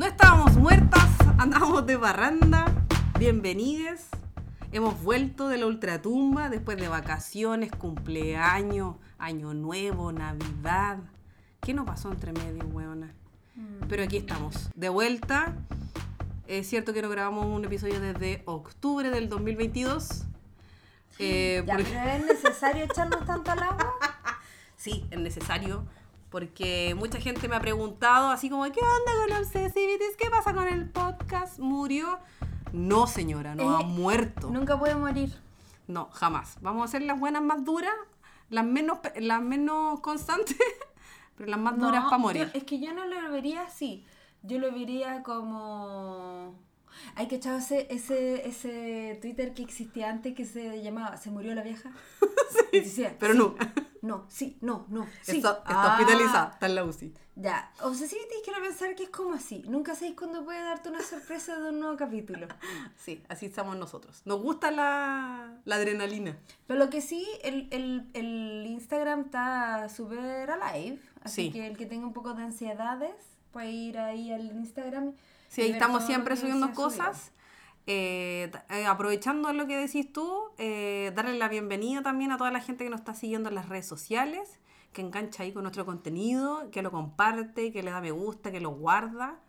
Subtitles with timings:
[0.00, 2.64] No estábamos muertas, andábamos de barranda.
[3.18, 4.08] Bienvenides.
[4.72, 11.00] Hemos vuelto de la ultratumba después de vacaciones, cumpleaños, año nuevo, navidad.
[11.60, 13.12] ¿Qué nos pasó entre medio, weona?
[13.90, 15.54] Pero aquí estamos, de vuelta.
[16.46, 20.24] Es cierto que no grabamos un episodio desde octubre del 2022.
[21.22, 23.92] Eh, Ya, porque- pero es necesario echarnos tanto al agua.
[24.78, 25.84] Sí, es necesario.
[26.30, 30.16] Porque mucha gente me ha preguntado así como, ¿qué onda con Obsessivities?
[30.16, 31.58] ¿Qué pasa con el podcast?
[31.58, 32.18] ¿Murió?
[32.72, 34.48] No, señora, no ha muerto.
[34.50, 35.36] Nunca puede morir.
[35.88, 36.56] No, jamás.
[36.60, 37.92] Vamos a hacer las buenas más duras,
[38.48, 40.56] las menos, las menos constantes,
[41.36, 42.44] pero las más duras para morir.
[42.52, 44.04] yo- es que yo no lo vería así.
[44.42, 46.54] Yo lo vería como.
[47.14, 51.54] Hay que echar ese, ese, ese Twitter que existía antes que se llamaba ¿Se murió
[51.54, 51.90] la vieja?
[52.72, 53.54] Y decía, Pero sí, no,
[54.02, 55.06] No, sí, no, no.
[55.22, 55.38] Sí.
[55.38, 57.12] está, está Ah, hospitalizada, está en la UCI.
[57.36, 59.64] Ya, o sea, sí tienes que pensar que es como así.
[59.66, 62.46] Nunca sabéis cuándo puede darte una sorpresa de un nuevo capítulo.
[62.96, 64.22] Sí, así estamos nosotros.
[64.24, 66.36] Nos gusta la, la adrenalina.
[66.66, 71.00] Pero lo que sí, el, el, el Instagram está súper alive.
[71.22, 71.52] Así Sí.
[71.52, 73.14] que el que tenga un poco de ansiedades
[73.52, 75.14] puede ir ahí al Instagram.
[75.50, 77.32] Sí, ahí estamos siempre subiendo cosas.
[77.86, 82.60] Eh, eh, aprovechando lo que decís tú, eh, darle la bienvenida también a toda la
[82.60, 84.60] gente que nos está siguiendo en las redes sociales,
[84.92, 88.60] que engancha ahí con nuestro contenido, que lo comparte, que le da me gusta, que
[88.60, 89.40] lo guarda.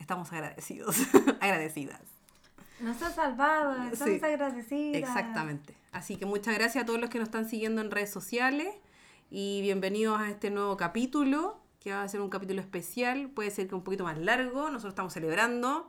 [0.00, 0.96] Estamos agradecidos,
[1.40, 2.00] agradecidas.
[2.80, 4.96] Nos ha salvado, estamos Sí, agradecidas.
[4.96, 5.76] Exactamente.
[5.92, 8.74] Así que muchas gracias a todos los que nos están siguiendo en redes sociales
[9.30, 13.68] y bienvenidos a este nuevo capítulo, que va a ser un capítulo especial, puede ser
[13.68, 15.88] que un poquito más largo, nosotros estamos celebrando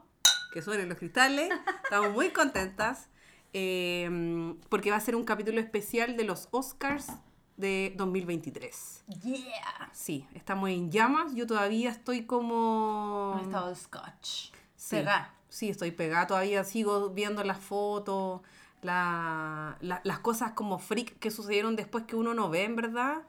[0.52, 1.50] que suenen los cristales,
[1.82, 3.08] estamos muy contentas,
[3.52, 7.08] eh, porque va a ser un capítulo especial de los Oscars
[7.56, 9.06] de 2023.
[9.24, 9.90] Yeah.
[9.92, 13.32] Sí, estamos en llamas, yo todavía estoy como...
[13.32, 14.52] Un estado de scotch.
[14.76, 15.34] Sí, Pegá.
[15.48, 18.42] Sí, estoy pegada todavía, sigo viendo las fotos,
[18.82, 23.22] la- la- las cosas como freak que sucedieron después que uno no ve, en verdad.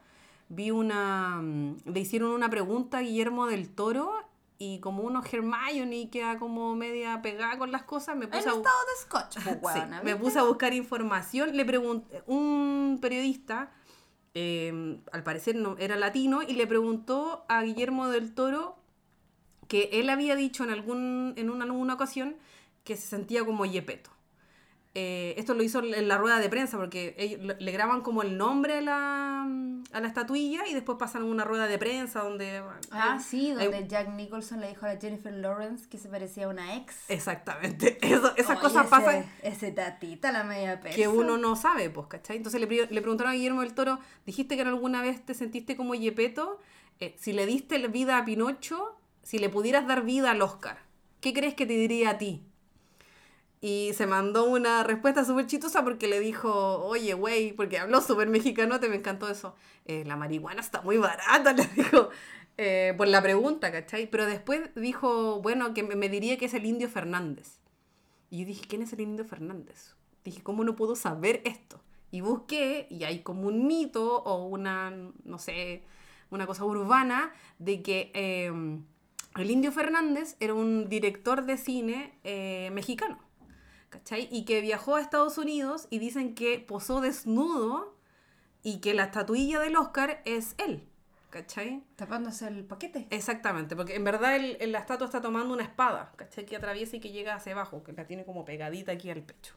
[0.49, 1.41] Vi una...
[1.41, 4.11] mm, Le hicieron una pregunta a Guillermo del Toro
[4.57, 8.53] y como uno Hermione queda como media pegada con las cosas, me puse a...
[8.53, 11.55] bu- estado de scotch, pues, Sí, me puse a buscar información.
[11.55, 13.71] Le pregunté, un periodista,
[14.33, 18.75] eh, al parecer no, era latino, y le preguntó a Guillermo del Toro
[19.69, 22.35] que él había dicho en, algún, en una, alguna ocasión
[22.83, 24.09] que se sentía como Yepeto.
[24.95, 28.37] Eh, esto lo hizo en la rueda de prensa porque ellos le- graban como el
[28.37, 32.63] nombre a la, a la estatuilla y después pasan una rueda de prensa donde...
[32.89, 36.09] Ah, eh, sí, hay- donde Jack Nicholson le dijo a la Jennifer Lawrence que se
[36.09, 36.95] parecía a una ex.
[37.07, 37.99] Exactamente.
[38.01, 40.95] Eso- esas Oye, cosas ese- pasan Ese tatita, la media pesa.
[40.95, 42.37] que uno no sabe, pues, ¿cachai?
[42.37, 46.59] Entonces le, preguntaron a Guillermo del Toro, dijiste que alguna vez te sentiste como Yepeto,
[46.99, 50.79] Eh, si le diste vida a Pinocho, si le pudieras dar vida al Oscar,
[51.21, 52.43] ¿qué crees que te diría a ti?
[53.61, 58.29] Y se mandó una respuesta súper chistosa porque le dijo, oye, güey, porque habló súper
[58.29, 59.55] mexicano, te me encantó eso.
[59.85, 62.09] "Eh, la marihuana está muy barata, le dijo,
[62.57, 64.09] eh, por la pregunta, ¿cachai?
[64.09, 67.59] Pero después dijo, bueno, que me, diría que es el indio Fernández.
[68.29, 69.95] Y yo dije, ¿quién es el indio Fernández?
[70.23, 71.81] Dije, ¿cómo no puedo saber esto?
[72.11, 74.91] Y busqué, y hay como un mito o una,
[75.25, 75.83] no sé,
[76.31, 78.51] una cosa urbana de que eh,
[79.35, 82.13] el indio Fernández era un director de cine
[82.71, 83.19] mexicano,
[83.89, 84.27] ¿cachai?
[84.31, 87.95] Y que viajó a Estados Unidos y dicen que posó desnudo
[88.63, 90.83] y que la estatuilla del Oscar es él,
[91.29, 91.83] ¿cachai?
[91.95, 93.07] Tapándose el paquete.
[93.09, 96.45] Exactamente, porque en verdad el, el- la estatua está tomando una espada, ¿cachai?
[96.45, 99.53] Que atraviesa y que llega hacia abajo, que la tiene como pegadita aquí al pecho.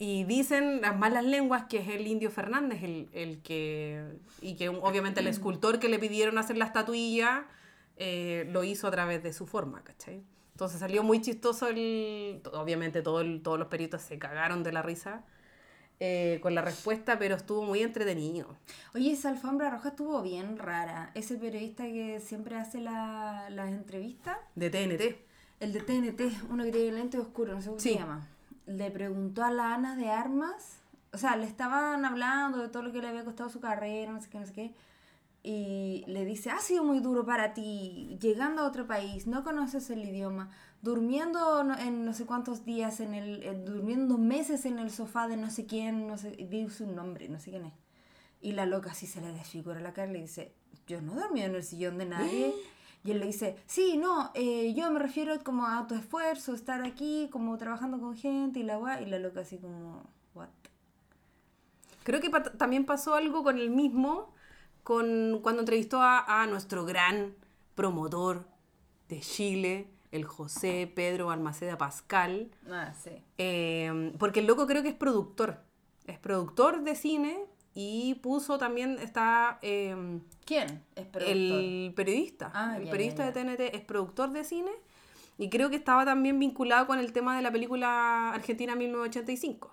[0.00, 4.04] Y dicen las malas lenguas que es el indio Fernández el, el que...
[4.40, 7.46] Y que obviamente el escultor que le pidieron hacer la estatuilla
[7.96, 10.22] eh, lo hizo a través de su forma, ¿cachai?
[10.58, 12.42] Entonces salió muy chistoso el...
[12.52, 15.22] Obviamente todo el- todos los periodistas se cagaron de la risa
[16.00, 18.56] eh, con la respuesta, pero estuvo muy entretenido.
[18.92, 21.12] Oye, esa alfombra roja estuvo bien rara.
[21.14, 25.24] Ese periodista que siempre hace la- las entrevistas, De TNT.
[25.60, 27.92] el de TNT, uno que tiene lente oscuro, no sé cómo Sí.
[27.92, 28.26] se llama,
[28.66, 30.80] le preguntó a la Ana de Armas,
[31.12, 34.20] o sea, le estaban hablando de todo lo que le había costado su carrera, no
[34.20, 34.74] sé qué, no sé qué,
[35.50, 39.88] y le dice, ha sido muy duro para ti, llegando a otro país, no conoces
[39.88, 40.50] el idioma,
[40.82, 45.38] durmiendo en no sé cuántos días, en el, eh, durmiendo meses en el sofá de
[45.38, 47.72] no sé quién, no sé, dice un nombre, no sé quién es.
[48.42, 50.52] Y la loca así se le desfigura la cara y le dice,
[50.86, 52.54] yo no dormí en el sillón de nadie.
[53.04, 56.82] Y él le dice, sí, no, eh, yo me refiero como a tu esfuerzo, estar
[56.82, 59.00] aquí, como trabajando con gente y la weá.
[59.00, 60.02] Y la loca así como,
[60.34, 60.48] what?
[62.04, 64.32] Creo que pa- también pasó algo con el mismo,
[64.88, 67.34] con cuando entrevistó a, a nuestro gran
[67.74, 68.48] promotor
[69.10, 72.50] de Chile, el José Pedro Balmaceda Pascal.
[72.70, 73.10] Ah, sí.
[73.36, 75.60] Eh, porque el loco creo que es productor.
[76.06, 77.38] Es productor de cine
[77.74, 79.94] y puso también, está eh,
[80.46, 81.36] ¿Quién es productor?
[81.36, 82.50] el periodista.
[82.54, 83.44] Ah, el ya, periodista ya, ya.
[83.44, 84.72] de TNT es productor de cine
[85.36, 89.70] y creo que estaba también vinculado con el tema de la película Argentina 1985.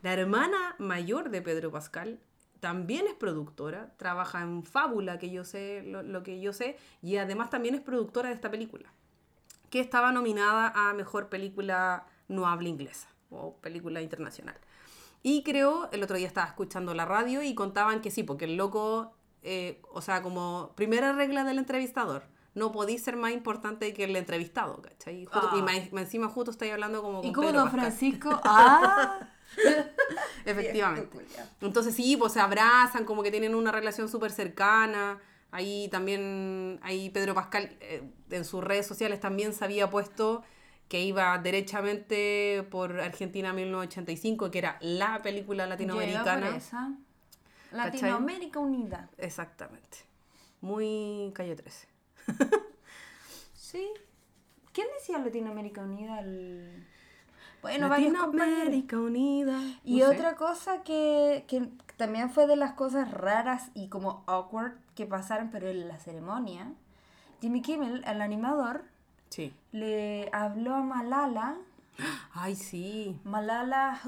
[0.00, 2.18] La hermana mayor de Pedro Pascal
[2.60, 7.16] también es productora, trabaja en Fábula, que yo sé, lo, lo que yo sé, y
[7.16, 8.92] además también es productora de esta película,
[9.70, 14.56] que estaba nominada a Mejor Película No Habla Inglesa o Película Internacional.
[15.22, 18.56] Y creo, el otro día estaba escuchando la radio y contaban que sí, porque el
[18.56, 19.12] loco,
[19.42, 22.22] eh, o sea, como primera regla del entrevistador,
[22.54, 25.26] no podéis ser más importante que el entrevistado, ¿cachai?
[25.26, 25.62] Justo- Y Ah.
[25.62, 27.80] más, más encima justo estáis hablando como con ¿Y como Pedro don Pascal.
[27.92, 28.40] Francisco?
[28.44, 29.28] ¡Ah!
[30.44, 31.18] Efectivamente.
[31.60, 35.18] Entonces sí, pues se abrazan, como que tienen una relación súper cercana.
[35.50, 40.42] Ahí también, ahí Pedro Pascal eh, en sus redes sociales también se había puesto
[40.88, 46.56] que iba derechamente por Argentina 1985, que era la película latinoamericana.
[46.56, 46.92] esa.
[47.72, 49.10] Latinoamérica Unida.
[49.18, 49.98] Exactamente.
[50.60, 51.88] Muy calle 13.
[53.68, 53.86] Sí.
[54.72, 56.20] ¿Quién decía Latinoamérica Unida?
[56.20, 56.86] El...
[57.62, 57.88] Bueno.
[57.88, 59.58] Latinoamérica Unida.
[59.84, 60.16] Y No sé.
[60.16, 65.50] otra cosa que, que también fue de las cosas raras y como awkward que pasaron,
[65.50, 66.72] pero en la ceremonia,
[67.40, 68.84] Jimmy Kimmel, el animador,
[69.30, 69.52] Sí.
[69.72, 71.56] le habló a Malala.
[72.32, 73.20] Ay, sí.
[73.24, 74.00] Malala,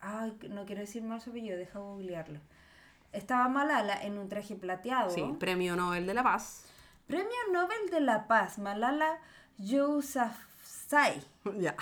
[0.00, 2.38] ay, no quiero decir mal su apellido, deja googlearlo.
[3.12, 5.08] Estaba Malala en un traje plateado.
[5.10, 6.66] Sí, Premio Nobel de la Paz.
[7.06, 9.18] Premio Nobel de la Paz, Malala
[10.90, 11.22] Yousafzai.
[11.60, 11.74] ya.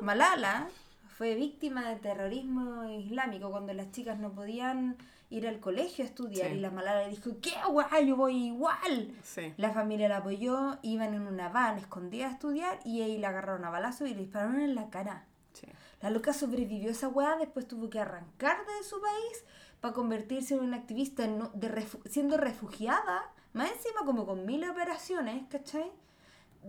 [0.00, 0.68] Malala
[1.16, 4.96] fue víctima de terrorismo islámico cuando las chicas no podían
[5.30, 6.56] ir al colegio a estudiar Sí.
[6.56, 8.06] y la Malala dijo, ¿qué guay?
[8.08, 9.14] Yo voy igual.
[9.22, 9.52] Sí.
[9.56, 13.64] La familia la apoyó, iban en una van escondida a estudiar y ahí la agarraron
[13.64, 15.24] a balazo y le dispararon en la cara.
[15.52, 15.66] sí.
[16.02, 19.44] La loca sobrevivió a esa weá, después tuvo que arrancar de su país
[19.80, 24.68] para convertirse en una activista no- de refu- siendo refugiada, más encima como con mil
[24.68, 25.90] operaciones, ¿cachai?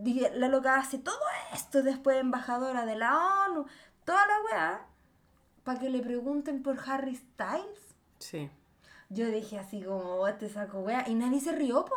[0.03, 1.17] La loca hace todo
[1.53, 3.65] esto, después embajadora de la ONU,
[4.03, 4.85] toda la weá,
[5.63, 7.95] para que le pregunten por Harry Styles.
[8.19, 8.49] Sí.
[9.09, 11.95] Yo dije así como, "Oh, te saco weá, y nadie se rió, po.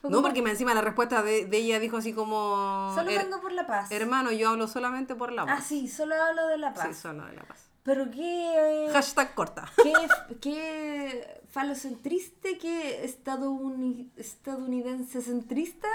[0.00, 2.92] Fue No, como, porque me encima la respuesta de, de ella dijo así como...
[2.94, 3.90] Solo "Her- vengo por la paz.
[3.90, 5.64] Hermano, yo hablo solamente por la Ah, paz.
[5.64, 6.96] sí, solo hablo de la Sí, paz.
[6.98, 7.70] solo de la paz.
[7.82, 8.88] Pero qué...
[8.92, 9.64] Hashtag corta.
[9.82, 9.94] qué,
[10.40, 15.88] qué falocentrista, qué estadouni- estadounidense centrista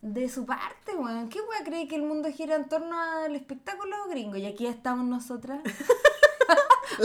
[0.00, 1.28] de su parte, weón.
[1.28, 4.36] ¿Qué weón cree que el mundo gira en torno al espectáculo gringo?
[4.36, 5.60] Y aquí estamos nosotras.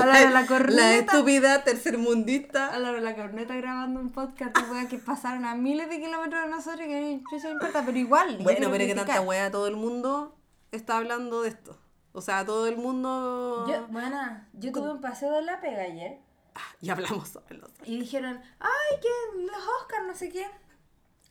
[0.01, 0.81] a la de la corneta.
[0.81, 2.73] La estúpida tercermundista.
[2.73, 5.99] A la hora de la corneta grabando un podcast, de que pasaron a miles de
[5.99, 8.37] kilómetros de nosotros y que no importa, pero igual.
[8.41, 10.35] Bueno, pero que tanta wea, todo el mundo
[10.71, 11.79] está hablando de esto.
[12.11, 13.65] O sea, todo el mundo...
[13.67, 16.19] Yo, buena, yo tuve un paseo de la pega ayer.
[16.53, 17.71] Ah, ya hablamos sobre los...
[17.85, 20.45] Y dijeron, ay, que los Oscars, no sé qué.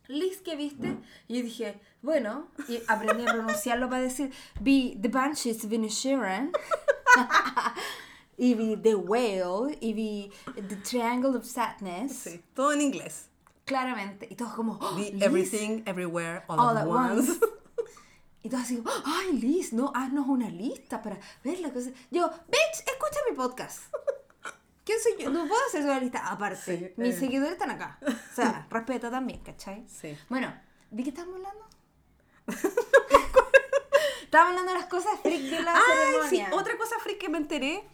[0.08, 0.96] Liz, ¿qué viste?
[1.28, 6.52] Y dije, bueno, y aprendí a pronunciarlo para decir, vi The Banshees of Inisherin.
[8.37, 9.78] y vi The Whale.
[9.81, 12.16] Y vi The Triangle of Sadness.
[12.16, 13.28] Sí, todo en inglés.
[13.64, 14.26] Claramente.
[14.31, 17.31] Y todos como, oh, Liz, Everything, Everywhere, All, all at once.
[17.31, 17.46] once.
[18.44, 21.90] Y todos así, ay, Liz, no, haznos una lista para ver la cosa.
[22.11, 23.85] Yo, bitch, escucha mi podcast.
[24.85, 25.31] ¿Quién soy yo?
[25.31, 26.79] No puedo hacer una lista aparte.
[26.79, 27.21] Sí, Mis eh.
[27.21, 27.99] seguidores están acá.
[28.03, 29.85] O sea, respeta también, ¿cachai?
[29.89, 30.17] Sí.
[30.29, 30.53] Bueno,
[30.91, 31.67] ¿de qué estamos hablando?
[34.23, 37.39] Estábamos hablando de las cosas freak de la Ay, sí, otra cosa freak que me
[37.39, 37.85] enteré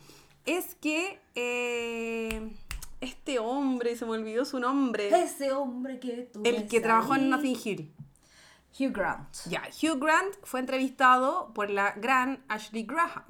[0.46, 2.56] es que eh,
[3.00, 7.28] este hombre, se me olvidó su nombre, Ese hombre que tú el que trabajó en.
[7.28, 7.94] Nothing Hill.
[8.78, 9.34] Hugh Grant.
[9.46, 13.24] Ya, Hugh Grant fue entrevistado por la gran Ashley Graham.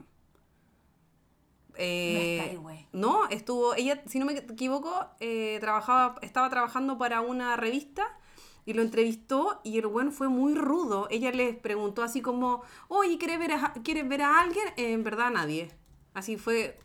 [1.78, 2.58] Eh,
[2.92, 8.18] No estuvo, ella, si no me equivoco, eh, trabajaba, estaba trabajando para una revista
[8.66, 11.06] y lo entrevistó y el buen fue muy rudo.
[11.10, 14.66] Ella les preguntó así como, oye, ¿quieres ver a, ¿quieres ver a alguien?
[14.76, 15.70] Eh, en verdad nadie.
[16.14, 16.78] Así fue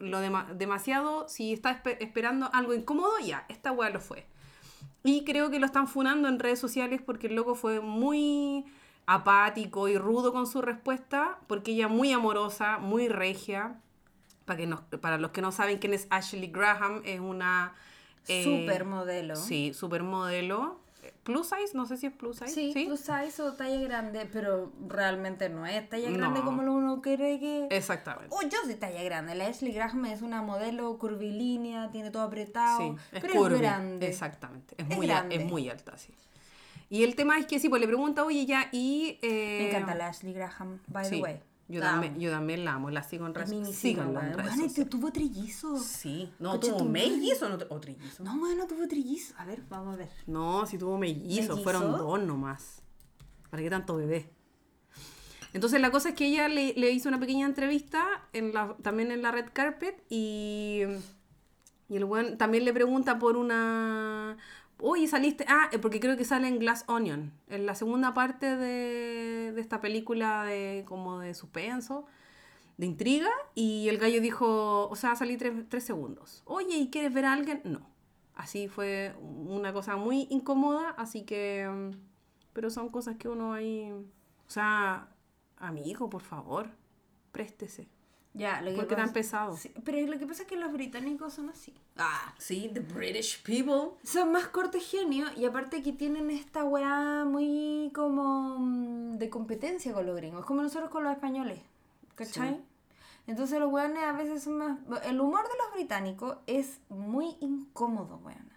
[0.00, 4.26] lo dema- demasiado, si está espe- esperando algo incómodo, ya, esta weá lo fue.
[5.04, 8.64] Y creo que lo están funando en redes sociales porque el loco fue muy
[9.06, 13.80] apático y rudo con su respuesta, porque ella muy amorosa, muy regia.
[14.50, 17.72] Para, que nos- para los que no saben quién es Ashley Graham, es una...
[18.26, 19.36] eh, Supermodelo.
[19.36, 20.80] Sí, supermodelo.
[21.22, 22.50] Plus size, no sé si es plus size.
[22.50, 26.18] Sí, Sí, plus size o talla grande, pero realmente no es talla No.
[26.18, 27.68] grande como lo uno cree que...
[27.70, 28.26] exactamente.
[28.36, 29.36] Oh, yo soy talla grande.
[29.36, 33.60] La Ashley Graham es una modelo curvilínea, tiene todo apretado, Sí, es pero curvy, es
[33.60, 34.08] grande.
[34.08, 34.74] Exactamente.
[34.78, 35.36] Es, Es muy, grande.
[35.36, 36.12] es muy alta, sí.
[36.88, 39.16] Y el tema es que sí, pues le pregunta, oye, ya, y...
[39.22, 41.40] eh, Me encanta la Ashley Graham, by sí, the way.
[41.70, 44.50] Yo también, yo también la amo, la sigo en Es redes mi síganla en redes
[44.54, 44.90] este sociales.
[44.90, 45.78] tuvo trillizo.
[45.78, 48.24] Sí, no, tuvo mellizo no, o trillizo.
[48.24, 49.34] No, bueno, tuvo trillizo.
[49.38, 50.08] A ver, vamos a ver.
[50.26, 51.56] No, si tuvo ¿Mellizo?
[51.58, 52.82] fueron dos nomás.
[53.50, 54.32] ¿Para qué tanto bebé?
[55.52, 59.10] Entonces la cosa es que ella le, le hizo una pequeña entrevista en la, también
[59.12, 60.82] en la red carpet y,
[61.88, 64.36] y el buen también le pregunta por una...
[64.82, 65.44] Oye, saliste...
[65.48, 69.60] Ah, eh, porque creo que sale en Glass Onion, en la segunda parte de, de
[69.60, 72.06] esta película de como de suspenso,
[72.78, 76.42] de intriga, y el gallo dijo, o sea, salí tres, tres segundos.
[76.46, 77.60] Oye, ¿y quieres ver a alguien?
[77.64, 77.88] No.
[78.34, 81.68] Así fue una cosa muy incómoda, así que...
[81.68, 81.90] mm,
[82.54, 83.90] Pero son cosas que uno ahí...
[84.46, 85.08] O sea,
[85.58, 86.70] amigo, por favor,
[87.32, 87.88] préstese.
[88.32, 89.56] Ya, lo que ¿Por qué tan pasa- pesado?
[89.56, 91.74] Sí, pero lo que pasa es que los británicos son así.
[91.96, 93.98] Ah, sí, the British people.
[94.04, 99.92] Son más cortos genios y aparte que tienen esta weá muy como mm, de competencia
[99.92, 101.58] con los gringos, como nosotros con los españoles,
[102.14, 102.50] ¿cachai?
[102.54, 102.60] Sí.
[103.26, 104.78] Entonces los weones a veces son más...
[105.04, 108.48] El humor de los británicos es muy incómodo, weón.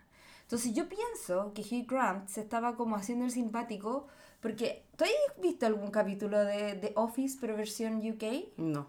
[0.44, 4.08] Entonces yo pienso que Hugh Grant se estaba como haciendo el simpático
[4.40, 4.86] porque...
[4.96, 8.58] ¿Tú has visto algún capítulo de The Office pero versión UK?
[8.58, 8.88] No.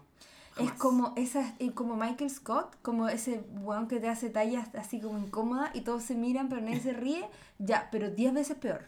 [0.57, 5.01] Es como esa, eh, como Michael Scott, como ese weón que te hace tallas así
[5.01, 7.27] como incómoda y todos se miran pero nadie se ríe,
[7.59, 8.85] ya, pero 10 veces peor.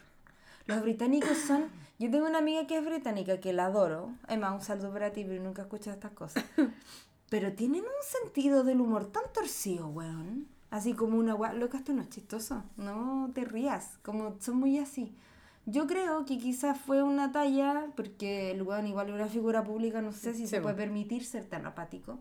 [0.66, 1.66] Los británicos son,
[1.98, 5.24] yo tengo una amiga que es británica que la adoro, además un saludo para ti,
[5.24, 6.44] pero nunca escuchas estas cosas.
[7.30, 10.48] Pero tienen un sentido del humor tan torcido, weón.
[10.70, 14.78] Así como una weá, loca, esto no es chistoso, no te rías, como son muy
[14.78, 15.14] así.
[15.70, 20.00] Yo creo que quizás fue una talla, porque el weón igual es una figura pública,
[20.00, 22.20] no sé si Sí, se puede permitir ser tan apático.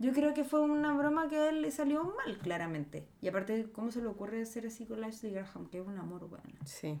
[0.00, 3.06] Yo creo que fue una broma que a él le salió mal, claramente.
[3.22, 5.66] Y aparte, ¿cómo se le ocurre ser así con Ashley Graham?
[5.70, 6.42] Que es un amor, weón.
[6.64, 6.98] Sí.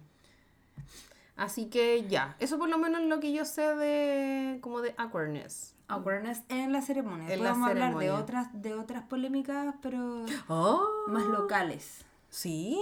[1.36, 4.94] Así que ya, eso por lo menos es lo que yo sé de como de
[4.98, 5.74] awkwardness.
[5.88, 7.32] Awareness en la ceremonia.
[7.32, 8.22] En la Podemos hablar de ceremonia.
[8.22, 12.04] otras, de otras polémicas, pero Oh, más locales.
[12.28, 12.80] sí.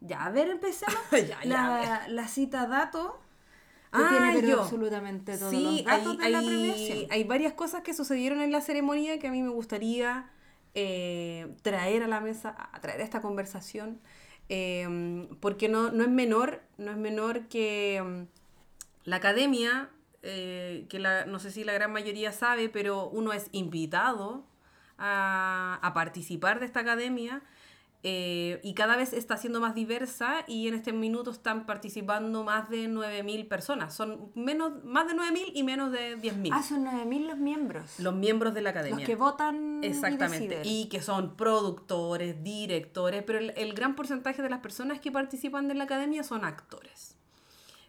[0.00, 0.94] Ya, a ver, empecemos.
[1.12, 3.20] Ya, ya, la, la cita dato.
[3.92, 4.62] Que Ah, tiene pero yo.
[4.62, 6.98] absolutamente todos Sí, los datos hay, de la hay- premiación.
[7.10, 10.30] hay varias cosas que sucedieron en la ceremonia que a mí me gustaría
[10.74, 14.00] eh, traer a la mesa, a traer a esta conversación,
[14.48, 19.90] eh, porque no, no es menor, no es menor que mm, la academia,
[20.22, 24.44] eh, que la, no sé si la gran mayoría sabe, pero uno es invitado
[24.98, 27.42] a, a participar de esta academia.
[28.02, 32.70] Eh, y cada vez está siendo más diversa y en este minuto están participando más
[32.70, 33.94] de 9.000 personas.
[33.94, 38.00] Son menos, más de 9.000 y menos de 10.000 Ah, son 9.000 los miembros.
[38.00, 38.96] los miembros de la academia.
[39.00, 39.84] Los que votan.
[39.84, 40.62] Exactamente.
[40.64, 45.68] Y que son productores, directores, pero el, el gran porcentaje de las personas que participan
[45.68, 47.16] de la academia son actores.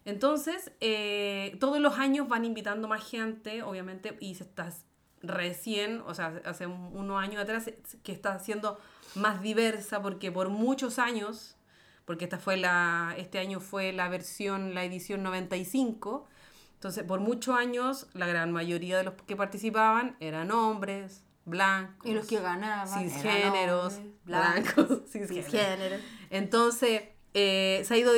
[0.04, 4.74] Entonces, eh, todos los años van invitando más gente, obviamente, y se está
[5.22, 7.70] recién, o sea, hace un- unos años atrás,
[8.04, 8.80] que está siendo
[9.16, 11.58] más diversa, porque por muchos años,
[12.06, 16.28] porque esta fue la, este año fue la versión, la edición 95,
[16.74, 22.14] entonces por muchos años la gran mayoría de los que participaban eran hombres, blancos, Y
[22.14, 22.88] los que ganaban.
[22.88, 25.46] eran cisgéneros, hombres, blancos, cisgéneros.
[25.52, 26.02] cisgéneros.
[26.30, 27.04] Entonces,
[27.34, 28.14] eh, se ha ido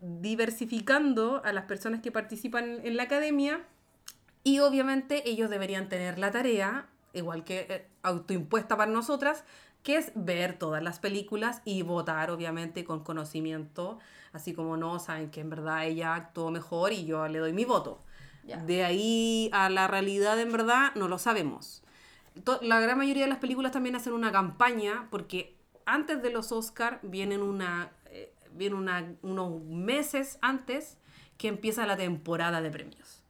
[0.00, 3.64] diversificando a las personas que participan en la academia
[4.42, 9.44] y obviamente ellos deberían tener la tarea, igual que eh, autoimpuesta para nosotras,
[9.84, 14.00] que es ver todas las películas y votar obviamente con conocimiento,
[14.32, 17.64] así como no, saben que en verdad ella actuó mejor y yo le doy mi
[17.64, 18.02] voto.
[18.66, 21.82] De ahí a la realidad en verdad no lo sabemos.
[22.62, 26.98] La gran mayoría de las películas también hacen una campaña porque antes de los Oscar
[27.02, 30.96] vienen una, eh, viene una, unos meses antes
[31.36, 33.22] que empieza la temporada de premios.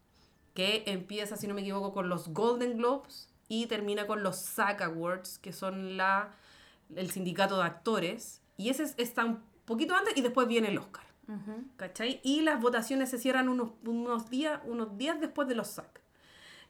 [0.54, 4.82] Que empieza, si no me equivoco, con los Golden Globes y termina con los SAG
[4.82, 6.32] Awards, que son la,
[6.96, 8.42] el sindicato de actores.
[8.56, 11.04] Y ese es- está un poquito antes y después viene el Oscar.
[11.26, 11.64] Ujú.
[11.76, 12.20] ¿Cachai?
[12.22, 16.00] Y las votaciones se cierran unos, unos, días, unos días después de los SAC.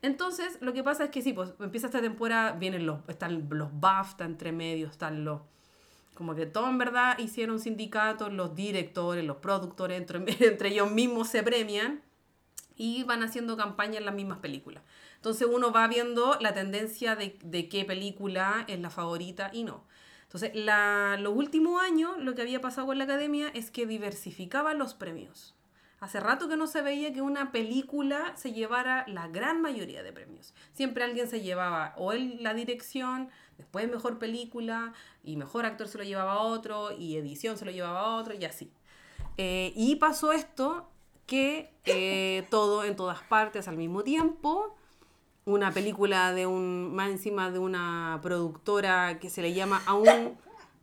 [0.02, 3.68] Entonces, lo que pasa es que sí, pues empieza esta temporada, vienen los, están los
[3.80, 5.40] BAFTA entre medio, están los...
[6.14, 11.28] Como que todo en verdad hicieron sindicatos, los directores, los productores, entre, entre ellos mismos
[11.28, 12.02] se premian
[12.76, 14.82] y van haciendo campaña en las mismas películas.
[15.16, 19.84] Entonces uno va viendo la tendencia de, de qué película es la favorita y no.
[20.34, 24.74] Entonces, la, los últimos años lo que había pasado con la academia es que diversificaba
[24.74, 25.54] los premios.
[26.00, 30.12] Hace rato que no se veía que una película se llevara la gran mayoría de
[30.12, 30.52] premios.
[30.72, 35.98] Siempre alguien se llevaba o él la dirección, después mejor película, y mejor actor se
[35.98, 38.72] lo llevaba a otro, y edición se lo llevaba a otro, y así.
[39.36, 40.90] Eh, y pasó esto
[41.26, 44.74] que eh, todo en todas partes al mismo tiempo.
[45.46, 50.38] Una película de un, más encima de una productora que se le llama aún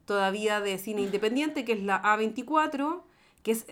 [0.06, 3.02] todavía de cine independiente, que es la A24,
[3.44, 3.66] que es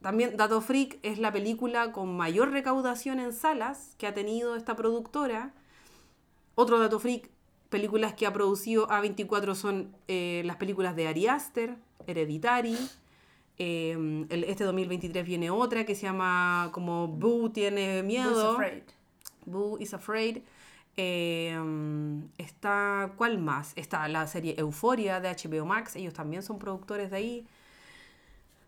[0.00, 4.76] también Dato Freak, es la película con mayor recaudación en salas que ha tenido esta
[4.76, 5.52] productora.
[6.54, 7.30] Otro Dato Freak,
[7.68, 11.76] películas que ha producido A24 son eh, las películas de Ari Aster,
[12.06, 12.76] Hereditary.
[13.58, 18.56] eh, el- este 2023 viene otra que se llama como Boo tiene miedo.
[19.48, 20.38] Boo is Afraid.
[20.96, 21.56] Eh,
[22.38, 23.72] está, ¿cuál más?
[23.76, 27.46] Está la serie Euforia de HBO Max, ellos también son productores de ahí.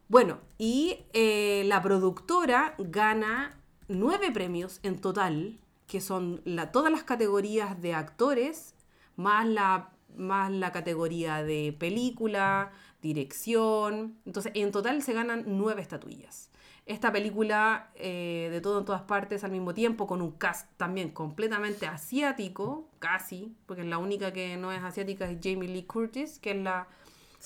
[0.09, 3.57] Bueno, y eh, la productora gana
[3.89, 8.75] nueve premios en total, que son la, todas las categorías de actores,
[9.17, 12.73] más la, más la categoría de película,
[13.03, 14.19] dirección.
[14.25, 16.50] Entonces, en total se ganan nueve estatuillas.
[16.91, 21.11] Esta película, eh, de todo en todas partes al mismo tiempo, con un cast también
[21.11, 26.51] completamente asiático, casi, porque la única que no es asiática es Jamie Lee Curtis, que
[26.51, 26.89] es la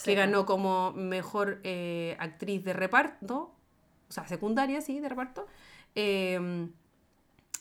[0.03, 3.53] que ganó como mejor eh, actriz de reparto,
[4.09, 5.47] o sea, secundaria, sí, de reparto,
[5.95, 6.69] eh,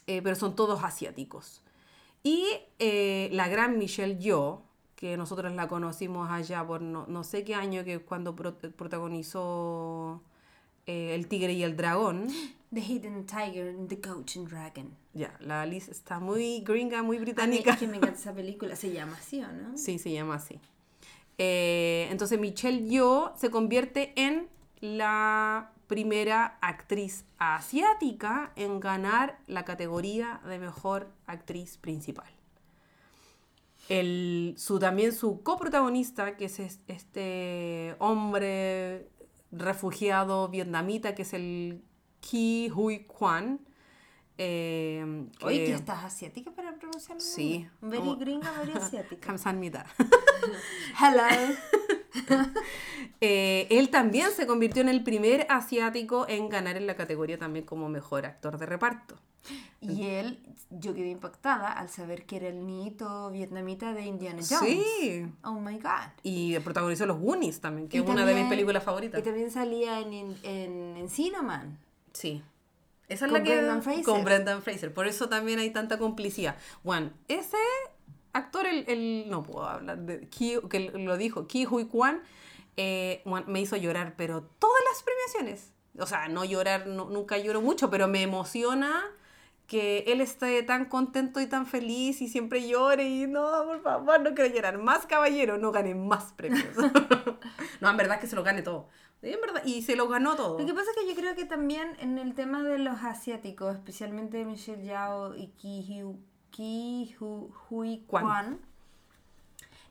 [0.07, 1.61] eh, pero son todos asiáticos.
[2.23, 2.47] Y
[3.31, 4.61] la gran Michelle Yeoh,
[4.95, 8.57] que nosotros la conocimos allá por no, no sé qué año, que es cuando pro-
[8.57, 10.21] protagonizó
[10.85, 12.27] eh, El Tigre y el Dragón.
[12.73, 14.95] The Hidden Tiger and the Coach and Dragon.
[15.13, 17.73] Ya, la Liz está muy gringa, muy A mí británica.
[17.73, 18.75] es que me encanta esa película.
[18.75, 19.77] Se llama así, ¿o no?
[19.77, 20.59] Sí, se llama así.
[21.37, 24.47] Eh, entonces Michelle Yeoh se convierte en
[24.81, 32.25] la primera actriz asiática en ganar la categoría de mejor actriz principal.
[33.89, 39.09] El, su, también su coprotagonista, que es- este hombre
[39.53, 41.83] refugiado vietnamita, que es el
[42.19, 43.59] Ki Huy Kwan.
[44.39, 47.21] eh, que- Oye, ¿tú estás asiática para pronunciarlo?
[47.21, 47.67] Sí.
[47.81, 49.27] Very Como- gringa, very asiática.
[49.27, 49.85] Kamsahamnida.
[50.99, 51.55] Hello.
[53.25, 57.63] Eh, él también se convirtió en el primer asiático en ganar en la categoría también
[57.65, 59.15] como mejor actor de reparto.
[59.79, 64.85] Y él, yo quedé impactada al saber que era el nieto vietnamita de Indiana Jones.
[64.99, 65.25] Sí.
[65.43, 66.11] Oh my god.
[66.23, 69.19] Y protagonizó Los Goonies también, que Y es una de mis películas favoritas.
[69.19, 71.79] Y también salía en, en, en Man.
[72.11, 72.41] Sí.
[73.09, 74.03] Esa es Con la que Brendan Fraser.
[74.03, 74.93] con Brendan Fraser.
[74.93, 76.57] Por eso también hay tanta complicidad.
[76.83, 77.57] Juan, ese
[78.33, 82.21] actor, el, el- no puedo hablar de Ki- que lo dijo, Ki Hui Kwan,
[82.77, 85.73] eh, me hizo llorar, pero todas las premiaciones.
[85.99, 89.03] O sea, no llorar, no- nunca lloro mucho, pero me emociona
[89.67, 94.19] que él esté tan contento y tan feliz y siempre llore y no, por favor,
[94.21, 94.77] no quiero llorar.
[94.77, 96.65] Más caballero, no gane más premios.
[97.81, 98.89] no, en verdad que se lo gane todo.
[99.21, 100.59] En verdad, y se lo ganó todo.
[100.59, 103.73] Lo que pasa es que yo creo que también en el tema de los asiáticos,
[103.75, 106.19] especialmente Michelle Yao y Ki, Hu,
[106.53, 108.23] Ki Hu, Hui Kwan.
[108.23, 108.59] Kwan,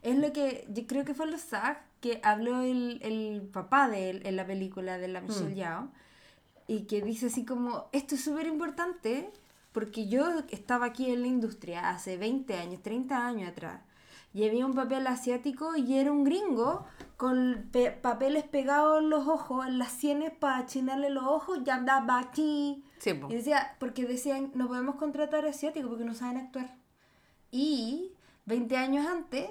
[0.01, 4.09] es lo que yo creo que fue los SAG que habló el, el papá de
[4.09, 5.89] él en la película de la Michelle Yao
[6.67, 9.29] y que dice así como, esto es súper importante
[9.71, 13.81] porque yo estaba aquí en la industria hace 20 años, 30 años atrás
[14.33, 16.85] y había un papel asiático y era un gringo
[17.17, 21.75] con pe- papeles pegados en los ojos, en las sienes para achinarle los ojos, ya
[21.75, 22.83] andaba aquí.
[23.03, 23.27] Sí, po.
[23.29, 26.73] Y decía, porque decían, no podemos contratar asiáticos porque no saben actuar.
[27.51, 28.13] Y
[28.45, 29.49] 20 años antes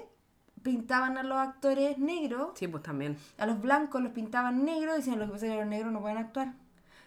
[0.63, 3.15] pintaban a los actores negros, Sí, pues también.
[3.37, 5.91] a los blancos los pintaban negros y decían, lo que pasa es que los negros
[5.93, 6.53] no pueden actuar.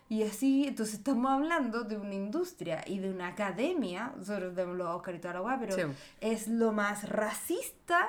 [0.09, 5.17] Y así, entonces estamos hablando de una industria y de una academia, nosotros los Oscar
[5.17, 5.83] y toda la weá, pero Sí.
[6.21, 8.07] es lo más racista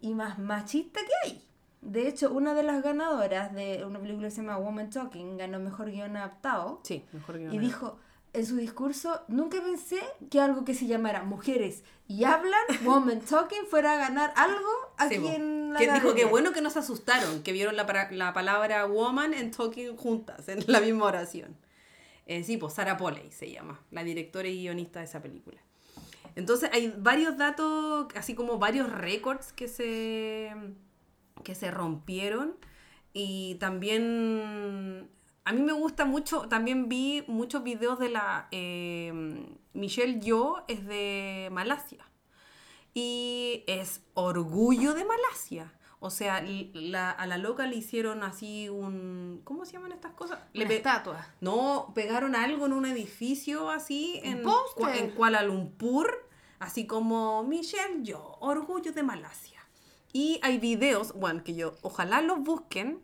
[0.00, 1.44] y más machista que hay.
[1.84, 5.60] De hecho, una de las ganadoras de una película que se llama Woman Talking ganó
[5.60, 6.80] mejor guion adaptado.
[6.82, 7.98] Sí, mejor Y dijo
[8.32, 13.66] en su discurso, nunca pensé que algo que se llamara Mujeres y Hablan, Woman Talking,
[13.70, 14.68] fuera a ganar algo
[14.98, 18.08] aquí Sí, en la que dijo que bueno que no se asustaron, que vieron la,
[18.10, 21.56] la palabra woman and talking juntas en la misma oración.
[22.26, 25.60] Eh, sí, pues Sarah Polley se llama, la directora y guionista de esa película.
[26.36, 30.52] Entonces hay varios datos, así como varios récords que se,
[31.42, 32.56] que se rompieron.
[33.12, 35.08] Y también
[35.44, 39.12] a mí me gusta mucho, también vi muchos videos de la eh,
[39.72, 42.04] Michelle Yeoh, es de Malasia
[42.92, 45.72] y es orgullo de Malasia.
[46.00, 46.42] O sea,
[46.74, 49.40] la- a la loca le hicieron así un...
[49.44, 50.38] ¿Cómo se llaman estas cosas?
[50.66, 51.26] Una estatua.
[51.40, 54.42] no, pegaron algo en un edificio así en,
[54.98, 59.53] en Kuala Lumpur, así como Michelle Yo, orgullo de Malasia.
[60.14, 63.02] Y hay videos, bueno, que yo, ojalá los busquen,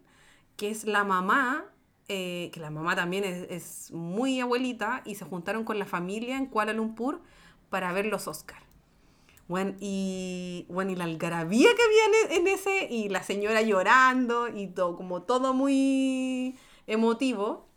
[0.56, 1.66] que es la mamá
[2.12, 6.36] eh, que la mamá también es, es muy abuelita, y se juntaron con la familia
[6.36, 7.20] en Kuala Lumpur
[7.68, 8.64] para ver los Oscars.
[9.46, 14.48] Bueno, y, bueno, y la algarabía que había en, en ese, y la señora llorando,
[14.48, 16.56] y todo, como todo muy
[16.88, 17.68] emotivo.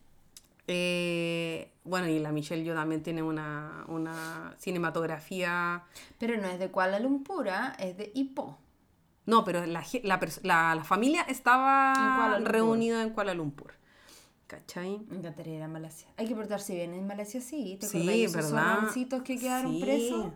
[0.66, 5.84] Eh, bueno, y la Michelle Yo también tiene una, una cinematografía.
[6.18, 7.76] Pero no es de Kuala Lumpur, ¿ah?
[7.78, 8.58] es de Ipoh.
[9.26, 13.74] No, pero la, la, la- la familia estaba En reunida en Kuala Lumpur.
[14.48, 15.00] ¿Cachai?
[15.10, 16.08] Me encantaría ir a Malasia.
[16.18, 17.78] Hay que portarse bien en Malasia, sí.
[17.80, 19.24] ¿Te Sí, de esos ¿verdad?
[19.24, 19.82] que quedaron Sí.
[19.82, 20.32] presos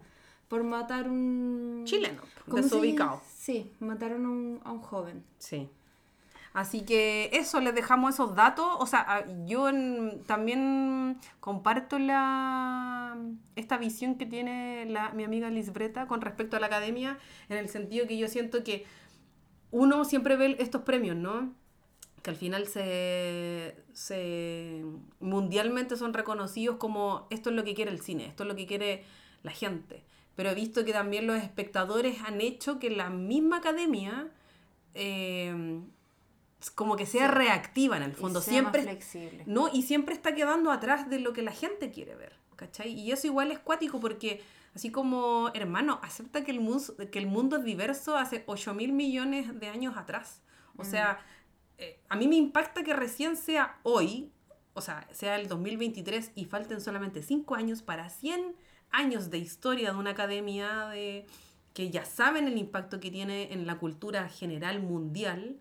[0.48, 1.84] por matar un...
[1.86, 3.22] Chileno, ¿Cómo se desubicado.
[3.38, 5.24] Sí, mataron a un, a un joven.
[5.38, 5.70] Sí.
[6.58, 8.66] Así que eso, les dejamos esos datos.
[8.80, 9.70] O sea, a- yo
[10.26, 13.16] también comparto la,
[13.56, 17.70] esta visión que tiene la, mi amiga Lisbreta con respecto a la academia, en el
[17.70, 18.86] sentido que yo siento que
[19.72, 21.54] uno siempre ve estos premios, ¿no?
[22.24, 24.84] Que al final se, se
[25.20, 28.66] mundialmente son reconocidos como esto es lo que quiere el cine, esto es lo que
[28.68, 29.04] quiere
[29.44, 30.04] la gente.
[30.36, 34.30] Pero he visto que también los espectadores han hecho que la misma academia
[34.94, 35.82] eh,
[36.76, 37.34] como que sea Sí.
[37.36, 38.42] reactiva en el Y fondo.
[38.42, 39.44] sea Siempre, más flexible.
[39.46, 42.92] no, y siempre está quedando atrás de lo que la gente quiere ver, ¿cachai?
[42.92, 44.42] Y eso igual es cuático porque,
[44.76, 48.92] así como, hermano, acepta que el, mus- que el mundo es diverso hace 8 mil
[48.94, 50.42] millones de años atrás.
[50.78, 51.20] O sea,
[51.78, 54.32] eh, a mí me impacta que recién sea hoy,
[54.74, 58.56] o sea, sea el 2023 y falten solamente 5 años para 100
[58.92, 61.26] años de historia de una academia de
[61.74, 65.60] que ya saben el impacto que tiene en la cultura general mundial,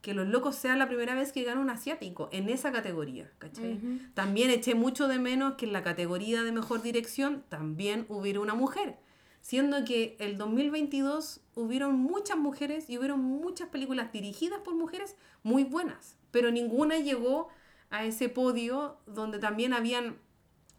[0.00, 3.30] que Los Locos sea la primera vez que gana un asiático en esa categoría.
[4.14, 8.54] También eché mucho de menos que en la categoría de mejor dirección también hubiera una
[8.54, 8.96] mujer,
[9.40, 15.64] siendo que el 2022 hubieron muchas mujeres y hubieron muchas películas dirigidas por mujeres muy
[15.64, 17.48] buenas, pero ninguna llegó
[17.90, 20.18] a ese podio donde también habían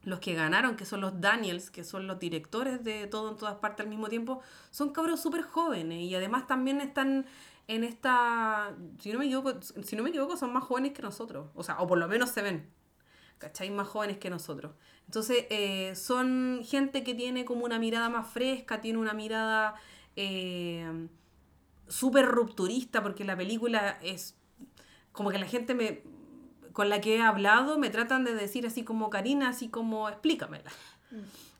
[0.03, 3.55] los que ganaron, que son los Daniels, que son los directores de todo en todas
[3.55, 7.25] partes al mismo tiempo, son cabros súper jóvenes y además también están
[7.69, 11.51] en esta, si no me equivoco, si no me equivoco son más jóvenes que nosotros,
[11.53, 12.67] o sea, o por lo menos se ven,
[13.37, 13.69] ¿cachai?
[13.69, 14.73] Más jóvenes que nosotros.
[15.05, 19.75] Entonces, eh, son gente que tiene como una mirada más fresca, tiene una mirada
[20.15, 21.07] eh,
[21.87, 24.35] súper rupturista, porque la película es
[25.11, 26.01] como que la gente me
[26.73, 30.71] con la que he hablado me tratan de decir así como Karina, así como explícamela.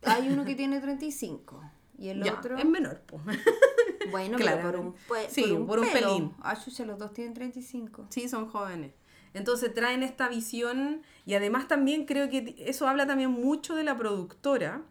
[0.04, 1.62] Hay uno que tiene 35
[2.00, 2.58] y el Ya, otro...
[2.58, 3.20] es menor, po.
[4.12, 4.62] Bueno, Claro.
[4.72, 4.96] por un,
[5.30, 6.08] Sí, por un, por un pelo.
[6.08, 6.34] pelín.
[6.42, 8.08] Ah, chucha, los dos tienen 35.
[8.10, 8.94] Sí, son jóvenes.
[9.36, 13.96] Entonces traen esta visión y además también creo que eso habla también mucho de la
[13.98, 14.82] productora,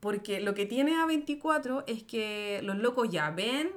[0.00, 3.70] porque lo que tiene A24 es que los locos ya ven,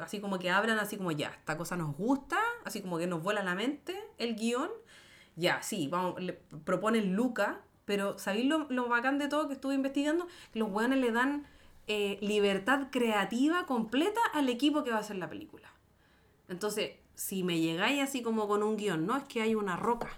[0.00, 3.22] así como que hablan así como ya, esta cosa nos gusta, así como que nos
[3.22, 4.70] vuela la mente el guion,
[5.34, 6.32] ya, sí, vamos, le
[6.64, 10.26] proponen Luca, pero ¿sabéis lo, lo bacán de todo que estuve investigando?
[10.52, 11.46] Que los weones le dan
[11.86, 15.72] eh, libertad creativa completa al equipo que va a hacer la película.
[16.48, 20.10] Entonces, si me llegáis así como con un guion, no es que hay una roca.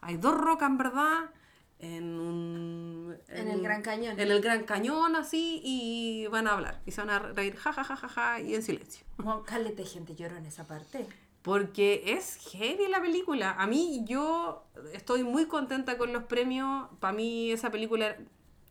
[0.00, 1.30] Hay dos rocas en verdad
[1.78, 3.16] en un...
[3.28, 4.18] En el Gran Cañón.
[4.18, 6.80] En el Gran Cañón, así, y van a hablar.
[6.86, 9.04] Y se van a reír, ja, ja, ja, ja, ja, y en silencio.
[9.22, 11.06] Juan, caleta de gente lloró en esa parte.
[11.42, 13.52] Porque es heavy la película.
[13.52, 16.88] A mí, yo estoy muy contenta con los premios.
[17.00, 18.16] Para mí, esa película,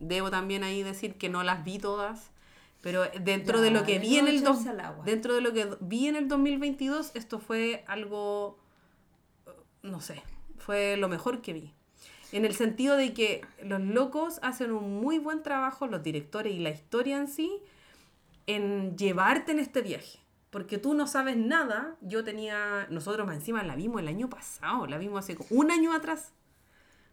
[0.00, 2.30] debo también ahí decir que no las vi todas.
[2.80, 5.04] Pero dentro Ya, de lo que vi en el agua.
[5.06, 8.58] dentro de lo que vi en el 2022, esto fue algo,
[9.82, 10.22] no sé,
[10.58, 11.72] fue lo mejor que vi.
[12.32, 16.58] En el sentido de que los locos hacen un muy buen trabajo, los directores y
[16.58, 17.58] la historia en sí,
[18.46, 20.18] en llevarte en este viaje.
[20.50, 21.96] Porque tú no sabes nada.
[22.00, 25.92] Yo tenía, nosotros más encima la vimos el año pasado, la vimos hace un año
[25.92, 26.32] atrás.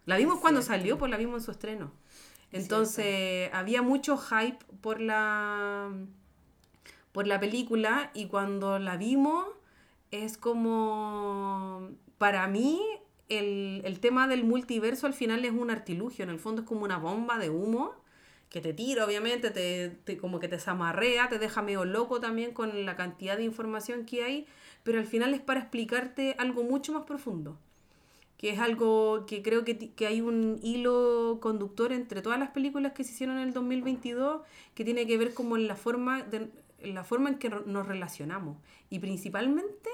[0.06, 1.92] La vimos cuando salió, pues la vimos en su estreno.
[2.52, 5.90] Es Entonces, había mucho hype por la
[7.12, 9.46] por la película y cuando la vimos
[10.10, 12.80] es como para mí
[13.28, 16.84] el, el tema del multiverso al final es un artilugio, en el fondo es como
[16.84, 17.94] una bomba de humo
[18.50, 22.52] que te tira, obviamente, te, te- como que te zamarrea, te deja medio loco también
[22.52, 24.46] con la cantidad de información que hay,
[24.82, 27.58] pero al final es para explicarte algo mucho más profundo
[28.42, 32.92] que es algo que creo que, que hay un hilo conductor entre todas las películas
[32.92, 34.42] que se hicieron en el 2022
[34.74, 36.50] que tiene que ver como en la forma, de,
[36.80, 38.58] en la forma en que nos relacionamos
[38.90, 39.90] y principalmente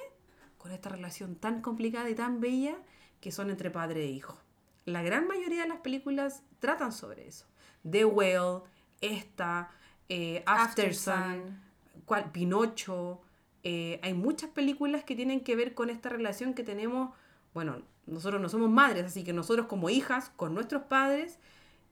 [0.56, 2.78] con esta relación tan complicada y tan bella
[3.20, 4.38] que son entre padre e hijo.
[4.86, 7.44] La gran mayoría de las películas tratan sobre eso.
[7.88, 8.62] The Whale,
[9.02, 9.70] esta,
[10.08, 11.60] eh, After, Sun.
[12.06, 13.20] cual, Pinocho.
[13.62, 17.14] eh, hay muchas películas que tienen que ver con esta relación que tenemos,
[17.52, 21.38] bueno, nosotros no somos madres, así que nosotros como hijas, con nuestros padres,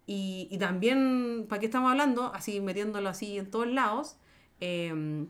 [0.07, 2.33] y, y también, ¿para qué estamos hablando?
[2.35, 4.17] Así metiéndolo así en todos lados.
[4.61, 5.27] eh,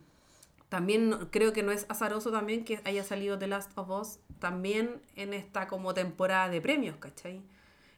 [0.68, 5.00] también creo que no es azaroso también que haya salido The Last of Us también
[5.14, 7.42] en esta como temporada de premios, ¿cachai?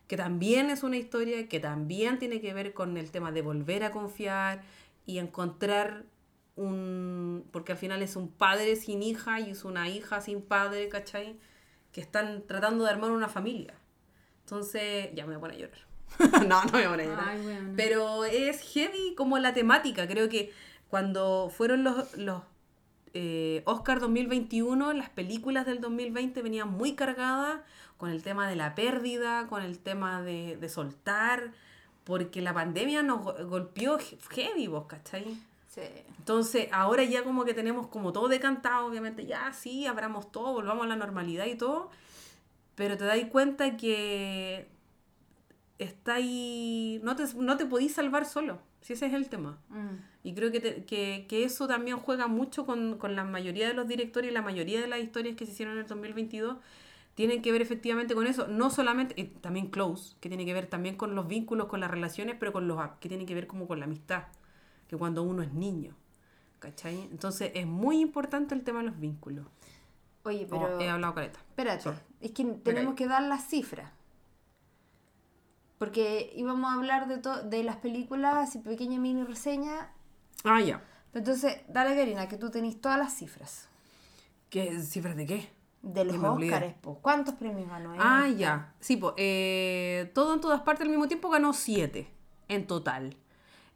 [0.07, 3.85] Que también es una historia que también tiene que ver con el tema de volver
[3.85, 4.62] a confiar
[5.07, 6.05] y encontrar
[6.57, 7.44] un...
[7.53, 11.38] porque al final es un padre sin hija y es una hija sin padre, ¿cachai?
[11.98, 13.74] Que están tratando de armar una familia.
[14.44, 15.78] Entonces, ya me voy a poner a llorar.
[16.48, 17.28] no, no me voy a poner a llorar.
[17.30, 17.72] Ay.
[17.76, 20.06] Pero es heavy como la temática.
[20.06, 20.52] Creo que
[20.88, 22.42] cuando fueron los, los
[23.14, 27.62] eh, Oscar 2021, las películas del 2020 venían muy cargadas
[27.96, 31.50] con el tema de la pérdida, con el tema de, de soltar,
[32.04, 35.37] porque la pandemia nos go- golpeó he- heavy, vos, ¿cachai?
[35.80, 36.02] Sí.
[36.18, 40.84] Entonces, ahora ya como que tenemos como todo decantado, obviamente, ya sí, abramos todo, volvamos
[40.84, 41.90] a la normalidad y todo,
[42.74, 44.68] pero te das cuenta que
[45.78, 49.58] está ahí, no te, no te podís salvar solo, si ese es el tema.
[49.68, 49.96] Mm.
[50.24, 53.74] Y creo que, te- que, que eso también juega mucho con, con la mayoría de
[53.74, 56.56] los directores y la mayoría de las historias que se hicieron en el 2022
[57.14, 60.96] tienen que ver efectivamente con eso, no solamente, también Close, que tiene que ver también
[60.96, 63.80] con los vínculos, con las relaciones, pero con los que tiene que ver como con
[63.80, 64.24] la amistad,
[64.88, 65.94] que cuando uno es niño,
[66.59, 67.01] ¿cachai?
[67.11, 69.46] Entonces es muy importante el tema de los vínculos.
[70.24, 70.81] Oye, Oh, pero...
[70.81, 71.38] he hablado careta.
[71.38, 71.98] Espérate, Sorry.
[72.20, 73.92] es que tenemos que dar las cifras.
[75.79, 79.92] Porque íbamos a hablar de, to- de las películas y pequeña mini reseña.
[80.44, 80.83] Ah, ya.
[81.14, 83.68] Entonces, dale, Karina, que tú tenés todas las cifras.
[84.51, 85.48] ¿Qué cifras de qué?
[85.83, 86.16] De los.
[86.16, 86.98] Oscars, po.
[87.01, 87.94] ¿Cuántos premios ganó?
[87.98, 88.38] Ah, esta?
[88.38, 88.74] ya.
[88.81, 89.14] Sí, pues,
[90.12, 92.11] todo en todas partes al mismo tiempo ganó siete
[92.48, 93.16] en total.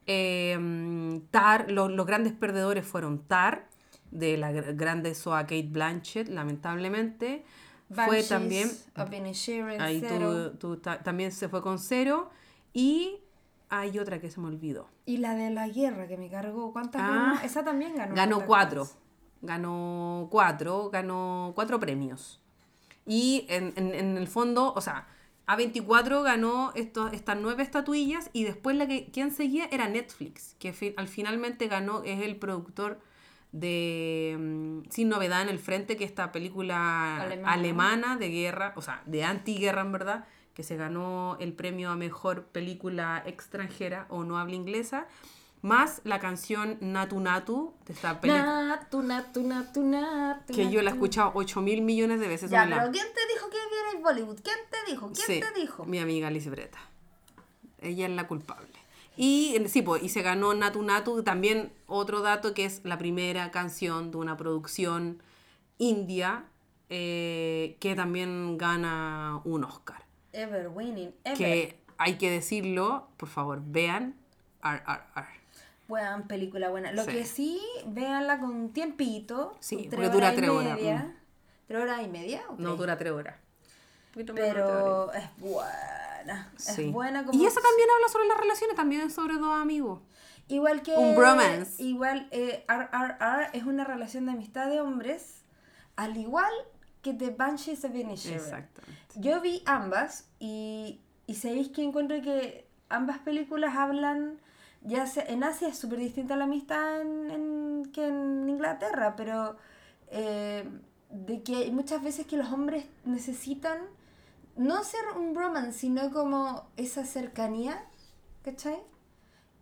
[0.07, 3.69] Eh, Tar, lo- los grandes perdedores fueron Tar,
[4.11, 7.45] de la gr- grande Soa Kate Blanchett, lamentablemente.
[8.07, 8.71] fue también.
[9.83, 12.31] Ahí tú, tú ta- también se fue con cero.
[12.73, 13.19] Y
[13.69, 14.89] hay otra que se me olvidó.
[15.05, 16.73] Y la de la guerra que me cargó.
[16.73, 17.41] ¿Cuántas Ah, ganó?
[17.43, 18.15] Esa también ganó.
[18.15, 18.81] Ganó cuatro.
[18.83, 18.97] cosas.
[19.43, 22.41] Ganó cuatro, ganó cuatro premios.
[23.07, 25.07] Y en, en- en el fondo, o sea,
[25.47, 30.95] A24 ganó estas nueve estatuillas y después la que quien seguía era Netflix, que fi-
[30.97, 33.01] al finalmente ganó, es el productor
[33.51, 37.53] de mm, Sin Novedad en el Frente, que es esta película Alemana.
[37.53, 40.25] alemana de guerra, o sea, de antiguerra en verdad,
[40.55, 45.07] que se ganó el premio a mejor película extranjera o no habla inglesa,
[45.63, 48.65] más la canción Natu Natu de esta película.
[48.67, 52.51] Natu, natu, natu, natu, Que yo la he escuchado 8 mil millones de veces.
[52.51, 54.41] Ya, la- ¿quién te dijo que vierais Bollywood?
[54.43, 55.13] ¿Quién te dijo?
[55.13, 55.85] ¿Quién Sí, te dijo?
[55.85, 56.79] Mi amiga Liz Breta.
[57.81, 58.69] Ella es la culpable.
[59.17, 61.23] Y sí, pues, y se ganó Natu Natu.
[61.23, 65.23] También otro dato que es la primera canción de una producción
[65.79, 66.45] india
[66.89, 70.05] eh, que también gana un Oscar.
[70.33, 71.39] Ever winning, ever.
[71.39, 74.17] Que hay que decirlo, por favor, vean
[74.63, 75.42] RRR.
[76.29, 76.93] Película, buena.
[76.93, 77.11] Lo Sí.
[77.13, 79.57] que sí, véanla con tiempito.
[79.61, 81.17] Sí, con porque tres dura horas y tres horas, media.
[81.67, 82.43] ¿Tres horas y media?
[82.49, 83.37] o No dura tres horas.
[84.15, 84.35] Un.
[84.35, 86.53] Pero es buena.
[86.57, 86.87] Sí.
[86.87, 87.39] Es buena como...
[87.39, 90.01] Y esa también habla sobre las relaciones, también sobre dos amigos.
[90.49, 90.93] Igual que...
[90.97, 91.83] Un bromance.
[91.83, 95.43] Igual, eh, RRR es una relación de amistad de hombres,
[95.97, 96.53] al igual
[97.01, 98.39] que The Banshees of Inisherin.
[98.39, 98.99] Exactamente.
[99.17, 104.39] Yo vi ambas y, y sabéis que encuentro que ambas películas hablan,
[104.85, 109.57] ya sea, en Asia es súper distinta la amistad en, en- que en Inglaterra, pero
[110.09, 110.69] eh,
[111.11, 113.79] de que hay muchas veces que los hombres necesitan
[114.57, 117.85] no ser un bromance, sino como esa cercanía,
[118.43, 118.79] ¿cachai?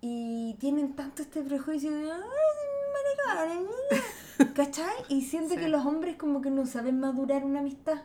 [0.01, 2.21] Y tienen tanto este prejuicio de, "Ay,
[4.39, 4.95] mira", ¿cachai?
[5.09, 5.61] Y siento Sí.
[5.61, 8.03] que los hombres como que no saben madurar una amistad.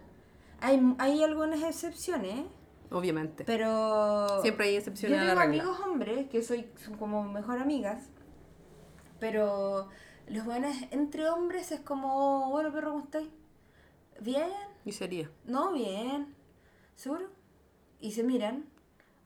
[0.61, 2.45] Hay, hay algunas excepciones,
[2.91, 3.43] Obviamente.
[3.45, 4.41] pero...
[4.41, 5.63] Siempre hay Yo excepciones a tengo la regla.
[5.63, 8.09] amigos hombres que soy, son como mejor amigas,
[9.19, 9.89] pero
[10.27, 13.29] los buenos entre hombres es como, bueno, perro, ¿cómo estáis?
[14.21, 14.49] Bien,
[14.85, 15.29] Y sería.
[15.45, 16.33] no, bien,
[16.95, 17.27] ¿seguro?
[17.99, 18.65] Y se miran,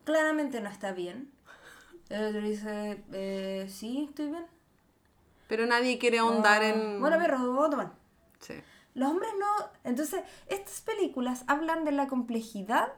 [0.03, 1.31] claramente no está bien.
[2.09, 4.45] El otro dice, eh, sí, estoy bien.
[5.47, 6.99] Pero nadie quiere ahondar Ah, en.
[7.01, 7.91] Bueno, perro, vamos a tomar.
[8.39, 8.53] Sí.
[8.95, 9.69] Los hombres no.
[9.83, 12.93] Entonces, estas películas hablan de la complejidad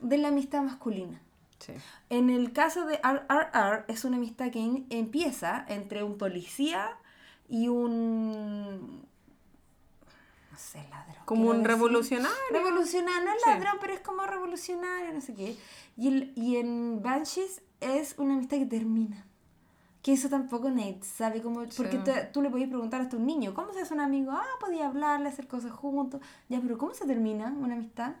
[0.00, 1.20] de la amistad masculina.
[1.58, 1.72] Sí.
[2.08, 6.96] En el caso de RRR, es una amistad que in- empieza entre un policía
[7.48, 9.02] y un.
[10.52, 11.16] No sé, ladrón.
[11.24, 12.36] Como un revolucionario.
[12.52, 13.50] Revolucionario, no es Sí.
[13.50, 15.56] ladrón, pero es como revolucionario, no sé qué.
[15.96, 19.24] Y, el- y en Banshees es una amistad que termina.
[20.02, 21.64] Que eso tampoco Nate sabe cómo.
[21.76, 24.30] Porque te- tú le podías preguntar hasta un niño, ¿cómo se hace un amigo?
[24.32, 26.20] Ah, podía hablarle, hacer cosas juntos.
[26.48, 28.14] Ya, pero ¿cómo se termina una amistad?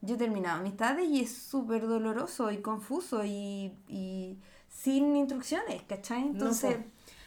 [0.00, 6.22] Yo he terminado amistades y es súper doloroso y confuso y, y sin instrucciones, ¿cachai?
[6.22, 6.76] Entonces,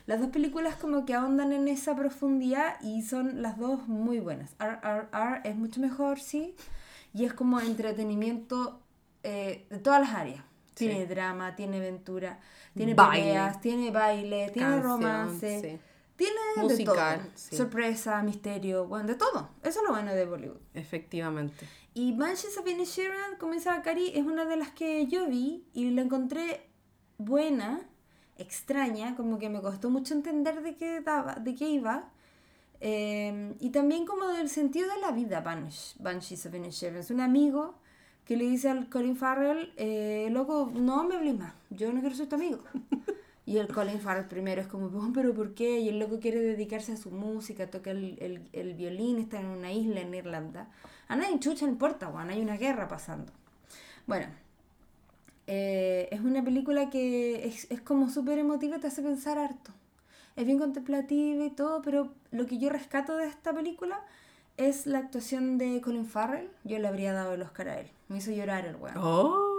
[0.05, 4.55] las dos películas como que ahondan en esa profundidad y son las dos muy buenas.
[4.59, 6.55] RRR es mucho mejor, sí,
[7.13, 8.79] y es como entretenimiento
[9.23, 10.43] eh, de todas las áreas.
[10.75, 10.87] Sí.
[10.87, 12.39] Tiene drama, tiene aventura,
[12.75, 13.23] tiene Baile.
[13.23, 15.79] peleas, tiene baile, tiene Canción, romance, sí.
[16.15, 17.31] tiene Musical, de todo.
[17.35, 17.55] sí.
[17.57, 19.49] Sorpresa, misterio, bueno, de todo.
[19.61, 20.57] Eso es lo bueno de Bollywood.
[20.73, 21.67] Efectivamente.
[21.93, 25.89] Y Banshees of Inisherin, como dice Bakari, es una de las que yo vi y
[25.91, 26.61] la encontré
[27.17, 27.81] buena,
[28.37, 32.09] extraña, como que me costó mucho entender de qué, daba, de qué iba.
[32.79, 36.97] Eh, y también como del sentido de la vida, Bansh- Banshees of Inisherin.
[36.97, 37.75] Es un amigo
[38.25, 42.15] que le dice al Colin Farrell, eh, loco, no me hables más, yo no quiero
[42.15, 42.63] ser tu amigo.
[43.51, 45.81] Y el Colin Farrell primero es como, "Oh, pero ¿por qué?
[45.81, 49.47] Y el loco quiere dedicarse a su música, toca el, el, el violín, está en
[49.47, 50.69] una isla en Irlanda.
[51.09, 53.33] A nadie chucha importa, weón, hay una guerra pasando.
[54.07, 54.27] Bueno,
[55.47, 59.73] eh, es una película que es, es como súper emotiva, te hace pensar harto.
[60.37, 63.99] Es bien contemplativa y todo, pero lo que yo rescato de esta película
[64.55, 66.49] es la actuación de Colin Farrell.
[66.63, 67.87] Yo le habría dado el Oscar a él.
[68.07, 68.97] Me hizo llorar el weón.
[68.97, 69.50] Oh.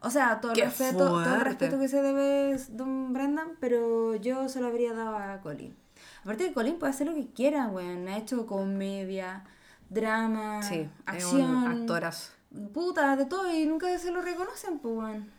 [0.00, 4.48] O sea, todo el, respeto, todo el respeto que se debe Don Brendan, pero yo
[4.48, 5.76] se lo habría dado a Colin.
[6.22, 8.06] Aparte que Colin puede hacer lo que quiera, weón.
[8.06, 9.44] Ha hecho comedia,
[9.88, 11.56] drama, Sí, acción.
[11.56, 12.32] un actorazo.
[12.72, 15.30] Puta, de todo y nunca se lo reconocen, pues, weón.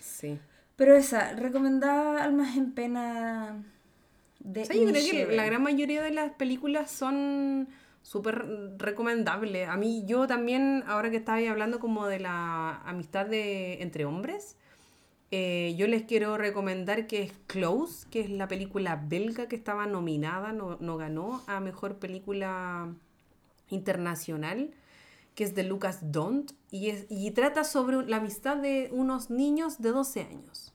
[0.00, 0.38] Sí.
[0.76, 3.62] Pero esa, recomendada Almas en Pena
[4.40, 7.68] de O sea, yo creo que la gran mayoría de las películas son
[8.02, 8.46] súper
[8.78, 9.68] recomendables.
[9.68, 14.56] A mí, yo también, ahora que estaba hablando como de la amistad de, entre hombres,
[15.30, 19.86] eh, yo les quiero recomendar que es Close, que es la película belga que estaba
[19.86, 22.94] nominada, no, no ganó a Mejor Película
[23.68, 24.70] Internacional,
[25.34, 29.80] que es de Lucas Dont, y, es, y trata sobre la amistad de unos niños
[29.80, 30.72] de 12 años.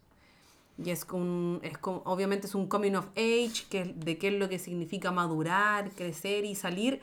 [0.77, 4.33] Y es, con, es con- obviamente es un coming of age, que de qué es
[4.33, 7.01] lo que significa madurar, crecer y salir.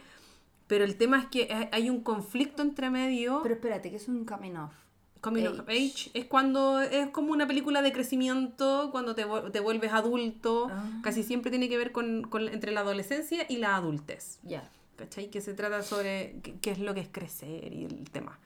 [0.66, 3.40] Pero el tema es que hay- un conflicto entre medio.
[3.42, 4.72] Pero espérate, que es un coming off.
[5.20, 5.70] Coming of Age.
[5.70, 10.68] age es cuando es como una película de crecimiento, cuando te, te vuelves adulto.
[10.70, 11.00] Ah.
[11.02, 14.38] Casi siempre tiene que ver con, con- entre la adolescencia y la adultez.
[14.42, 14.68] Ya.
[14.96, 15.30] ¿Cachai?
[15.30, 18.38] Que se trata sobre qué, qué es lo que es crecer y el tema.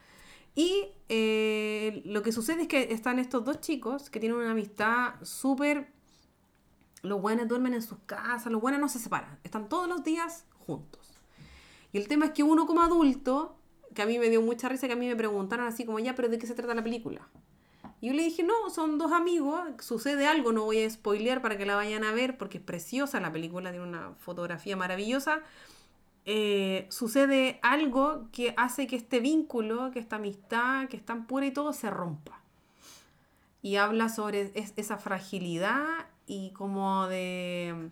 [0.54, 5.14] Y eh, lo que sucede es que están estos dos chicos que tienen una amistad
[5.22, 5.92] súper...
[7.02, 10.46] Los buenos duermen en sus casas, los buenos no se separan, están todos los días
[10.66, 11.12] juntos.
[11.92, 13.58] Y el tema es que uno como adulto,
[13.94, 16.14] que a mí me dio mucha risa, que a mí me preguntaron así como, ya,
[16.14, 17.28] pero ¿de qué se trata la película?
[18.00, 21.58] Y yo le dije, no, son dos amigos, sucede algo, no voy a spoilear para
[21.58, 25.42] que la vayan a ver, porque es preciosa la película, tiene una fotografía maravillosa.
[26.26, 31.46] Eh, sucede algo que hace que este vínculo, que esta amistad, que es tan pura
[31.46, 32.40] y todo, se rompa.
[33.62, 37.90] Y habla sobre es- esa fragilidad y como de...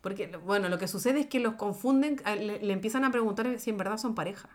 [0.00, 3.76] Porque, bueno, lo que sucede es que los confunden, le empiezan a preguntar si en
[3.76, 4.48] verdad son pareja,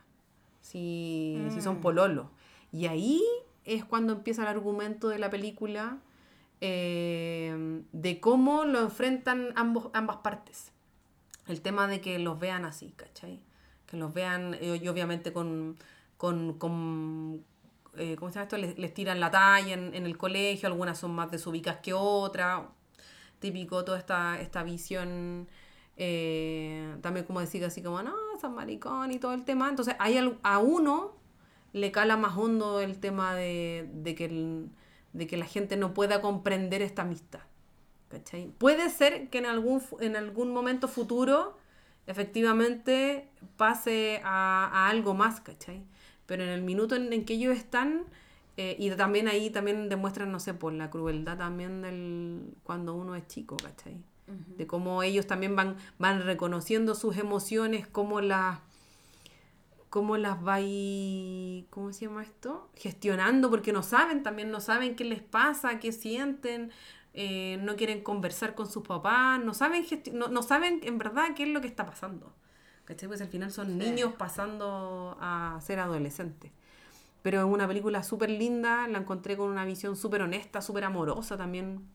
[0.61, 1.81] si, si son Mm.
[1.81, 2.29] pololo.
[2.71, 3.21] Y ahí
[3.65, 5.97] es cuando empieza el argumento de la película
[6.61, 10.70] eh, de cómo lo enfrentan ambos, ambas partes.
[11.47, 13.41] El tema de que los vean así, ¿cachai?
[13.85, 15.77] Que los vean, eh, y obviamente con,
[16.17, 17.43] con, con
[17.97, 18.57] eh, ¿cómo se llama esto?
[18.57, 22.63] Les, les tiran la talla en, en el colegio, algunas son más desubicas que otras,
[23.39, 25.47] típico toda esta, esta visión,
[25.97, 29.69] eh, también como decir así como, no, San Maricón y todo el tema.
[29.69, 31.19] Entonces, hay a uno
[31.73, 34.67] le cala más hondo el tema de, de que
[35.13, 37.41] de que la gente no pueda comprender esta amistad.
[38.11, 38.51] ¿Cachai?
[38.57, 41.57] Puede ser que en algún, en algún momento futuro
[42.07, 45.83] efectivamente pase a, a algo más, ¿cachai?
[46.25, 48.05] Pero en el minuto en, en que ellos están,
[48.57, 53.15] eh, y también ahí también demuestran, no sé, por la crueldad también del cuando uno
[53.15, 53.97] es chico, ¿cachai?
[54.27, 58.59] De cómo ellos también van, van reconociendo sus emociones, cómo las
[59.89, 62.69] cómo las va ahí, ¿cómo se llama esto?
[62.75, 66.71] Gestionando, porque no saben, también no saben qué les pasa, qué sienten,
[67.13, 71.43] eh, no quieren conversar con sus papás, no saben, no, no saben en verdad qué
[71.43, 72.33] es lo que está pasando.
[72.85, 73.07] ¿Cachai?
[73.07, 73.73] Pues al final son Sí.
[73.73, 76.51] niños pasando a ser adolescentes.
[77.23, 81.37] Pero es una película súper linda, la encontré con una visión súper honesta, súper amorosa
[81.37, 81.87] también.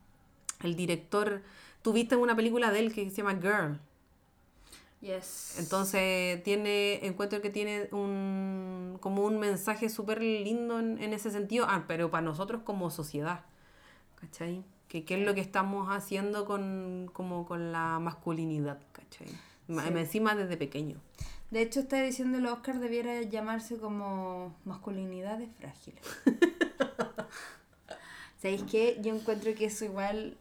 [0.63, 1.43] El director,
[1.81, 3.79] tuviste una película de él que se llama Girl.
[5.01, 5.55] Yes.
[5.59, 11.65] Entonces tiene, encuentro que tiene un como un mensaje súper lindo en, en ese sentido,
[11.69, 13.45] ah, pero para nosotros como sociedad,
[14.21, 14.63] ¿cachai?
[14.87, 19.27] Que qué es lo que estamos haciendo con, como con la masculinidad, ¿cachai?
[19.27, 19.35] Sí.
[19.67, 20.97] Encima desde pequeño.
[21.51, 26.01] De hecho, esta edición del Oscar debiera llamarse como masculinidades frágiles.
[28.41, 28.99] ¿Sabéis qué?
[29.01, 30.37] Yo encuentro que eso igual,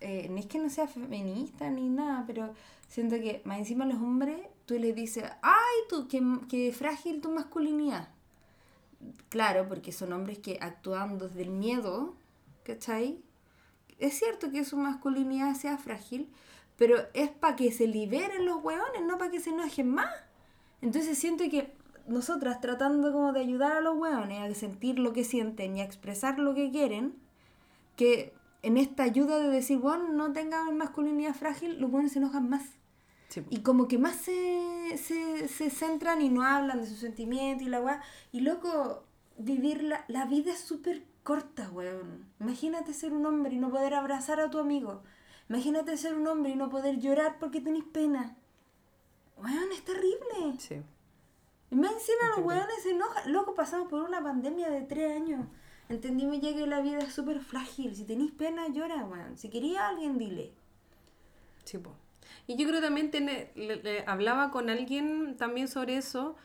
[0.00, 2.54] eh, no es que no sea feminista ni nada, pero
[2.88, 7.30] siento que más encima los hombres, tú les dices, ay, tú, qué, qué frágil tu
[7.30, 8.08] masculinidad.
[9.28, 12.16] Claro, porque son hombres que actúan desde el miedo,
[12.64, 13.20] ¿cachai?
[13.98, 16.30] Es cierto que su masculinidad sea frágil,
[16.76, 20.14] pero es para que se liberen los hueones, no para que se enojen más.
[20.80, 21.74] Entonces siento que
[22.06, 25.84] nosotras tratando como de ayudar a los hueones a sentir lo que sienten y a
[25.84, 27.14] expresar lo que quieren,
[27.96, 28.32] que
[28.62, 32.64] en esta ayuda de decir, bueno, no tengan masculinidad frágil, los hueones se enojan más.
[33.28, 33.44] Sí.
[33.50, 37.70] Y como que más se, se, se centran y no hablan de sus sentimientos y
[37.70, 38.00] la weá.
[38.32, 39.04] Y loco,
[39.36, 42.24] vivir la, la vida es súper corta, weón.
[42.40, 45.02] Imagínate ser un hombre y no poder abrazar a tu amigo.
[45.50, 48.34] Imagínate ser un hombre y no poder llorar porque tenés pena.
[49.36, 50.58] Weón, es terrible.
[50.58, 50.76] Sí.
[51.70, 52.56] Y más encima los Terrible.
[52.56, 53.30] weones se enojan.
[53.32, 55.46] Loco, pasamos por una pandemia de tres años.
[55.90, 57.94] Entendimos ya que la vida es súper frágil.
[57.94, 59.36] Si tenés pena, llora, weón.
[59.36, 60.52] Si quería a alguien, dile.
[61.64, 61.92] Sí, po.
[62.46, 66.36] Y yo creo también le- le hablaba con alguien también sobre eso.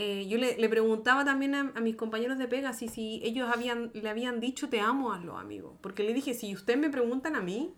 [0.00, 3.50] Eh, yo le, le preguntaba también a, a mis compañeros de pega si, si ellos
[3.52, 5.76] habían, le habían dicho te amo a los amigos.
[5.80, 7.74] Porque le dije, si ustedes me preguntan a mí,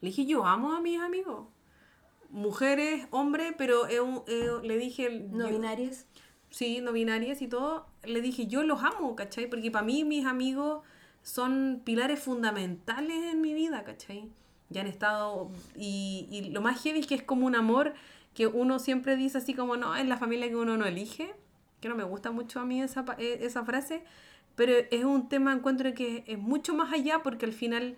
[0.00, 1.48] le dije, yo amo a mis amigos.
[2.30, 3.88] Mujeres, hombres, pero
[4.62, 5.26] le dije...
[5.32, 6.06] No binarias.
[6.50, 9.50] sí, no binarias y todo, le dije, yo los amo, ¿cachai?
[9.50, 10.84] Porque para mí mis amigos
[11.24, 14.28] son pilares fundamentales en mi vida, ¿cachai?
[14.70, 17.94] Ya han estado, y, y lo más heavy es que es como un amor
[18.38, 21.34] que uno siempre dice así como, no, es la familia que uno no elige,
[21.80, 24.04] que no me gusta mucho a mí esa, eh, esa frase,
[24.54, 27.96] pero es un tema, encuentro que es mucho más allá porque al final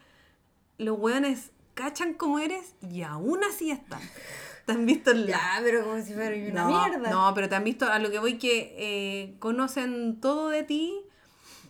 [0.79, 4.01] los weones cachan como eres y aún así están.
[4.65, 7.11] ¿Te han visto en la Ya, pero como si fuera una no, mierda.
[7.11, 10.95] No, pero te han visto, a lo que voy que eh, conocen todo de ti,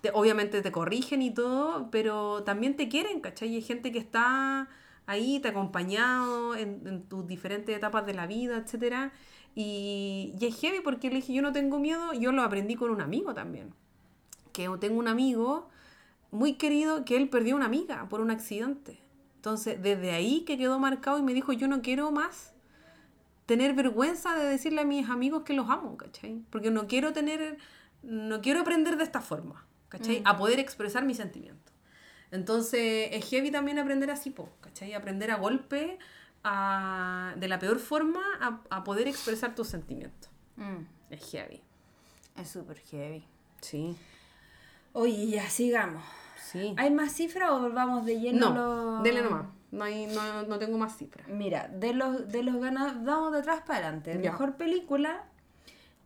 [0.01, 3.49] te- obviamente te corrigen y todo, pero también te quieren, ¿cachai?
[3.51, 4.69] Y hay gente que está
[5.11, 9.13] ahí, te ha acompañado en, en tus diferentes etapas de la vida, etcétera
[9.55, 12.91] Y, y es heavy porque le dije, yo no tengo miedo, yo lo aprendí con
[12.91, 13.75] un amigo también.
[14.53, 15.69] Que tengo un amigo
[16.31, 19.01] muy querido que él perdió una amiga por un accidente.
[19.37, 22.53] Entonces, desde ahí que quedó marcado y me dijo, yo no quiero más
[23.47, 26.45] tener vergüenza de decirle a mis amigos que los amo, ¿cachai?
[26.51, 27.57] Porque no quiero tener,
[28.03, 30.23] no quiero aprender de esta forma, ¿cachai?
[30.25, 31.75] A poder expresar mis sentimientos.
[32.33, 34.95] Entonces, es heavy también aprender así, po, ¿cachai?
[34.95, 35.99] Aprender a golpe,
[36.45, 40.31] a- de la peor forma, a, a poder expresar tus sentimientos.
[40.57, 41.61] Mm, Es heavy.
[42.37, 43.25] es súper heavy.
[43.61, 43.97] Sí,
[44.93, 46.03] Oye, ya, sigamos.
[46.37, 46.75] sí.
[46.77, 48.51] ¿Hay más cifras o volvamos de lleno?
[48.51, 49.47] No, los- dele nomás.
[49.71, 51.29] No, hay, no, no tengo más cifras.
[51.29, 54.19] Mira, de los, de los ganadores, vamos de atrás para adelante.
[54.21, 54.33] Ya.
[54.33, 55.25] Mejor película,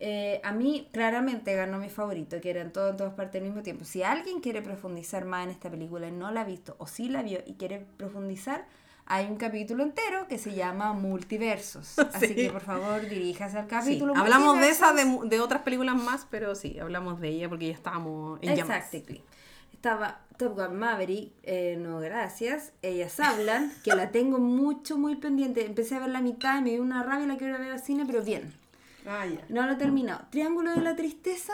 [0.00, 3.46] eh, a mí claramente ganó mi favorito, que era en, todo, en todas partes al
[3.48, 3.84] mismo tiempo.
[3.84, 7.08] Si alguien quiere profundizar más en esta película y no la ha visto, o sí
[7.08, 8.66] la vio y quiere profundizar,
[9.06, 11.98] hay un capítulo entero que se llama Multiversos.
[12.14, 12.34] Así Sí.
[12.34, 14.14] que por favor diríjase al Sí, capítulo.
[14.16, 17.74] hablamos de esa, de, de otras películas más, pero sí, hablamos de ella porque ya
[17.74, 18.84] estábamos en llamas.
[18.92, 19.22] Exactly.
[19.72, 22.72] Estaba Top Gun Maverick, eh, no gracias.
[22.80, 25.66] Ellas hablan, que la tengo mucho, muy pendiente.
[25.66, 28.22] Empecé a ver la mitad me dio una rabia la quiero ver al cine, pero
[28.22, 28.54] bien.
[29.06, 29.26] Ah.
[29.48, 30.26] No lo he terminado.
[30.30, 31.52] Triángulo de la Tristeza,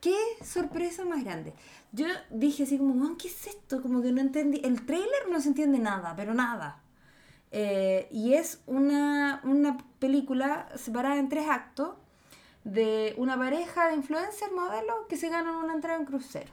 [0.00, 1.54] qué sorpresa más grande.
[1.92, 3.82] Yo dije así como, "Weón, ¿qué es esto?
[3.82, 4.60] Como que no entendí.
[4.64, 6.82] El trailer no se entiende nada, pero nada.
[7.52, 11.96] Eh, y es una, una película separada en tres actos
[12.62, 16.52] de una pareja de influencers modelos que se ganan una entrada en crucero.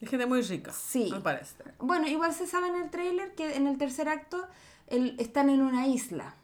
[0.00, 0.72] Es gente muy rica.
[0.72, 1.08] Sí.
[1.12, 1.56] Me parece.
[1.78, 4.46] Bueno, igual se sabe en el tráiler que en el tercer acto
[4.86, 6.34] el- están en una isla,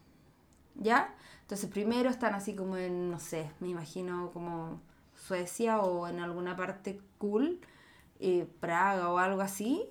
[0.74, 1.14] ¿ya?
[1.50, 4.80] Entonces primero están así como en, no sé, me imagino como
[5.16, 7.58] Suecia o en alguna parte cool,
[8.20, 9.82] eh, Praga o algo así,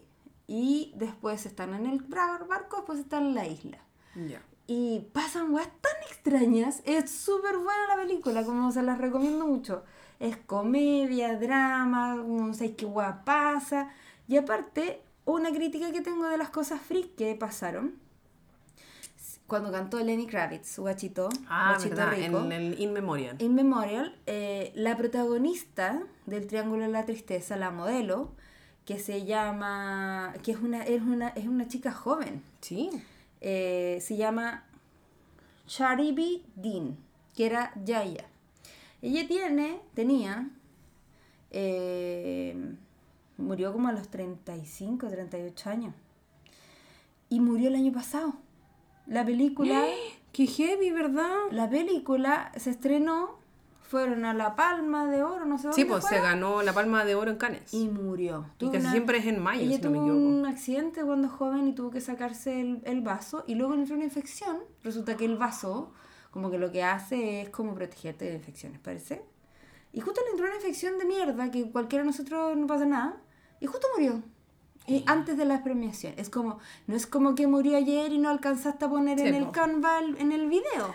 [0.48, 3.78] y después están en el barco, después están en la isla.
[4.16, 4.42] Ya.
[4.68, 6.82] Y pasan weas tan extrañas.
[6.86, 9.84] Es súper buena la película, como se las recomiendo mucho.
[10.18, 13.92] Es comedia, drama, no sé qué wea pasa.
[14.30, 17.96] Y aparte, una crítica que tengo de las cosas freak que pasaron.
[19.50, 22.40] Cuando cantó Lenny Kravitz, Guachito, Ah, Guachito verdad, Rico.
[22.46, 23.36] en el In Memoriam.
[23.40, 28.32] In Memorial, eh, la protagonista del Triángulo de la Tristeza, la modelo,
[28.86, 32.90] que se llama, que es una, es una, es una chica joven, Sí.
[33.42, 34.64] eh, se llama
[35.68, 36.96] Charibi Dean,
[37.36, 38.26] que era Yaya.
[39.02, 40.48] Ella tiene, tenía,
[41.52, 42.56] eh,
[43.38, 45.94] murió como a los 35, 38 años.
[47.30, 48.34] Y murió el año pasado.
[49.10, 49.86] La película
[50.32, 51.36] Qué heavy, ¿verdad?
[51.52, 53.40] La película se estrenó,
[53.82, 57.04] fueron a La Palma de Oro, no sé dónde Sí, pues se ganó la palma
[57.04, 57.74] de oro en Cannes.
[57.74, 58.46] y murió.
[58.60, 60.20] Y casi una- siempre es en mayo, Ella si no me equivoco.
[60.24, 63.96] un accidente cuando joven y tuvo que sacarse el, el vaso y luego le entró
[63.96, 64.60] una infección.
[64.84, 65.92] Resulta que el vaso,
[66.30, 69.24] como que lo que hace es como protegerte de infecciones, parece.
[69.92, 73.18] Y justo le entró una infección de mierda que cualquiera de nosotros no pasa nada.
[73.60, 74.22] Y justo murió.
[74.90, 76.14] Y antes de la premiación.
[76.18, 79.36] Es como, no es como que murió ayer y no alcanzaste a poner Sí, en
[79.36, 79.52] el.
[79.52, 80.94] Canva el- en el video.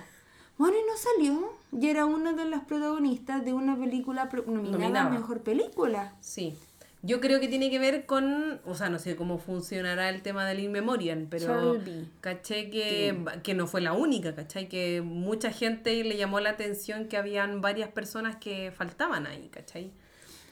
[0.59, 1.53] Bueno, y no salió.
[1.81, 5.07] Y era una de las protagonistas de una película nominada Nominada.
[5.07, 6.13] a mejor película.
[6.21, 6.55] Sí.
[7.03, 10.47] Yo creo que tiene que ver con, o sea, no sé cómo funcionará el tema
[10.47, 11.77] del In Memoriam, pero
[12.23, 14.71] caché que, que no fue la única, ¿cachai?
[14.71, 19.91] Que mucha gente le llamó la atención que habían varias personas que faltaban ahí, ¿cachai?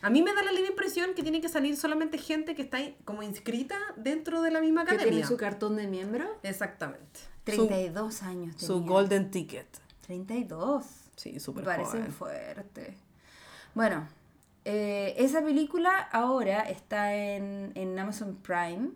[0.02, 2.78] A mí me da la libre impresión que tiene que salir solamente gente que está
[3.04, 5.10] como inscrita dentro de la misma Que academia.
[5.12, 6.26] tiene su cartón de miembro.
[6.42, 7.20] Exactamente.
[7.44, 8.88] 32 años Su, su tenía.
[8.90, 9.66] golden ticket.
[10.06, 10.84] 32.
[11.16, 12.12] Sí, súper parece joven.
[12.12, 12.96] fuerte.
[13.74, 14.08] Bueno,
[14.64, 18.90] eh, esa película ahora está en, en Amazon Prime.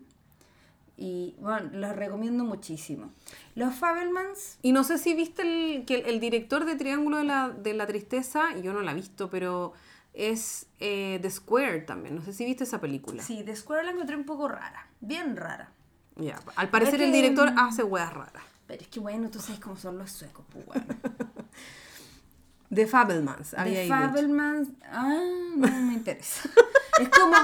[0.99, 3.11] Y bueno, los recomiendo muchísimo.
[3.55, 7.23] Los Fabelmans, Y no sé si viste el, que el, el director de Triángulo de
[7.23, 9.73] la, de la Tristeza, yo no la he visto, pero
[10.17, 12.15] es eh, The Square también.
[12.15, 13.21] No sé si viste esa película.
[13.23, 14.87] sí, The Square la encontré un poco rara.
[14.99, 15.71] Bien rara.
[16.15, 18.43] Ya, Al parecer que- el director hace weas raras.
[18.65, 20.83] Pero es que bueno, tú sabes cómo son los suecos, pues bueno.
[22.73, 23.53] The Fabelmans.
[23.53, 23.87] había The.
[23.87, 25.21] Fabelmans, ah,
[25.55, 26.49] no me interesa.
[26.99, 27.35] es como,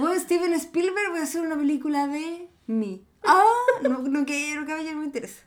[0.00, 3.04] bueno, Steven Spielberg, voy a hacer una película de mí.
[3.24, 3.44] Ah,
[3.82, 5.42] no, no quiero, caballero, no me interesa.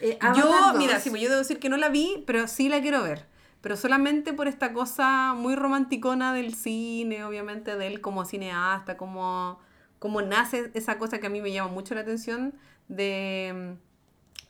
[0.00, 0.78] Eh, Yo, Avatar 2.
[0.78, 3.26] mira, sí, pues yo debo decir que no la vi, pero sí la quiero ver.
[3.64, 9.58] Pero solamente por esta cosa muy romanticona del cine, obviamente, de él como cineasta, como,
[9.98, 12.52] como nace esa cosa que a mí me llama mucho la atención
[12.88, 13.76] de,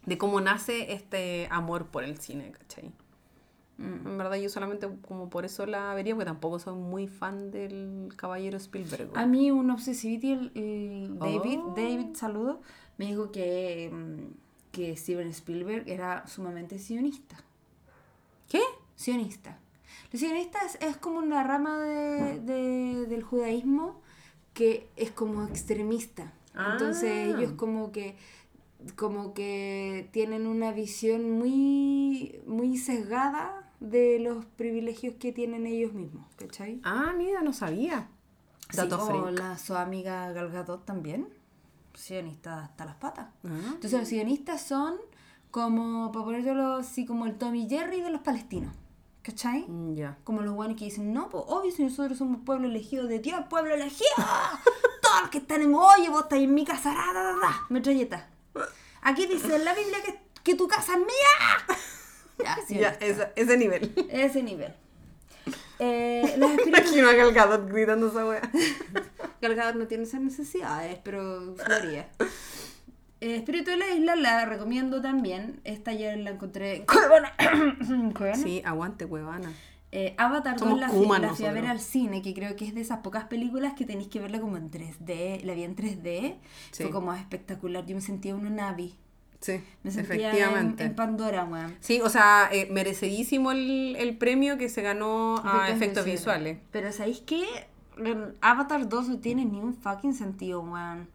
[0.05, 2.91] de cómo nace este amor por el cine, ¿cachai?
[3.79, 4.09] Mm.
[4.09, 8.09] En verdad yo solamente como por eso la vería, porque tampoco soy muy fan del
[8.17, 9.13] caballero Spielberg.
[9.15, 11.75] A mí un Obsessivity, el, el David, Oh.
[11.77, 12.63] David, saludo,
[12.99, 17.37] me dijo que, mm, que Steven Spielberg era sumamente sionista.
[18.49, 18.61] ¿Qué?
[18.97, 19.59] Sionista.
[20.13, 24.01] Los sionistas es como una rama de, de- del judaísmo
[24.53, 26.33] que es como extremista.
[26.55, 27.39] Entonces Ah.
[27.39, 28.17] ellos como que
[28.97, 36.27] como que tienen una visión muy muy sesgada de los privilegios que tienen ellos mismos,
[36.37, 36.81] ¿cachai?
[36.85, 38.09] Ah, mira, no sabía.
[38.71, 41.29] Sí, Dato o la su amiga Gal Gadot también,
[41.95, 43.29] sionista hasta las patas.
[43.45, 43.49] Ah.
[43.75, 44.97] Entonces los sionistas son
[45.51, 48.75] como, para ponértelo así, como el Tommy Jerry de los palestinos,
[49.25, 49.65] ¿cachai?
[49.67, 49.99] Mm.
[50.23, 53.41] Como los guanes que dicen, no, pues obvio si nosotros somos pueblo elegido de Dios,
[53.51, 54.05] pueblo elegido.
[55.03, 57.67] Todos los que están en oye, vos estás en mi casa, ra, ra, ra, ra,
[57.71, 58.29] metralleta.
[59.03, 61.77] Aquí dice en la Biblia que, que tu casa es mía.
[62.37, 63.95] Ya, sí, Ya, esa- ese nivel.
[64.11, 64.75] ese nivel.
[65.79, 66.67] Eh, los espíritus
[66.97, 68.51] Imagino a Gal Gadot gritando esa wea.
[69.41, 72.09] Gal Gadot no tiene esas necesidades, pero Gloria.
[73.25, 75.59] Eh, Espíritu de la Isla la recomiendo también.
[75.65, 77.33] Esta ya la encontré en Cuevana.
[78.15, 78.37] Cuevana.
[78.37, 79.51] Sí, aguante, huevana.
[79.93, 82.67] Eh, Avatar 2 Somos la, fui, la fui a ver al cine, que creo que
[82.67, 85.43] es de esas pocas películas que tenéis que verla como en 3D.
[85.43, 86.37] La vi en 3D.
[86.71, 86.83] Sí.
[86.83, 87.87] Fue como espectacular.
[87.87, 88.95] Yo me sentía una Navi.
[89.41, 90.85] Sí, Me sentía en, efectivamente.
[90.85, 91.77] en Pandora, weón.
[91.81, 96.59] Sí, o sea, eh, merecidísimo el, el premio que se ganó a efectos visuales.
[96.73, 97.45] Pero ¿sabéis qué?
[97.97, 101.09] En Avatar 2 no tiene ni un fucking sentido, weón.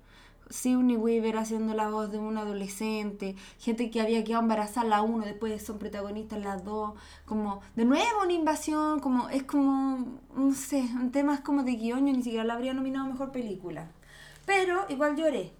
[0.50, 5.26] Sigourney Weaver haciendo la voz de un adolescente, gente que había quedado embarazada la 1,
[5.26, 6.94] después son protagonistas las 2,
[7.26, 11.74] como de nuevo una invasión, como es como, no sé, un tema es como de
[11.76, 13.88] guion, yo ni siquiera la habría nominado a mejor película.
[14.46, 15.54] Pero igual lloré,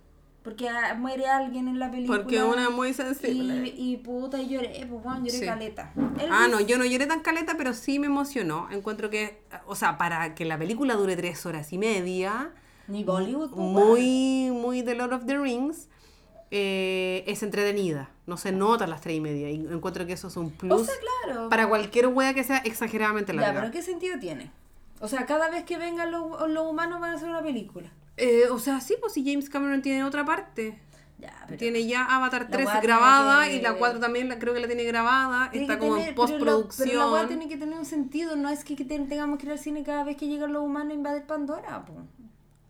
[0.44, 0.68] porque
[0.98, 2.24] muere alguien en la película.
[2.24, 3.68] Porque una muy sensible.
[3.76, 5.46] Y, y puta, y lloré, pues bueno, lloré Sí.
[5.46, 5.94] caleta.
[6.32, 8.68] Ah, no, yo no lloré tan caleta, pero sí me emocionó.
[8.72, 12.52] Encuentro que, o sea, para que la película dure tres horas y media,
[12.90, 15.88] Ni Bollywood, pues, muy, muy The Lord of the Rings,
[16.52, 18.10] eh, es entretenida.
[18.26, 19.50] No se nota a las tres y media.
[19.50, 20.94] Y encuentro que eso es un plus O sea,
[21.26, 21.50] claro.
[21.50, 23.62] para cualquier wea que sea exageradamente Ya, larga.
[23.62, 24.52] pero ¿qué sentido tiene?
[25.00, 27.90] O sea, cada vez que vengan los, los humanos van a hacer una película.
[28.18, 30.78] Eh, o sea, sí, pues si James Cameron tiene otra parte.
[31.20, 31.58] Ya, pero...
[31.58, 34.60] Tiene ya Avatar La 3 weá grabada y la que- 4 también la, creo que
[34.62, 35.52] la tiene grabada.
[35.52, 37.28] tiene está como tener- en pero la- Pero la weá postproducción.
[37.28, 39.84] tiene que tener un sentido, no es que, que te- tengamos que ir al cine
[39.84, 41.94] cada vez que llegan los humanos a invadir Pandora, po.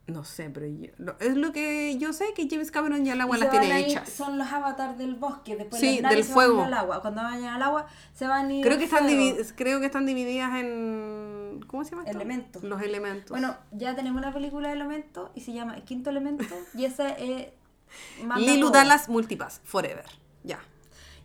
[0.09, 3.21] No sé, pero yo- lo- es lo que yo sé que James Cameron ya el
[3.21, 4.09] agua las van tiene hechas.
[4.09, 6.63] Son los avatars del bosque, después Sí, del se van fuego.
[6.63, 7.01] al agua.
[7.01, 9.07] Cuando vayan al agua, se van a ir Creo que, están
[9.55, 11.63] creo que están divididas en...
[11.67, 12.15] ¿Cómo se llama esto?
[12.17, 12.63] Elementos.
[12.63, 13.29] Los elementos.
[13.29, 17.09] Bueno, ya tenemos una película de elementos y se llama El Quinto Elemento y esa
[17.09, 17.47] es...
[18.37, 18.69] Lilu.
[18.69, 20.05] Dallas Multipass, Forever.
[20.43, 20.59] Ya.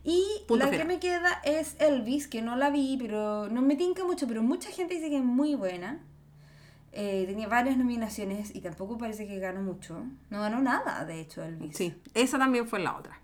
[0.03, 3.77] Y Punto la que me queda es Elvis, que no la vi, pero no me
[3.77, 6.03] tinca mucho, pero mucha gente dice que es muy buena.
[6.97, 10.05] Eh, tenía varias nominaciones y tampoco parece que ganó mucho.
[10.31, 11.77] No ganó nada, de hecho, Elvis.
[11.77, 13.19] Sí, esa también fue la otra.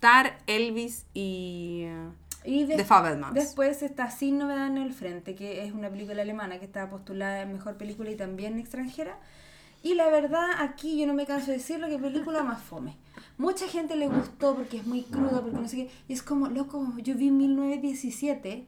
[0.00, 1.82] Tar, Elvis y...
[1.84, 2.08] eh,
[2.44, 3.34] Y The des- Fabelmans.
[3.34, 7.42] después está Sin Novedad en el Frente, que es una película alemana que está postulada
[7.42, 9.16] en Mejor Película y también extranjera.
[9.84, 12.96] Y la verdad, aquí yo no me canso de decirlo, que película más fome.
[13.38, 15.90] Mucha gente le gustó porque es muy cruda, porque no sé qué.
[16.08, 18.66] Y es como, loco, yo vi 1917.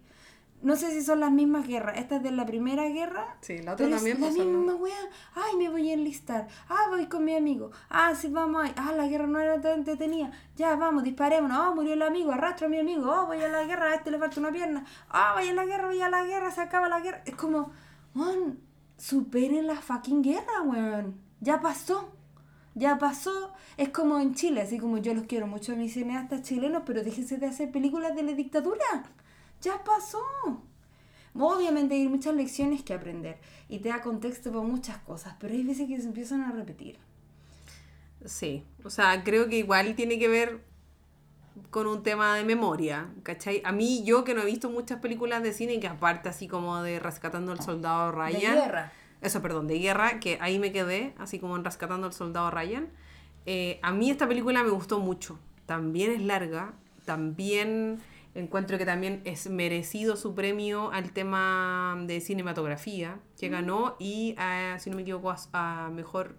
[0.64, 1.98] No sé si son las mismas guerras.
[1.98, 3.36] Esta es de la Primera Guerra.
[3.42, 4.96] Sí, la otra pero también es la misma wea.
[5.34, 6.48] Ay, me voy a enlistar.
[6.70, 7.70] Ah, voy con mi amigo.
[7.90, 8.72] Ah, sí, vamos ahí.
[8.78, 10.32] Ah, la guerra no era tan entretenida.
[10.56, 11.58] Ya, vamos, disparémonos.
[11.58, 12.32] Oh, murió el amigo.
[12.32, 13.12] Arrastro a mi amigo.
[13.12, 13.90] Oh, voy a la guerra.
[13.90, 14.86] A este le falta una pierna.
[15.10, 16.50] Ah, voy a la guerra, voy a la guerra.
[16.50, 17.20] Se acaba la guerra.
[17.26, 17.70] Es como,
[18.14, 18.58] weón,
[18.96, 21.20] superen la fucking guerra, weón.
[21.40, 22.10] Ya pasó.
[22.74, 23.52] Ya pasó.
[23.76, 27.04] Es como en Chile, así como yo los quiero mucho a mis cineastas chilenos, pero
[27.04, 29.04] déjense de hacer películas de la dictadura.
[29.64, 30.20] Ya pasó.
[31.34, 33.38] Obviamente hay muchas lecciones que aprender
[33.68, 36.98] y te da contexto para muchas cosas, pero hay veces que se empiezan a repetir.
[38.24, 40.60] Sí, o sea, creo que igual tiene que ver
[41.70, 43.62] con un tema de memoria, ¿cachai?
[43.64, 46.82] A mí, yo que no he visto muchas películas de cine, que aparte así como
[46.82, 48.40] de Rescatando al Soldado Ryan.
[48.54, 48.92] De guerra.
[49.22, 52.88] Eso, perdón, de guerra, que ahí me quedé, así como en Rescatando al Soldado Ryan.
[53.46, 55.38] Eh, a mí esta película me gustó mucho.
[55.66, 58.00] También es larga, también
[58.34, 64.76] encuentro que también es merecido su premio al tema de cinematografía que ganó y, a,
[64.80, 66.36] si no me equivoco, a, a mejor,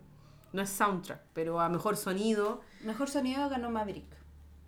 [0.53, 2.61] no es soundtrack, pero a mejor sonido.
[2.83, 4.05] Mejor sonido ganó Maverick.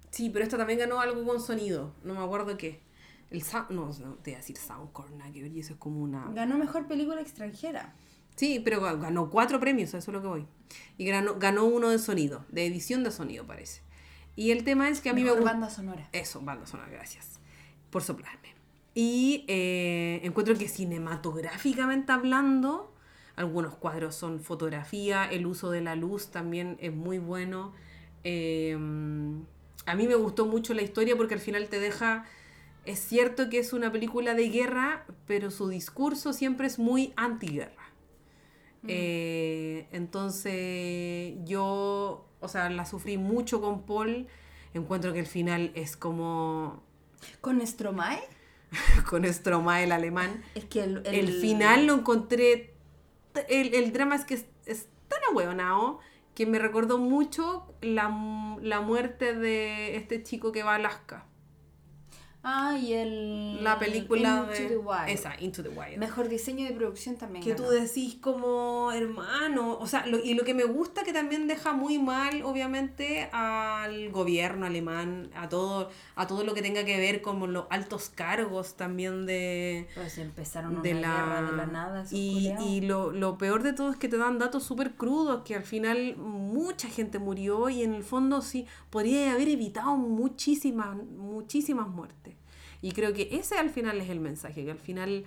[0.09, 2.81] Sí, pero esta también ganó algo con sonido, no me acuerdo qué.
[3.29, 5.79] El sound, no, no, te iba a decir soundcore, nada que ver, y eso es
[5.79, 6.29] como una...
[6.33, 7.93] Ganó mejor película extranjera.
[8.37, 10.47] Sí, pero ga- ganó cuatro premios, eso es lo que voy.
[10.97, 13.81] Y ganó, ganó uno de sonido, de edición de sonido, parece.
[14.37, 15.53] Y el tema es que a mí mejor me gusta...
[15.57, 16.09] banda sonora.
[16.13, 17.39] Eso, banda sonora, gracias
[17.89, 18.55] por soplarme.
[18.93, 22.93] Y eh, encuentro que cinematográficamente hablando,
[23.35, 27.73] algunos cuadros son fotografía, el uso de la luz también es muy bueno.
[28.23, 28.77] Eh,
[29.85, 32.25] a mí me gustó mucho la historia porque al final te deja...
[32.85, 37.76] Es cierto que es una película de guerra, pero su discurso siempre es muy antiguerra.
[38.87, 44.27] Eh, entonces yo, o sea, la sufrí mucho con Paul.
[44.73, 46.83] Encuentro que el final es como
[47.41, 48.19] Con Stromae,
[49.09, 50.43] con Stromae el alemán.
[50.55, 52.73] es que el, El, final lo encontré.
[53.49, 55.99] El, el drama es que es, es tan ahueonado
[56.35, 61.25] que me recordó mucho la, la muerte de este chico que va a Alaska.
[62.49, 63.61] Ah, y el...
[63.61, 64.69] La película Into de.
[64.69, 65.09] the Wild.
[65.09, 65.97] Esa, Into the Wild.
[65.97, 70.45] Mejor diseño de producción también que tú decís como hermano, o sea, lo- y lo
[70.45, 76.25] que me gusta que también deja muy mal, obviamente, al gobierno alemán, a todo, a
[76.25, 80.81] todo lo que tenga que ver con los altos cargos también de, Pues empezaron una
[80.83, 82.05] de la, guerra de la nada.
[82.11, 85.53] y, y lo, lo peor de todo es que te dan datos súper crudos, que
[85.55, 91.89] al final mucha gente murió y en el fondo sí podría haber evitado muchísimas, muchísimas
[91.89, 92.36] muertes.
[92.81, 95.25] Y creo que ese al final es el mensaje, que al final,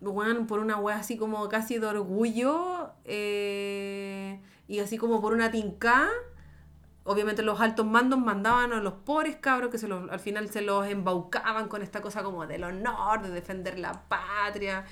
[0.00, 5.50] bueno, por una wea así como casi de orgullo eh, y así como por una
[5.50, 6.08] tinca,
[7.04, 10.62] obviamente los altos mandos mandaban a los pobres cabros que se los, al final se
[10.62, 14.84] los embaucaban con esta cosa como del honor, de defender la patria,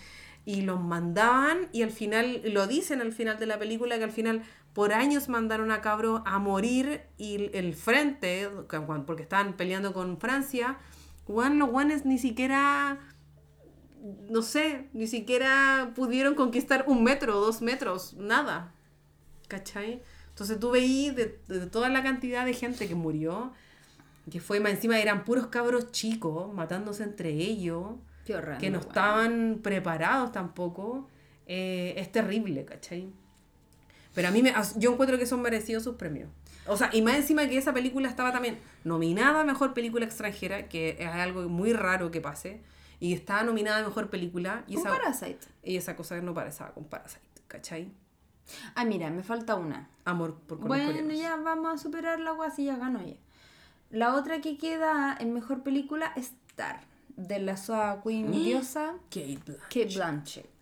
[0.44, 4.12] y los mandaban y al final, lo dicen al final de la película, que al
[4.12, 4.42] final
[4.72, 10.18] por años mandaron a cabros a morir y el frente, que- porque estaban peleando con
[10.18, 10.78] Francia,
[11.30, 12.98] weón, los guanes ni siquiera
[14.28, 18.72] no sé, ni siquiera pudieron conquistar un metro, dos metros, nada.
[19.48, 20.02] ¿Cachai?
[20.28, 23.52] Entonces tú veí de, de toda la cantidad de gente que murió,
[24.30, 27.96] que fue más encima eran puros cabros chicos, matándose entre ellos,
[28.34, 31.08] horrendo, que no estaban preparados tampoco.
[31.46, 33.08] eh, es terrible, ¿cachai?
[34.14, 36.30] Pero a mí me, yo encuentro que son merecidos sus premios.
[36.70, 40.68] O sea, y más encima que esa película estaba también nominada a Mejor Película Extranjera,
[40.68, 42.60] que es algo muy raro que pase,
[43.00, 45.46] y estaba nominada a Mejor Película, y Un esa, Parasite.
[45.64, 47.90] y esa cosa no parecía con Parasite, ¿cachai?
[48.74, 49.88] Ah, mira, me falta una.
[50.04, 53.16] Amor por con Bueno, ya vamos a superar la agua si ya ganó ya.
[53.90, 56.80] La otra que queda en mejor película es Star,
[57.16, 59.68] de la Soa Queen diosa Kate Blanchett.
[59.68, 60.59] Kate Blanchett.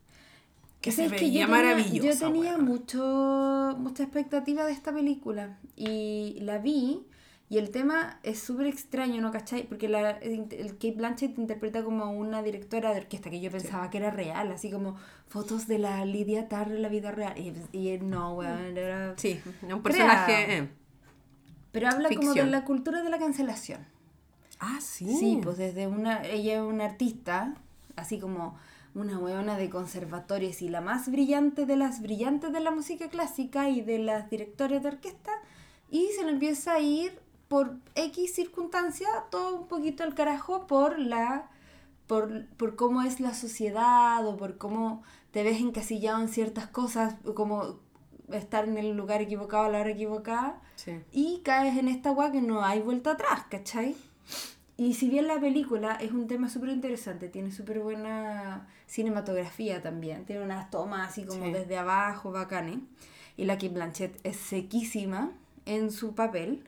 [0.81, 6.39] Que se veía yo tenía, maravillosa, Yo tenía mucho, mucha expectativa de esta película y
[6.41, 7.05] la vi
[7.51, 9.31] y el tema es súper extraño, ¿no?
[9.31, 9.67] ¿Cachai?
[9.67, 13.97] Porque la, el Kate Blanchett interpreta como una directora de orquesta que yo pensaba que
[13.97, 14.97] era real, así como
[15.29, 17.39] fotos de la Lidia Tarr en la vida real.
[17.39, 19.15] Y, y no, weón, era...
[19.17, 20.59] Sí, un personaje...
[20.59, 20.69] Eh,
[21.73, 23.81] Pero habla como de la cultura de la cancelación.
[24.61, 25.17] Ah, sí.
[25.17, 27.55] Sí, pues desde una, ella es una artista,
[27.97, 28.59] así como
[28.99, 33.69] una hueona de conservatorios y la más brillante de las brillantes de la música clásica
[33.69, 35.33] y de las directores de orquesta,
[35.91, 37.19] y se le empieza a ir
[37.49, 41.49] por X circunstancia todo un poquito al carajo por la
[42.07, 47.17] por, por cómo es la sociedad o por cómo te ves encasillado en ciertas cosas,
[47.35, 47.79] como
[48.33, 51.01] estar en el lugar equivocado a la hora equivocada Sí.
[51.13, 53.95] y caes en esta agua que no hay vuelta atrás, ¿cachai?
[54.77, 60.25] Y si bien la película es un tema súper interesante, tiene súper buena cinematografía también,
[60.25, 61.53] tiene unas tomas así como Sí.
[61.53, 62.79] desde abajo, bacanes,
[63.37, 65.31] y la Kate Blanchett es sequísima
[65.67, 66.65] en su papel,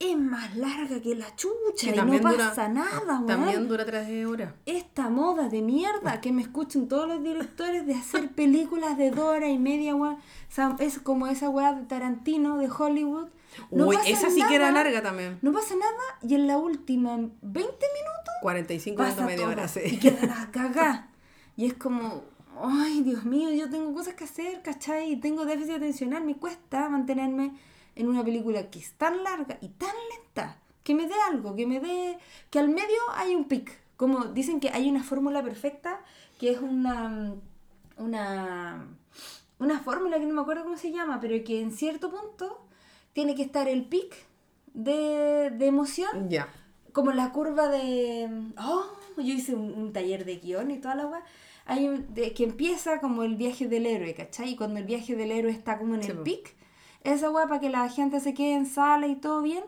[0.00, 3.26] es más larga que la chucha y no dura- pasa nada, weón.
[3.26, 4.52] También dura tres horas.
[4.66, 9.20] Esta moda de mierda que me escuchen todos los directores de hacer películas de dos
[9.36, 10.14] horas y media, weón.
[10.16, 10.18] O
[10.50, 13.28] sea, es como esa weá de Tarantino, de Hollywood.
[13.70, 15.38] No Uy, esa sí que era nada, larga también.
[15.40, 15.92] No pasa nada
[16.22, 19.80] y en la última 20 minutos 45 pasa minutos, media hora, sí.
[19.84, 21.08] y queda la cagá.
[21.56, 22.24] Y es como,
[22.62, 25.12] ay, Dios mío, yo tengo cosas que hacer, ¿cachai?
[25.12, 27.52] Y tengo déficit atencional, me cuesta mantenerme
[27.94, 31.66] en una película que es tan larga y tan lenta, que me dé algo, que
[31.66, 32.18] me dé,
[32.50, 33.78] que al medio hay un pic.
[33.96, 36.00] Como dicen que hay una fórmula perfecta,
[36.40, 37.34] que es una,
[37.96, 38.88] una,
[39.60, 42.66] una fórmula que no me acuerdo cómo se llama, pero que en cierto punto
[43.12, 44.14] tiene que estar el pic
[44.72, 46.48] de, de emoción Ya.
[46.92, 48.28] como la curva de.
[48.58, 48.84] Oh,
[49.16, 51.22] yo hice un, un taller de guion y toda la weá.
[51.66, 54.50] Hay un, de, que empieza como el viaje del héroe, ¿cachai?
[54.50, 56.54] Y cuando el viaje del héroe está como en Sí, el pic,
[57.02, 59.64] esa weá para que la gente se quede en sala y todo bien,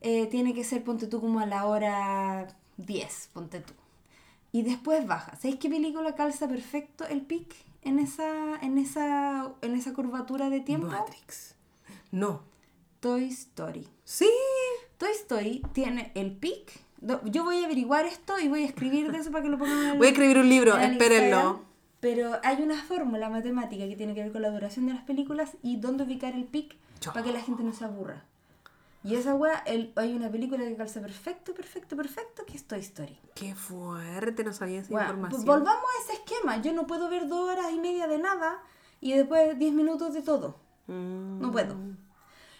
[0.00, 3.74] eh, tiene que ser, ponte tú, como a la hora 10, ponte tú.
[4.52, 5.36] Y después baja.
[5.36, 10.60] ¿Sabéis qué película calza perfecto el pic en esa, en esa, en esa curvatura de
[10.60, 10.88] tiempo?
[10.88, 11.54] Matrix.
[12.10, 12.42] No.
[13.00, 13.88] Toy Story.
[14.04, 14.28] Sí.
[14.98, 16.72] Toy Story tiene el pic.
[17.24, 19.78] Yo voy a averiguar esto y voy a escribir de eso para que lo pongan
[19.78, 21.62] en el, Voy a escribir un libro, espérenlo.
[22.00, 25.56] Pero hay una fórmula matemática que tiene que ver con la duración de las películas
[25.62, 28.24] y dónde ubicar el pic para que la gente no se aburra.
[29.02, 33.18] Y esa weá, hay una película que calza perfecto, perfecto, perfecto, que es Toy Story.
[33.34, 35.44] Qué fuerte, no sabía esa Bueno, información.
[35.46, 36.60] pues volvamos a ese esquema.
[36.60, 38.58] Yo no puedo ver dos horas y media de nada
[39.00, 40.58] y después diez minutos de todo.
[40.86, 41.40] Mm.
[41.40, 41.76] No puedo.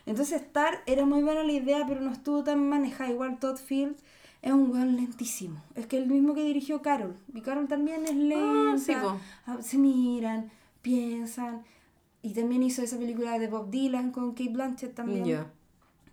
[0.07, 3.11] Entonces Star era muy buena la idea, pero no estuvo tan manejada.
[3.11, 3.97] Igual Todd Field
[4.43, 5.63] es un weón lentísimo.
[5.75, 7.15] Es que el mismo que dirigió Carol.
[7.35, 8.73] Y Carol también es lenta.
[8.73, 9.21] Ah, sí, po.
[9.47, 10.51] Ah, Se miran,
[10.83, 11.63] piensan.
[12.23, 15.25] Y también hizo esa película de Bob Dylan con Kate Blanchett también.
[15.25, 15.51] Ya.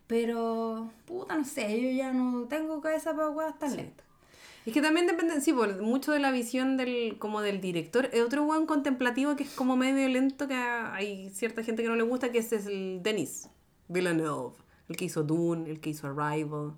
[0.08, 4.06] Pero, puta, no sé, yo ya no tengo cabeza para weas tan lentas.
[4.66, 8.10] Es que también depende, sí, por mucho de la visión del, como del director.
[8.12, 11.96] Es otro buen contemplativo que es como medio lento, que hay cierta gente que no
[11.96, 13.50] le gusta, que ese es el Denis
[13.88, 14.56] Villeneuve.
[14.90, 16.74] El que hizo Dune, el que hizo Arrival,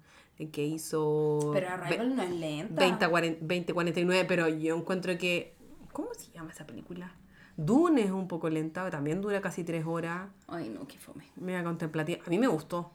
[0.48, 1.52] que hizo...
[1.54, 2.82] Pero Arrival no es lenta.
[2.82, 5.54] 20, 40, 2049, pero yo encuentro que...
[5.92, 7.14] ¿Cómo se llama esa película?
[7.58, 10.30] Dune es un poco lenta, también dura casi tres horas.
[10.48, 11.26] Ay, no, qué fome.
[11.36, 12.22] Mega contemplativa.
[12.26, 12.94] A mí me gustó.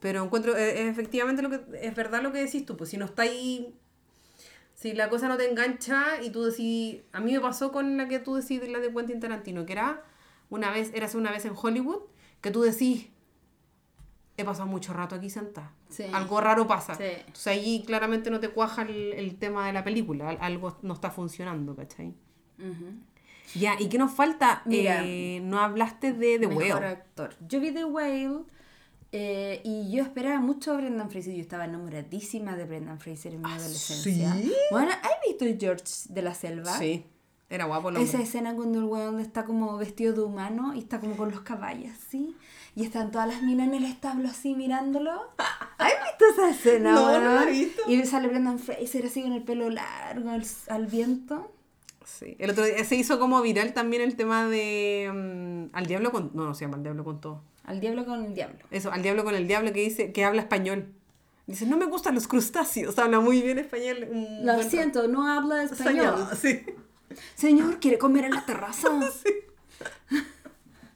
[0.00, 2.76] Pero encuentro, eh, efectivamente, lo que es verdad lo que decís tú.
[2.76, 3.72] Pues si no está ahí.
[4.74, 7.02] Si la cosa no te engancha y tú decís.
[7.12, 10.02] A mí me pasó con la que tú decís, la de Quentin Tarantino, que era
[10.48, 12.00] una vez, eras una vez en Hollywood,
[12.40, 13.10] que tú decís.
[14.40, 15.72] He pasado mucho rato aquí sentada.
[15.88, 16.04] Sí.
[16.12, 16.94] Algo raro pasa.
[16.94, 17.04] Sí.
[17.04, 20.28] Entonces ahí claramente no te cuaja el, el tema de la película.
[20.30, 22.14] Al- Algo no está funcionando, ¿cachai?
[23.54, 24.62] Ya, ¿y qué nos falta?
[24.64, 26.86] Mira, Eh, no hablaste de The Mejor Whale.
[26.86, 27.34] actor.
[27.48, 28.44] Yo vi The Whale
[29.12, 31.34] eh, y yo esperaba mucho a Brendan Fraser.
[31.34, 34.32] Yo estaba enamoradísima de Brendan Fraser en mi adolescencia.
[34.32, 34.52] Ah, ¿sí?
[34.70, 36.78] Bueno, ¿has visto George de la Selva?
[36.78, 37.04] Sí,
[37.48, 41.00] era guapo el Esa escena cuando el weón está como vestido de humano y está
[41.00, 42.36] como con los caballos, ¿sí?
[42.76, 45.12] Y están todas las minas en el establo así mirándolo.
[45.78, 47.48] ¿Has visto esa escena, No, no la weón?
[47.48, 47.82] he visto.
[47.88, 51.52] Y sale Brendan Fraser así con el pelo largo al, al viento.
[52.04, 52.36] Sí.
[52.38, 56.30] El otro día se hizo como viral también el tema de mm, Al Diablo con...
[56.34, 57.42] No, no se llama Al Diablo con todo.
[57.64, 58.58] Al diablo con el diablo.
[58.72, 60.92] Eso, Al Diablo con el Diablo que dice que habla español.
[61.46, 62.98] Dice, no me gustan los crustáceos.
[62.98, 64.08] Habla muy bien español.
[64.42, 66.06] Lo siento, no habla español.
[66.06, 66.28] español.
[66.40, 66.62] Sí.
[67.34, 68.88] Señor, ¿quiere comer en la terraza?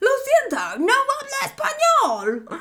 [0.05, 2.61] Lo siento, no habla español.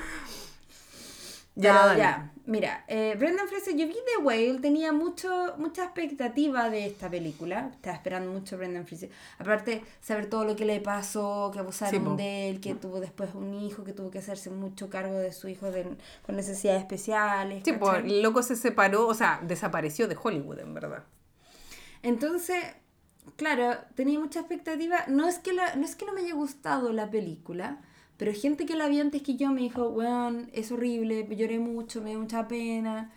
[1.55, 6.67] Ya, Pero ya, mira, eh, Brendan Fraser, yo vi The Whale, tenía mucho, mucha expectativa
[6.71, 7.69] de esta película.
[7.75, 9.11] Estaba esperando mucho a Brendan Fraser.
[9.37, 13.53] Aparte, saber todo lo que le pasó, que abusaron de él, que tuvo después un
[13.53, 17.61] hijo, que tuvo que hacerse mucho cargo de su hijo de- con necesidades especiales.
[17.63, 21.03] Sí, pues el loco se separó, o sea, desapareció de Hollywood, en verdad.
[22.01, 22.63] Entonces,
[23.35, 25.05] claro, tenía mucha expectativa.
[25.07, 27.81] No es que, la, no, es que no me haya gustado la película,
[28.17, 32.01] pero gente que la vio antes que yo me dijo, weón, es horrible, lloré mucho,
[32.01, 33.11] me dio mucha pena.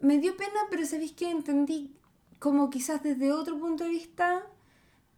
[0.00, 1.96] me dio pena, pero sabéis que entendí
[2.38, 4.46] como quizás desde otro punto de vista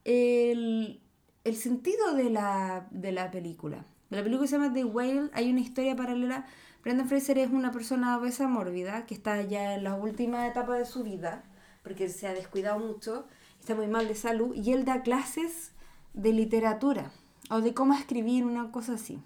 [0.05, 1.01] el,
[1.45, 3.85] el sentido de la, de la película.
[4.11, 6.47] La película se llama The Whale, hay una historia paralela.
[6.83, 10.85] Brendan Fraser es una persona obesa mórbida que está ya en la última etapa de
[10.85, 11.43] su vida,
[11.83, 13.27] porque se ha descuidado mucho,
[13.67, 15.73] está muy mal de salud, y él da clases
[16.15, 17.11] de literatura
[17.51, 19.19] o de cómo escribir, una cosa así.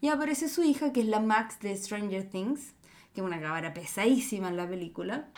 [0.00, 2.74] Y aparece su hija, que es la Max de Stranger Things,
[3.14, 5.28] que es una cabra pesadísima en la película.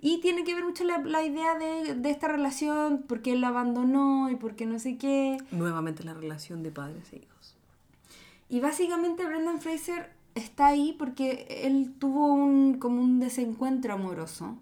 [0.00, 3.48] Y tiene que ver mucho la, la idea de, de, esta relación, porque él la
[3.48, 5.38] abandonó y porque no sé qué.
[5.52, 7.56] Nuevamente la relación de padres e hijos.
[8.48, 14.58] Y básicamente Brendan Fraser está ahí porque él tuvo un, como un desencuentro amoroso,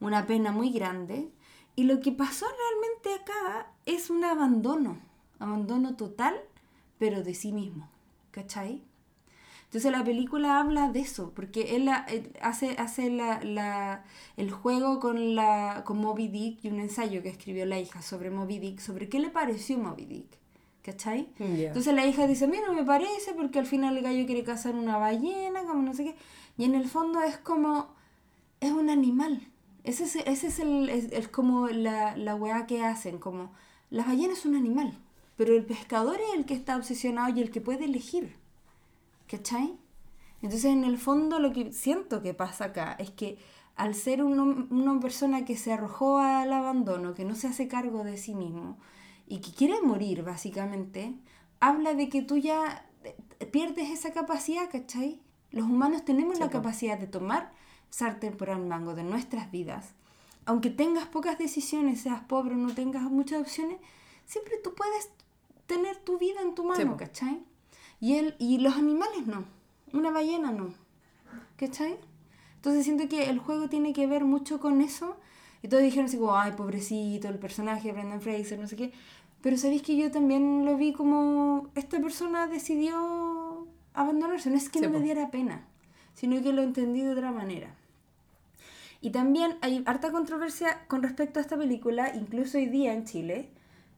[0.00, 1.30] una pena muy grande.
[1.76, 4.98] Y lo que pasó realmente acá es un abandono,
[5.38, 6.34] abandono total,
[6.98, 7.88] pero de sí mismo.
[8.30, 8.82] ¿Cachai?
[9.74, 11.88] Entonces la película habla de eso, porque él,
[12.40, 14.04] hace, hace la, la,
[14.36, 18.30] el juego con, la, con Moby Dick y un ensayo que escribió la hija sobre
[18.30, 20.38] Moby Dick, sobre qué le pareció Moby Dick.
[20.82, 21.28] ¿Cachai?
[21.38, 21.68] Yeah.
[21.68, 24.96] Entonces la hija dice, mira, me parece, porque al final el gallo quiere cazar una
[24.96, 26.16] ballena, como no sé qué.
[26.56, 27.88] Y en el fondo es como,
[28.60, 29.50] es un animal.
[29.84, 33.52] Ese es, ese es, el, es, es como la, la weá que hacen, como,
[33.90, 34.98] la ballena es un animal,
[35.36, 38.36] pero el pescador es el que está obsesionado y el que puede elegir.
[39.28, 39.74] ¿Cachai?
[40.42, 43.38] Entonces, en el fondo, lo que siento que pasa acá es que
[43.76, 48.04] al ser uno, una persona que se arrojó al abandono, que no se hace cargo
[48.04, 48.78] de sí mismo
[49.26, 51.14] y que quiere morir, básicamente,
[51.60, 52.86] habla de que tú ya
[53.50, 55.20] pierdes esa capacidad, ¿cachai?
[55.50, 57.52] Los humanos tenemos Sí, la capacidad de tomar
[57.98, 59.94] sartén por el mango de nuestras vidas.
[60.46, 63.78] Aunque tengas pocas decisiones, seas pobre o no tengas muchas opciones,
[64.26, 65.10] siempre tú puedes
[65.66, 66.96] tener tu vida en tu Sí, mano, po.
[66.96, 67.44] ¿cachai?
[68.00, 69.44] Y, el, y los animales no.
[69.92, 70.74] Una ballena no.
[71.56, 71.96] ¿Cachai?
[72.56, 75.16] Entonces siento que el juego tiene que ver mucho con eso.
[75.62, 78.92] Y todos dijeron así como, ay, pobrecito, el personaje de Brendan Fraser, no sé qué.
[79.40, 84.50] Pero sabéis que yo también lo vi como, esta persona decidió abandonarse.
[84.50, 85.64] No es que Sí, no me diera pena,
[86.14, 87.74] sino que lo entendí de otra manera.
[89.04, 93.50] Y también hay harta controversia con respecto a esta película, incluso hoy día en Chile,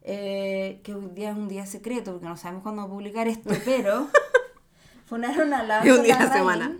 [0.02, 3.28] eh, que hoy día es un día secreto, porque no sabemos cuándo va a publicar
[3.28, 4.08] esto, pero
[5.06, 6.76] funaron a la un día semana.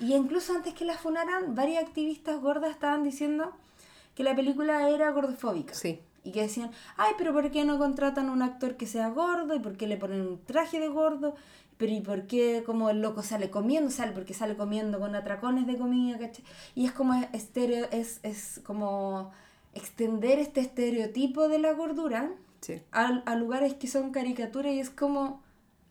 [0.00, 3.52] Y incluso antes que la funaran, varias activistas gordas estaban diciendo
[4.16, 5.74] que la película era gordofóbica.
[5.74, 6.00] Sí.
[6.24, 9.54] Y que decían, ay, pero ¿por qué no contratan a un actor que sea gordo?
[9.54, 11.34] ¿Y por qué le ponen un traje de gordo?
[11.76, 13.90] Pero ¿y por qué como el loco sale comiendo?
[13.90, 16.44] Sale porque sale comiendo con atracones de comida, ¿cachai?
[16.74, 19.32] Y es como estereo, es, es como
[19.74, 22.80] extender este estereotipo de la gordura Sí.
[22.92, 25.42] a, a lugares que son caricaturas y es como,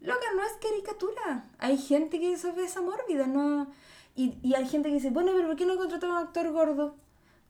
[0.02, 1.46] loca, no es caricatura.
[1.60, 3.68] Hay gente que es obesa mórbida, ¿no?
[4.16, 6.52] Y, y hay gente que dice, bueno, pero ¿por qué no contrataron a un actor
[6.52, 6.96] gordo?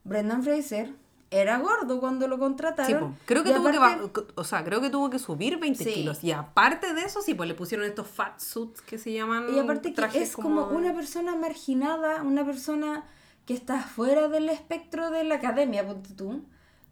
[0.04, 0.92] Brendan Fraser
[1.30, 3.12] era gordo cuando lo contrataron.
[3.14, 5.82] Sí, creo que y tuvo que, aparte- o sea, creo que tuvo que subir 20
[5.84, 5.92] Sí.
[5.94, 6.22] kilos.
[6.22, 9.46] Y aparte de eso, sí, pues le pusieron estos fat suits que se llaman.
[9.54, 13.04] Y aparte que es como una persona marginada, una persona
[13.46, 16.42] que está fuera del espectro de la academia, ponte tú.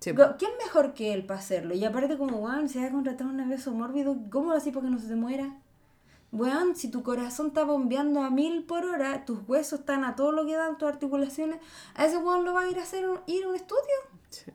[0.00, 1.74] Sí, ¿Quién mejor que él para hacerlo?
[1.74, 4.74] Y aparte como, weón, si vas a contratar a un beso mórbido, ¿cómo lo haces
[4.74, 5.56] para que no se te muera?
[6.32, 10.32] Weón, si tu corazón está bombeando a mil por hora, tus huesos están a todo
[10.32, 11.58] lo que dan, tus articulaciones,
[11.94, 13.82] a ese weón lo va a ir a hacer un- ir a un estudio.
[14.30, 14.50] Sí.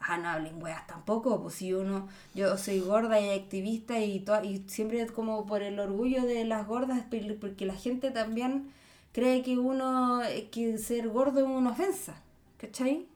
[0.00, 4.42] Ah, no hablen weas tampoco, pues si uno, yo soy gorda y activista y, to-
[4.42, 7.04] y siempre es como por el orgullo de las gordas,
[7.40, 8.70] porque la gente también
[9.12, 12.14] cree que uno, que ser gordo es una ofensa,
[12.58, 13.06] ¿cachai?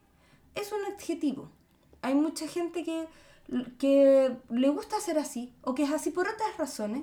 [0.54, 1.48] Es un adjetivo.
[2.02, 3.06] Hay mucha gente que,
[3.78, 7.02] que le gusta ser así, o que es así por otras razones.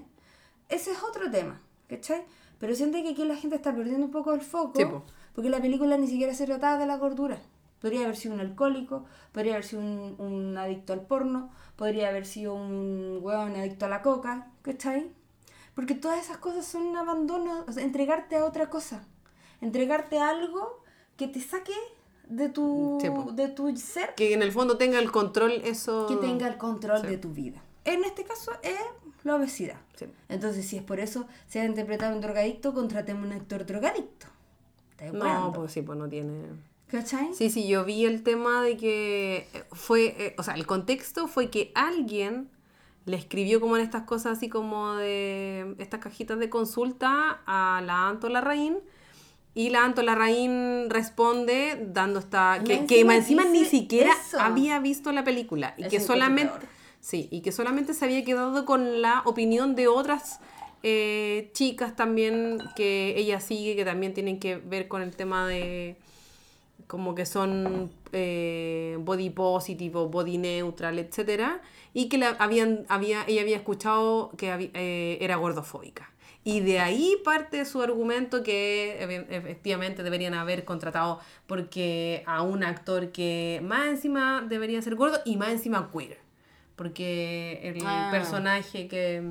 [0.69, 2.23] Ese es otro tema, ¿cachai?
[2.59, 5.03] Pero siento que aquí la gente está perdiendo un poco el foco, Sí, po.
[5.33, 7.39] porque la película ni siquiera se trataba de la gordura.
[7.81, 12.25] Podría haber sido un alcohólico, podría haber sido un, un adicto al porno, podría haber
[12.25, 15.11] sido un hueón adicto a la coca, ¿cachai?
[15.75, 19.05] Porque todas esas cosas son un abandono, o sea, entregarte a otra cosa,
[19.61, 20.81] entregarte a algo
[21.17, 21.73] que te saque
[22.27, 26.07] de tu, Sí, de tu ser, Que en el fondo tenga el control eso.
[26.07, 27.07] que tenga el control Sí.
[27.07, 27.61] de tu vida.
[27.83, 28.79] En este caso es
[29.25, 29.77] la obesidad.
[29.95, 30.05] Sí.
[30.29, 34.27] Entonces, si es por eso se ha interpretado un drogadicto, contratemos un actor drogadicto.
[34.91, 36.43] ¿Estás No, pues sí, pues no tiene.
[36.87, 37.33] ¿Cachai?
[37.33, 41.49] Sí, sí, yo vi el tema de que fue, eh, o sea, el contexto fue
[41.49, 42.49] que alguien
[43.05, 48.07] le escribió como en estas cosas así como de estas cajitas de consulta a la
[48.07, 48.77] Anto Larraín
[49.55, 54.39] y la Anto Larraín responde dando esta que, Más que encima encima ni siquiera eso.
[54.39, 56.67] había visto la película y que solamente.
[57.09, 60.39] Sí, y que solamente se había quedado con la opinión de otras
[60.83, 65.97] eh, chicas también que ella sigue que también tienen que ver con el tema de
[66.87, 71.61] como que son eh, body positive body neutral, etcétera,
[71.93, 76.11] y que la, habían, había, ella había escuchado que había- eh, era gordofóbica.
[76.43, 82.63] Y de ahí parte su argumento que e- efectivamente deberían haber contratado porque a un
[82.63, 86.24] actor que más encima debería ser gordo y más encima queer.
[86.75, 88.09] Porque el Ah.
[88.11, 89.23] personaje que,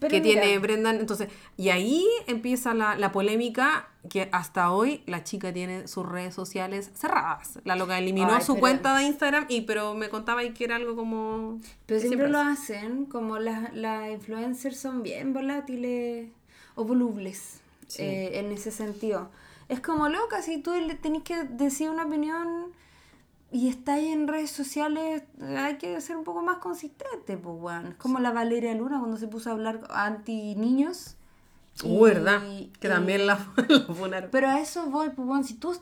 [0.00, 5.02] Pero que mira, tiene Brendan, entonces, y ahí empieza la, la polémica que hasta hoy
[5.06, 7.60] la chica tiene sus redes sociales cerradas.
[7.64, 10.64] La loca eliminó Ay, su pero- cuenta de Instagram, y pero me contaba ahí que
[10.64, 11.60] era algo como...
[11.86, 12.78] Pero siempre lo hace.
[12.78, 16.28] hacen, como las las influencers son bien volátiles
[16.74, 18.02] o volubles Sí.
[18.02, 19.30] eh, en ese sentido.
[19.68, 22.72] Es como loca, si tú tenés que decir una opinión
[23.52, 27.86] y estáis en redes sociales, hay que ser un poco más consistente, pues, weón.
[27.88, 31.16] Es como la Valeria Luna cuando se puso a hablar anti niños.
[31.84, 32.42] Uh, ¿verdad?
[32.80, 33.38] Que y- también la.
[34.30, 35.74] Pero a eso voy, pues bueno, si tú,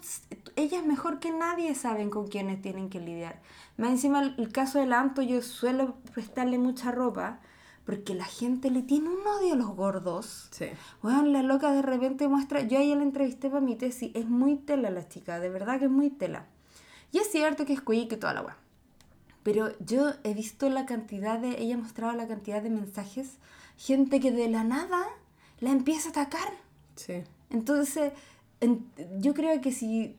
[0.57, 3.41] ellas mejor que nadie saben con quiénes tienen que lidiar.
[3.77, 7.41] Más encima el, el caso del Anto, yo suelo prestarle mucha ropa
[7.87, 10.49] porque la gente le tiene un odio a los gordos.
[10.51, 10.66] Sí.
[11.03, 14.29] Bueno, la loca de repente muestra, yo a ella la entrevisté para mi tesis, es
[14.29, 16.47] muy tela la chica, de verdad que es muy tela.
[17.13, 18.57] Y es cierto que es cuí que toda la weá.
[19.43, 23.39] Pero yo he visto la cantidad de, ella mostraba la cantidad de mensajes,
[23.77, 25.07] gente que de la nada
[25.61, 26.53] la empieza a atacar.
[26.97, 27.23] Sí.
[27.49, 28.13] Entonces,
[28.61, 28.87] en-
[29.19, 30.17] yo creo que si...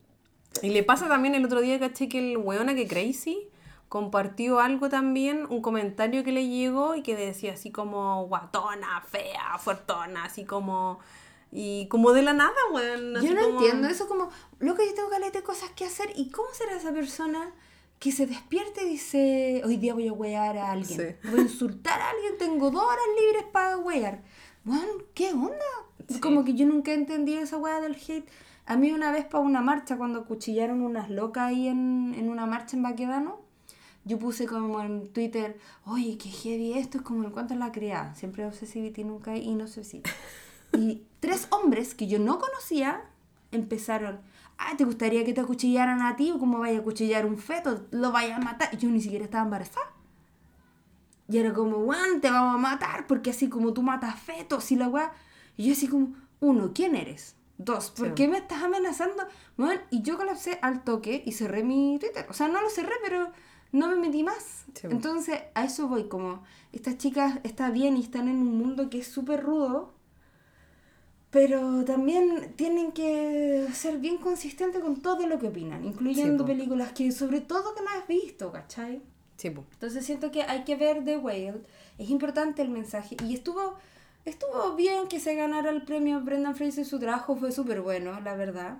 [0.61, 3.47] Y le pasa también el otro día, caché que el weona que Crazy
[3.87, 9.57] compartió algo también, un comentario que le llegó y que decía así como guatona, fea,
[9.59, 10.99] fuertona, así como...
[11.51, 13.15] Y como de la nada, weón.
[13.21, 14.29] yo no como- entiendo eso como,
[14.59, 16.11] loco, yo tengo caleta de cosas que hacer.
[16.15, 17.51] ¿Y cómo será esa persona
[17.99, 20.97] que se despierte y dice, hoy día voy a wear a alguien?
[21.21, 21.27] Sí.
[21.29, 24.23] Voy a insultar a alguien, tengo dos horas libres para wear.
[24.63, 25.55] Bueno, ¿qué onda?
[26.21, 28.27] Como que yo nunca he entendido esa weá del hate.
[28.65, 32.45] A mí una vez para una marcha, cuando acuchillaron unas locas ahí en, en una
[32.45, 33.41] marcha en Baquedano,
[34.05, 37.71] yo puse como en Twitter, oye, qué heavy esto, es como el cuento de la
[37.71, 38.15] criada.
[38.15, 40.03] Siempre obsesivity, nunca inobsesivo.
[40.73, 43.01] Y tres hombres que yo no conocía
[43.51, 44.19] empezaron,
[44.57, 47.85] ah, ¿te gustaría que te acuchillaran a ti o cómo vaya a acuchillar un feto?
[47.91, 48.69] Lo vaya a matar.
[48.73, 49.87] Y yo ni siquiera estaba embarazada.
[51.27, 54.75] Y era como, weón, te vamos a matar porque así como tú matas fetos y
[54.75, 55.13] la weá.
[55.57, 57.35] Y yo así como, uno, ¿quién eres?
[57.57, 58.13] Dos, ¿por Sí.
[58.15, 59.23] qué me estás amenazando?
[59.57, 62.25] Weón, y yo colapsé al toque y cerré mi Twitter.
[62.29, 63.31] O sea, no lo cerré, pero
[63.71, 64.65] no me metí más.
[64.73, 64.87] Sí.
[64.89, 66.43] Entonces, a eso voy, como,
[66.73, 69.93] estas chicas están bien y están en un mundo que es súper rudo.
[71.31, 76.49] Pero también tienen que ser bien consistentes con todo lo que opinan, incluyendo po.
[76.49, 79.01] películas que sobre todo que no has visto, ¿cachai?
[79.37, 79.47] Sí.
[79.47, 81.61] Entonces siento que hay que ver The Whale.
[81.97, 83.15] Es importante el mensaje.
[83.25, 83.75] Y estuvo,
[84.25, 86.85] estuvo bien que se ganara el premio Brendan Fraser.
[86.85, 88.79] Su trabajo fue súper bueno, la verdad.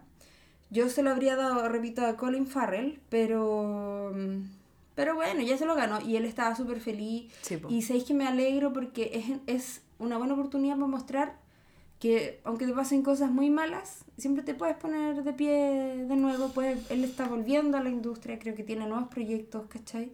[0.69, 4.13] Yo se lo habría dado, repito, a Colin Farrell, pero...
[4.93, 7.31] Pero bueno, ya se lo ganó y él estaba súper feliz.
[7.41, 11.40] Sí, y sabéis que me alegro porque es, es una buena oportunidad para mostrar
[12.01, 15.51] que aunque te pasen cosas muy malas, siempre te puedes poner de pie
[16.07, 16.49] de nuevo.
[16.49, 20.11] Puedes, él está volviendo a la industria, creo que tiene nuevos proyectos, ¿cachai?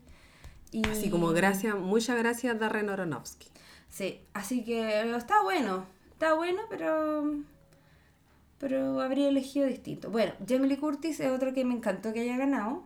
[0.73, 3.47] Y, Así como gracias, muchas gracias Darren Aronofsky.
[3.87, 7.23] Sí, así que está bueno, está bueno, pero
[8.59, 10.09] pero habría elegido distinto.
[10.09, 12.83] Bueno, Jamie Lee Curtis es otro que me encantó que haya ganado.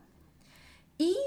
[1.00, 1.18] Y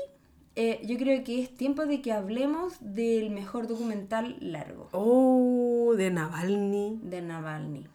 [0.57, 6.11] eh, yo creo que es tiempo de que hablemos del mejor documental largo Oh, de
[6.11, 7.01] Navalny.
[7.03, 7.87] de Navalny.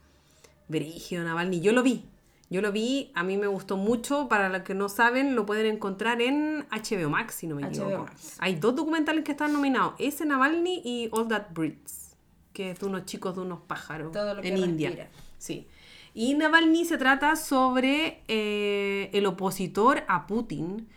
[0.67, 1.61] Brigio Navalny.
[1.61, 2.03] Yo lo vi.
[2.51, 4.27] Yo lo vi, a mí me gustó mucho.
[4.27, 8.07] Para los que no saben, lo pueden encontrar en HBO Max, si no me equivoco.
[8.39, 12.15] Hay dos documentales que están nominados: ese Navalny y All That Breeds,
[12.53, 15.09] que es de unos chicos de unos pájaros Todo lo que en India.
[15.37, 15.67] Sí.
[16.15, 20.87] Y Navalny se trata sobre eh, el opositor a Putin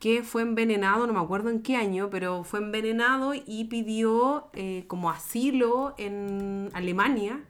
[0.00, 4.84] que fue envenenado, no me acuerdo en qué año, pero fue envenenado y pidió eh,
[4.88, 7.44] como asilo en Alemania.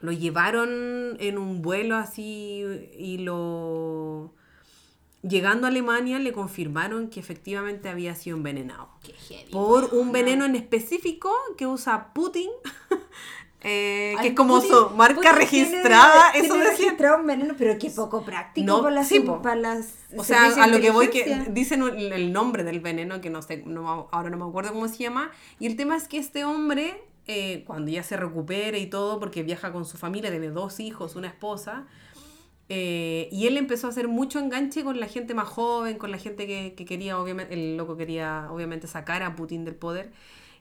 [0.00, 2.62] Lo llevaron en un vuelo así
[2.96, 4.34] y lo...
[5.22, 8.90] Llegando a Alemania le confirmaron que efectivamente había sido envenenado.
[9.02, 9.50] Qué heavy.
[9.50, 12.50] Por un veneno en específico que usa Putin,
[13.60, 16.32] eh, que es como Putin- su marca Putin registrada.
[16.32, 19.56] Tiene, eso tiene registrado un veneno, pero qué poco práctico No, para las, sí, para
[19.56, 23.42] las O sea, a lo que voy que dicen el, nombre del veneno, que no
[23.42, 25.32] sé, no ahora no me acuerdo cómo se llama.
[25.58, 29.42] Y el tema es que este hombre, eh, cuando ya se recupere y todo, porque
[29.42, 31.86] viaja con su familia, tiene dos hijos, una esposa,
[32.68, 36.18] eh, y él empezó a hacer mucho enganche con la gente más joven, con la
[36.18, 40.12] gente que, que quería, obviamente, el loco quería obviamente sacar a Putin del poder.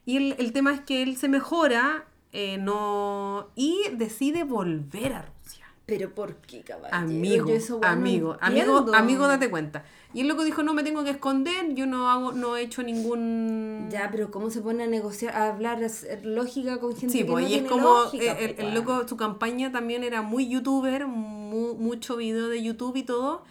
[0.06, 5.22] Y el, el tema es que él se mejora eh, no, y decide volver a
[5.24, 5.66] Rusia.
[5.86, 6.94] Pero ¿por qué, caballero?
[6.98, 9.86] Amigo, eso, amigo, amigo, amigo, date cuenta.
[10.14, 12.84] Y el loco dijo, no me tengo que esconder, yo no hago, no he hecho
[12.84, 13.88] ningún...
[13.90, 15.88] Ya, pero ¿cómo se pone a negociar, a hablar, a
[16.26, 18.74] lógica con gente Sí, que pues, no y es tiene como lógica, el, po, el
[18.74, 23.44] loco, su campaña también era muy youtuber, mu- mucho video de YouTube y todo.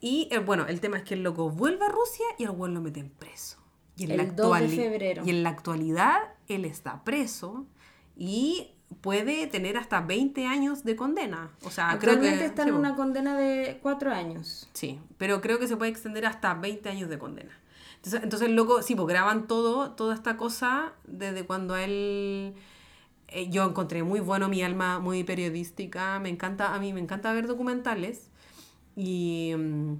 [0.00, 2.70] Y eh, bueno, el tema es que el loco vuelve a Rusia y el güey
[2.70, 3.56] lo meten preso.
[3.96, 5.22] Y en la El 2 de febrero.
[5.24, 6.18] Y en la actualidad
[6.48, 7.64] él está preso
[8.18, 11.50] y puede tener hasta 20 años de condena.
[11.62, 12.44] O sea, creo Actualmente que...
[12.46, 14.68] está en una condena de cuatro años.
[14.74, 17.56] Sí, pero creo que se puede extender hasta 20 años de condena.
[17.96, 22.54] Entonces, entonces loco, sí, pues graban todo, toda esta cosa desde cuando él...
[23.28, 26.18] eh, yo encontré muy bueno mi alma, muy periodística.
[26.18, 28.30] Me encanta, a mí me encanta ver documentales.
[28.96, 29.94] Y mm,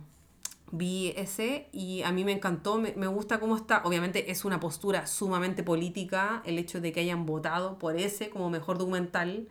[0.72, 3.82] vi ese y a mí me encantó, me, me gusta cómo está.
[3.84, 8.50] Obviamente es una postura sumamente política el hecho de que hayan votado por ese como
[8.50, 9.48] mejor documental.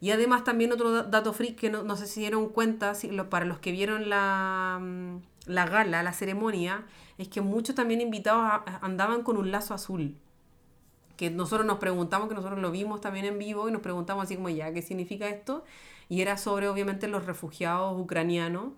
[0.00, 3.10] Y además también otro da- dato freak que no, no sé si dieron cuenta, si
[3.10, 6.84] lo- para los que vieron la, mm, la gala, la ceremonia,
[7.18, 10.16] es que muchos también invitados a- andaban con un lazo azul.
[11.16, 14.36] Que nosotros nos preguntamos, que nosotros lo vimos también en vivo y nos preguntamos así
[14.36, 15.64] como ya, ¿qué significa esto?
[16.08, 18.72] Y era sobre obviamente los refugiados ucranianos.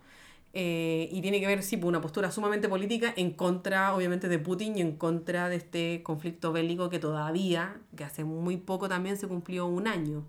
[0.55, 4.39] Eh, y tiene que ver, sí, por una postura sumamente política en contra, obviamente, de
[4.39, 9.17] Putin y en contra de este conflicto bélico que todavía, que hace muy poco también
[9.17, 10.25] se cumplió un año.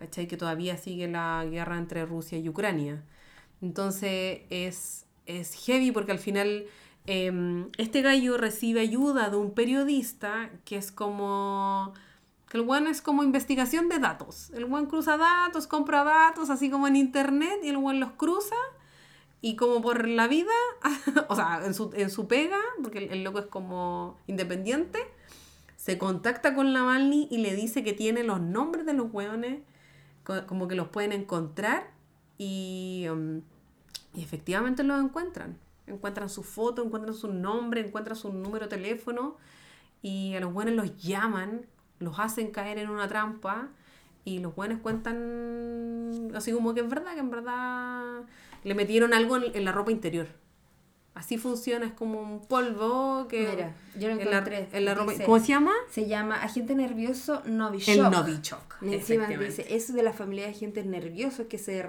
[0.00, 0.26] ¿cachai?
[0.26, 3.04] Que todavía sigue la guerra entre Rusia y Ucrania.
[3.60, 6.64] Entonces es, es heavy porque al final
[7.06, 11.92] em, este gallo recibe ayuda de un periodista que es como...
[12.48, 14.50] Que el one es como investigación de datos.
[14.54, 18.56] El one cruza datos, compra datos, así como en internet, y el one los cruza.
[19.42, 20.52] Y como por la vida,
[21.28, 24.98] o sea, en su, en su pega, porque el, loco es como independiente,
[25.76, 29.60] se contacta con Navalny y le dice que tiene los nombres de los hueones,
[30.24, 31.90] co- como que los pueden encontrar
[32.36, 33.40] y, um,
[34.14, 35.56] y efectivamente los encuentran.
[35.86, 39.36] Encuentran su foto, encuentran su nombre, encuentran su número de teléfono
[40.02, 41.66] y a los buenos los llaman,
[41.98, 43.68] los hacen caer en una trampa
[44.24, 48.22] y los buenos cuentan así como que es verdad, que en verdad
[48.64, 50.28] le metieron algo en, en la ropa interior.
[51.14, 53.48] Así funciona, es como un polvo que...
[53.48, 54.68] Mira, yo lo en la- encontré.
[54.72, 55.72] en la ropa- Dice- ¿Cómo se llama?
[55.90, 57.88] Se llama agente nervioso Novichok.
[57.94, 58.76] El Novichok.
[58.82, 61.84] Y Encima dice, es de la familia de agentes nerviosos que se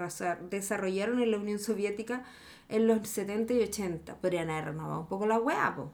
[0.50, 2.24] desarrollaron en la Unión Soviética
[2.68, 4.16] en los 70 y 80.
[4.16, 5.92] Podrían haber renovado un poco la weá, po.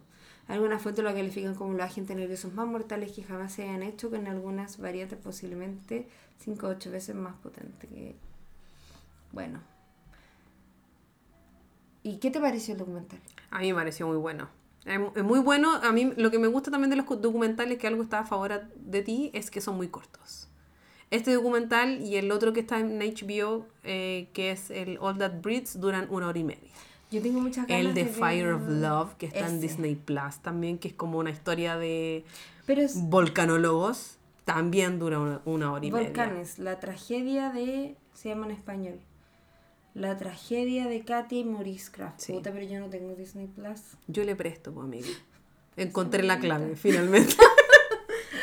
[0.48, 4.08] Algunas fuentes lo califican como los agentes nerviosos más mortales que jamás se hayan hecho,
[4.08, 6.08] con algunas variantes posiblemente
[6.38, 8.16] 5 o 8 veces más potentes que...
[9.32, 9.60] Bueno.
[12.08, 13.18] ¿Y qué te pareció el documental?
[13.50, 14.48] A mí me pareció muy bueno.
[14.84, 15.74] Es mu- es muy bueno.
[15.82, 18.24] A mí lo que me gusta también de los cu- documentales, que algo está a
[18.24, 20.48] favor de ti, es que son muy cortos.
[21.10, 25.40] Este documental y el otro que está en HBO, eh, que es el All That
[25.42, 26.70] Breeds, duran una hora y media.
[27.10, 29.58] Yo tengo muchas ganas El de ver Fire of Love, que está en ese.
[29.60, 32.24] Disney Plus también, que es como una historia de
[32.66, 36.06] Pero es volcanólogos, también dura una, una hora y media.
[36.08, 37.96] Volcanes, la tragedia de...
[38.14, 38.98] Se llama en español.
[39.98, 41.44] La tragedia de Katy
[41.90, 42.20] Kraft.
[42.20, 42.32] Sí.
[42.32, 43.80] Puta, pero yo no tengo Disney Plus.
[44.06, 45.08] Yo le presto, pues, amiga.
[45.76, 47.34] Encontré la clave, finalmente.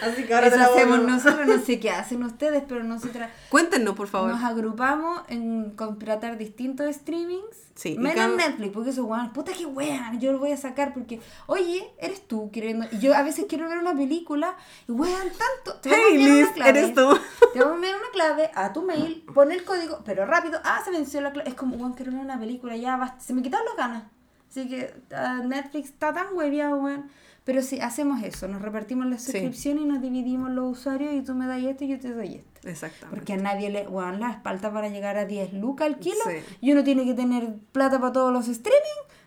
[0.05, 4.31] Así que Eso hacemos nosotros, no sé qué hacen ustedes, pero nosotras Cuéntenos, por favor.
[4.31, 7.63] nos agrupamos en contratar distintos streamings.
[7.75, 10.93] Sí, menos cada- Netflix, porque eso, weón, puta que weón, yo lo voy a sacar
[10.93, 12.85] porque, oye, eres tú queriendo.
[12.91, 14.55] Y yo a veces quiero ver una película
[14.87, 15.79] y weón, tanto.
[15.81, 16.69] Te voy a Hey, enviar una Liz, clave.
[16.69, 17.19] eres tú.
[17.53, 20.59] Te voy a enviar una clave a tu mail, pon el código, pero rápido.
[20.63, 21.49] Ah, se venció la clave.
[21.49, 23.19] Es como, weón, quiero ver una película, ya basta.
[23.19, 24.03] Se me quitaron las ganas.
[24.49, 27.09] Así que ah, Netflix está tan hueviado, weón.
[27.45, 28.47] Pero sí, hacemos eso.
[28.49, 29.31] Nos repartimos las Sí.
[29.31, 32.35] suscripciones y nos dividimos los usuarios y tú me das esto y yo te doy
[32.35, 32.67] esto.
[32.67, 33.15] Exactamente.
[33.15, 36.15] Porque a nadie le, weón, la espalda para llegar a 10 lucas al kilo.
[36.27, 36.37] Sí.
[36.61, 38.81] Y uno tiene que tener plata para todos los streaming.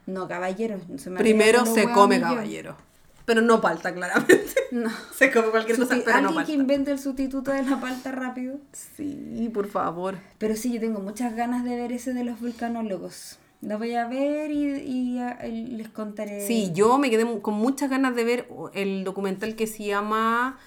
[0.07, 0.81] No, caballero.
[0.97, 2.77] se me Primero se come caballero.
[3.25, 4.55] Pero no palta, claramente.
[4.73, 4.91] No.
[5.15, 6.53] Se come cualquier cosa, pero no Alguien que palta.
[6.53, 8.57] invente el sustituto de la palta rápido.
[8.73, 10.17] Sí, por favor.
[10.39, 13.39] Pero sí, yo tengo muchas ganas de ver ese de los vulcanólogos.
[13.61, 16.47] Lo voy a ver y, y, ah, y les contaré.
[16.47, 20.59] Sí, yo me quedé con muchas ganas de ver el documental que se llama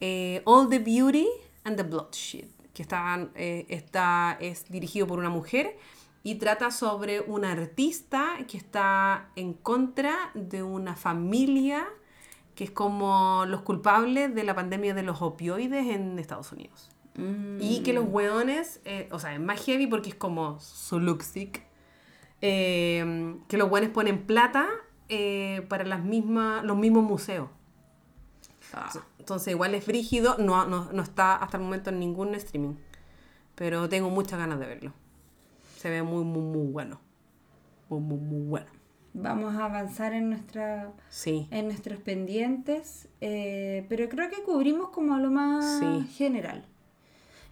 [0.00, 1.28] eh, All the Beauty
[1.62, 5.76] and the Bloodshed, que está, eh, está, es dirigido por una mujer
[6.24, 11.86] y trata sobre una artista que está en contra de una familia
[12.54, 16.90] que es como los culpables de la pandemia de los opioides en Estados Unidos.
[17.16, 17.58] Mm.
[17.60, 21.62] Y que los hueones, eh, o sea, es más heavy porque es como Soluxic,
[22.46, 24.66] eh, que los hueones ponen plata
[25.08, 27.48] eh, para las mismas, los mismos museos.
[29.18, 32.74] Entonces igual es brígido, no, no, no está hasta el momento en ningún streaming.
[33.54, 34.92] Pero tengo muchas ganas de verlo.
[35.78, 37.00] Se ve muy, muy, muy bueno.
[37.88, 38.66] Muy, muy, muy bueno.
[39.14, 41.46] Vamos a avanzar en, nuestra, Sí.
[41.52, 46.06] en nuestros pendientes, eh, pero creo que cubrimos como lo más Sí.
[46.16, 46.66] general.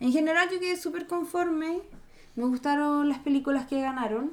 [0.00, 1.80] En general yo quedé súper conforme,
[2.34, 4.32] me gustaron las películas que ganaron,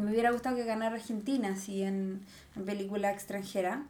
[0.00, 2.20] me hubiera gustado que ganara Argentina, así en,
[2.56, 3.84] en película extranjera,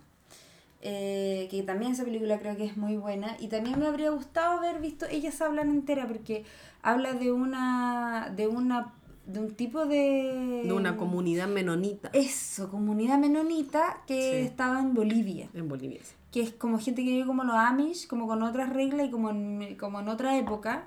[0.82, 4.58] eh, que también esa película creo que es muy buena, y también me habría gustado
[4.58, 6.44] haber visto Ellas hablan entera, porque
[6.82, 8.92] habla de una, de una,
[9.26, 10.62] de un tipo de...
[10.64, 14.46] De una comunidad menonita Eso, comunidad menonita que Sí.
[14.46, 15.48] estaba en Bolivia.
[15.54, 16.00] en Bolivia.
[16.32, 19.30] Que es como gente que vive como los Amish, como con otras reglas y como
[19.30, 20.84] en, como en otra época.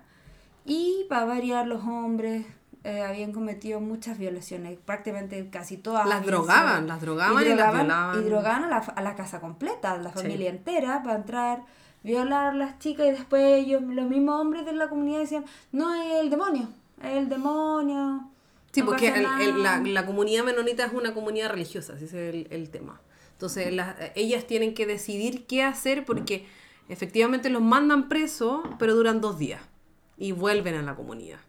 [0.65, 2.45] Y para variar, los hombres
[2.83, 6.07] eh, habían cometido muchas violaciones, prácticamente casi todas.
[6.07, 8.19] Las drogaban, las drogaban y las violaban.
[8.21, 10.19] Y drogaban a la, a la casa completa, a la Sí.
[10.19, 11.63] familia entera, para entrar,
[12.03, 15.93] violar a las chicas y después ellos, los mismos hombres de la comunidad decían, no,
[15.95, 16.67] es el demonio,
[17.01, 18.29] es el demonio.
[18.73, 19.87] Sí, no porque pasa el- el- la, nada".
[19.89, 22.99] la comunidad menonita es una comunidad religiosa, ese es el, el tema.
[23.33, 26.45] Entonces, las- ellas tienen que decidir qué hacer porque
[26.89, 29.61] efectivamente los mandan presos, pero duran dos días
[30.17, 31.39] y vuelven a la comunidad.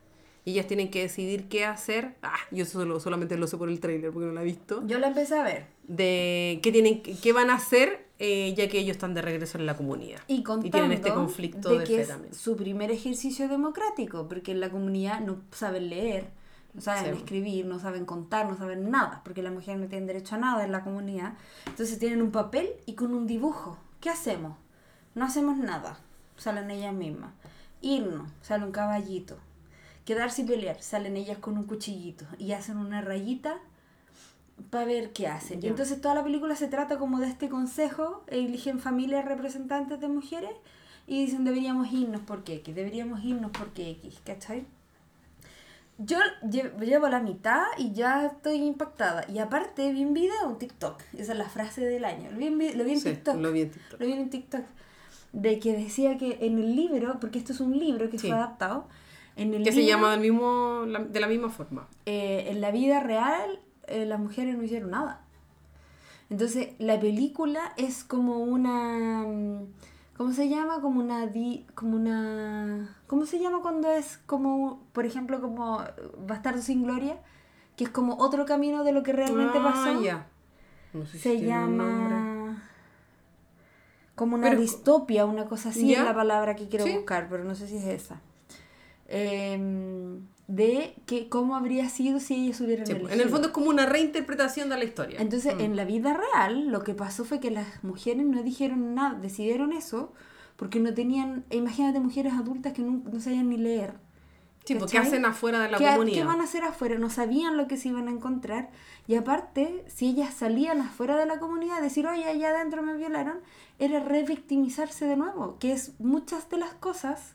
[0.45, 2.17] Y ellas tienen que decidir qué hacer.
[2.23, 4.87] Ah, yo solo, solamente lo sé por el trailer porque no lo he visto.
[4.87, 5.67] Yo la empecé a ver.
[5.89, 9.67] De qué, tienen, qué van a hacer eh, ya que ellos están de regreso en
[9.67, 10.21] la comunidad.
[10.29, 12.35] Y contando tienen este conflicto de, de, fe es también.
[12.35, 16.29] su primer ejercicio democrático, porque en la comunidad no saben leer,
[16.75, 17.19] no saben Sí.
[17.19, 20.65] escribir, no saben contar, no saben nada, porque las mujeres no tienen derecho a nada
[20.65, 21.35] en la comunidad.
[21.67, 23.79] Entonces tienen un papel y con un dibujo.
[24.01, 24.57] ¿Qué hacemos?
[25.15, 25.99] No hacemos nada,
[26.37, 27.33] salen ellas mismas.
[27.81, 29.39] Irnos, sale un caballito.
[30.05, 33.57] Quedarse y pelear, salen ellas con un cuchillito y hacen una rayita
[34.71, 35.61] para ver qué hacen.
[35.61, 35.71] Ya.
[35.71, 40.51] Entonces toda la película se trata como de este consejo, eligen familias representantes de mujeres
[41.07, 44.65] y dicen deberíamos irnos porque X, deberíamos irnos porque X, ¿cachai?
[45.97, 49.25] Yo lle- llevo la mitad y ya estoy impactada.
[49.31, 52.47] Y aparte vi un video, un TikTok, esa es la frase del año, lo vi
[52.49, 53.37] en, lo vi en Sí, TikTok.
[53.37, 54.01] lo vi en TikTok.
[54.01, 54.63] Lo vi en TikTok.
[55.33, 58.29] De que decía que en el libro, porque esto es un libro que Sí.
[58.29, 58.87] fue adaptado,
[59.37, 61.89] en el Que se llama del mismo, la- de la misma forma.
[62.07, 65.21] eh, en la vida real eh, las mujeres no hicieron nada.
[66.31, 69.25] Entonces la película es como una...
[69.27, 69.67] mm,
[70.17, 70.81] ¿Cómo se llama?
[70.81, 71.27] Como una...
[71.27, 75.83] Di, como una ¿Cómo se llama cuando es como, por ejemplo, como
[76.27, 77.19] Bastardo sin Gloria?
[77.77, 80.01] Que es como otro camino de lo que realmente Ah, pasó.
[80.03, 80.27] ya.
[80.93, 82.63] No sé si Se llama...
[84.15, 85.99] Como una Pero- distopia, una cosa así ¿Ya?
[86.01, 86.93] es la palabra que quiero Sí.
[86.95, 88.21] buscar, pero no sé si es esa.
[89.07, 93.53] Em, de que cómo habría sido si ellos hubieran Sí, pues, en el fondo es
[93.55, 95.21] como una reinterpretación de la historia.
[95.21, 95.61] Entonces, Mm.
[95.61, 99.73] en la vida real, lo que pasó fue que las mujeres no dijeron nada, decidieron
[99.73, 100.13] eso
[100.57, 103.95] porque no tenían, imagínate mujeres adultas que no, no sabían ni leer.
[104.67, 105.09] Sí, porque ¿cachai?
[105.09, 106.17] hacen afuera de la ¿Qué, comunidad.
[106.19, 106.99] qué van a hacer afuera?
[106.99, 108.71] No sabían lo que se iban a encontrar.
[109.07, 113.39] Y aparte, si ellas salían afuera de la comunidad decir, oye, allá adentro me violaron,
[113.79, 117.35] era revictimizarse de nuevo, que es muchas de las cosas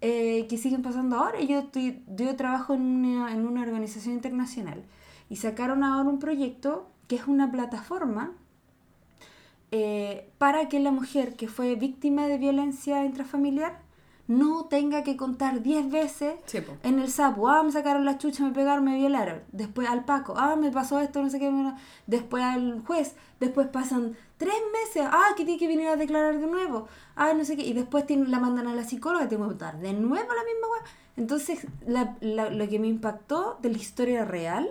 [0.00, 1.40] eh, que siguen pasando ahora.
[1.40, 4.82] Yo, estoy, yo trabajo en una, en una organización internacional
[5.28, 8.32] y sacaron ahora un proyecto que es una plataforma
[9.72, 13.78] eh, para que la mujer que fue víctima de violencia intrafamiliar
[14.26, 18.44] no tenga que contar 10 veces Sí, en el sapo, ah, me sacaron la chucha,
[18.44, 19.40] me pegaron, me violaron.
[19.50, 21.50] Después al Paco, ah, me pasó esto, no sé qué.
[21.50, 21.74] me-
[22.06, 26.46] Después al juez, después pasan tres meses, ah, que tiene que venir a declarar de
[26.46, 27.62] nuevo, ah, no sé qué.
[27.66, 30.66] Y después tienen, la mandan a la psicóloga, tengo que contar de nuevo la misma
[30.72, 30.82] weá.
[31.16, 34.70] Entonces, la- la- lo que me impactó de la historia real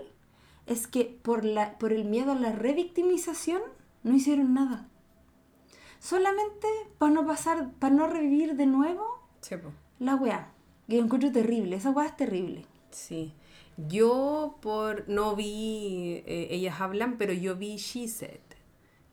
[0.65, 3.61] es que por, la, por el miedo a la revictimización
[4.03, 4.87] no hicieron nada.
[5.99, 6.67] Solamente
[6.97, 9.05] para no pasar, para no revivir de nuevo
[9.41, 9.55] Sí,
[9.99, 10.51] la weá.
[10.87, 11.75] Que yo encuentro terrible.
[11.75, 12.65] Esa weá es terrible.
[12.91, 13.33] Sí.
[13.87, 18.39] Yo por no vi eh, Ellas hablan, pero yo vi She Said,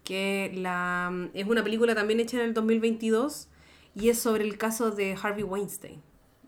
[0.07, 3.49] que la, es una película también hecha en el 2022
[3.97, 6.01] y es sobre el caso de Harvey Weinstein,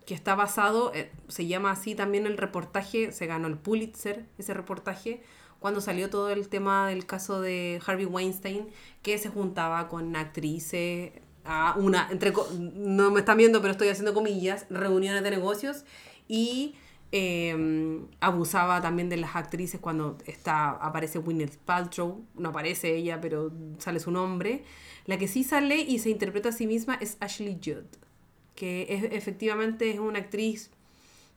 [0.06, 4.54] que está basado, eh, se llama así también el reportaje, se ganó el Pulitzer ese
[4.54, 5.22] reportaje,
[5.58, 8.68] cuando salió todo el tema del caso de Harvey Weinstein,
[9.02, 11.10] que se juntaba con actrices,
[11.44, 15.84] a una, entre, no me están viendo, pero estoy haciendo comillas, reuniones de negocios
[16.28, 16.76] y
[17.10, 23.50] eh, abusaba también de las actrices cuando está, aparece Gwyneth Paltrow, no aparece ella, pero
[23.78, 24.64] sale su nombre.
[25.06, 27.86] La que sí sale y se interpreta a sí misma es Ashley Judd,
[28.54, 30.70] que es, efectivamente es una actriz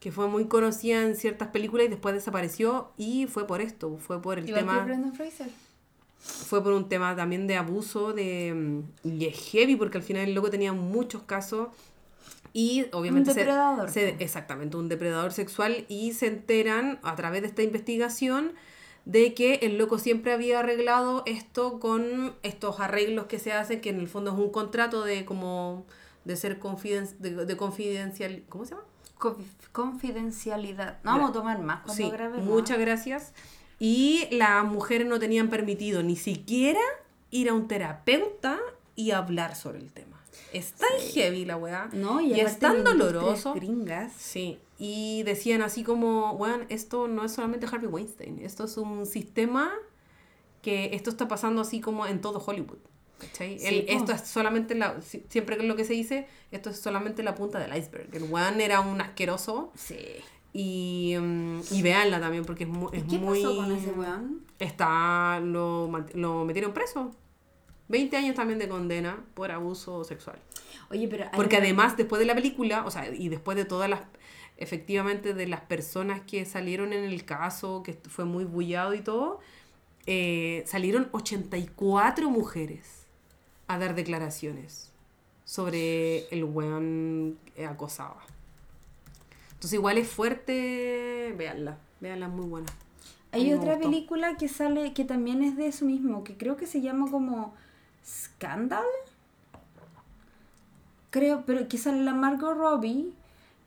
[0.02, 4.22] que fue muy conocida en ciertas películas y después desapareció y fue por esto, fue
[4.22, 4.86] por el tema
[5.16, 5.48] Fraser.
[6.18, 10.34] fue por un tema también de abuso de y es heavy porque al final el
[10.34, 11.68] loco tenía muchos casos
[12.54, 17.42] Y obviamente Un depredador, se, se- exactamente, un depredador sexual y se enteran a través
[17.42, 18.54] de esta investigación
[19.06, 23.90] de que el loco siempre había arreglado esto con estos arreglos que se hacen, que
[23.90, 25.86] en el fondo es un contrato de como
[26.26, 28.84] de ser confiden de, de confidencial, ¿cómo se llama?
[29.18, 31.00] Conf- Confidencialidad.
[31.04, 32.46] No vamos a tomar más cuando Sí, grabemos.
[32.46, 33.34] muchas gracias.
[33.80, 36.80] Y las mujeres no tenían permitido ni siquiera
[37.32, 38.60] ir a un terapeuta
[38.96, 40.11] y hablar sobre el tema.
[40.54, 41.90] Es tan heavy la weá.
[41.94, 43.54] No, y, es aparte tan doloroso.
[43.54, 44.14] Gringas.
[44.14, 49.06] Sí, y decían así como, bueno, esto no es solamente Harvey Weinstein, esto es un
[49.06, 49.72] sistema
[50.62, 52.78] que esto está pasando así como en todo Hollywood.
[53.34, 56.72] Sí, El- esto es solamente la, si- siempre que es lo que se dice, esto
[56.72, 58.10] es solamente la punta del iceberg.
[58.16, 59.98] El weón era un asqueroso Sí.
[60.54, 63.44] y, mm, y veanla también porque es, mu- ¿Y es qué muy...
[63.44, 64.44] pasó con ese weón?
[64.58, 67.12] Está, lo, lo metieron preso.
[67.92, 70.40] 20 años también de condena por abuso sexual.
[70.90, 71.26] Oye, pero...
[71.36, 74.02] Porque una- además, después de la película, o sea, y después de todas las,
[74.58, 79.40] efectivamente, de las personas que salieron en el caso, que fue muy bullado y todo,
[80.08, 83.06] eh, salieron 84 mujeres
[83.68, 84.92] a dar declaraciones
[85.46, 88.22] sobre el weón que acosaba.
[89.54, 92.68] Entonces igual es fuerte, véanla, es muy buena.
[93.32, 93.90] Hay otra gustó.
[93.90, 97.54] película que sale, que también es de eso mismo, que creo que se llama como
[98.06, 98.84] Scandal.
[101.10, 103.12] Creo, pero que sale la Margot Robbie,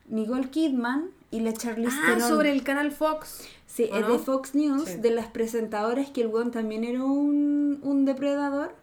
[0.08, 2.28] Nicole Kidman y la Charlize Ah, Theron.
[2.28, 3.46] sobre el canal Fox.
[3.66, 4.12] Sí, ¿o es no?
[4.12, 4.96] de Fox News, Sí.
[4.96, 8.74] de las presentadoras que el weón también era un, un depredador.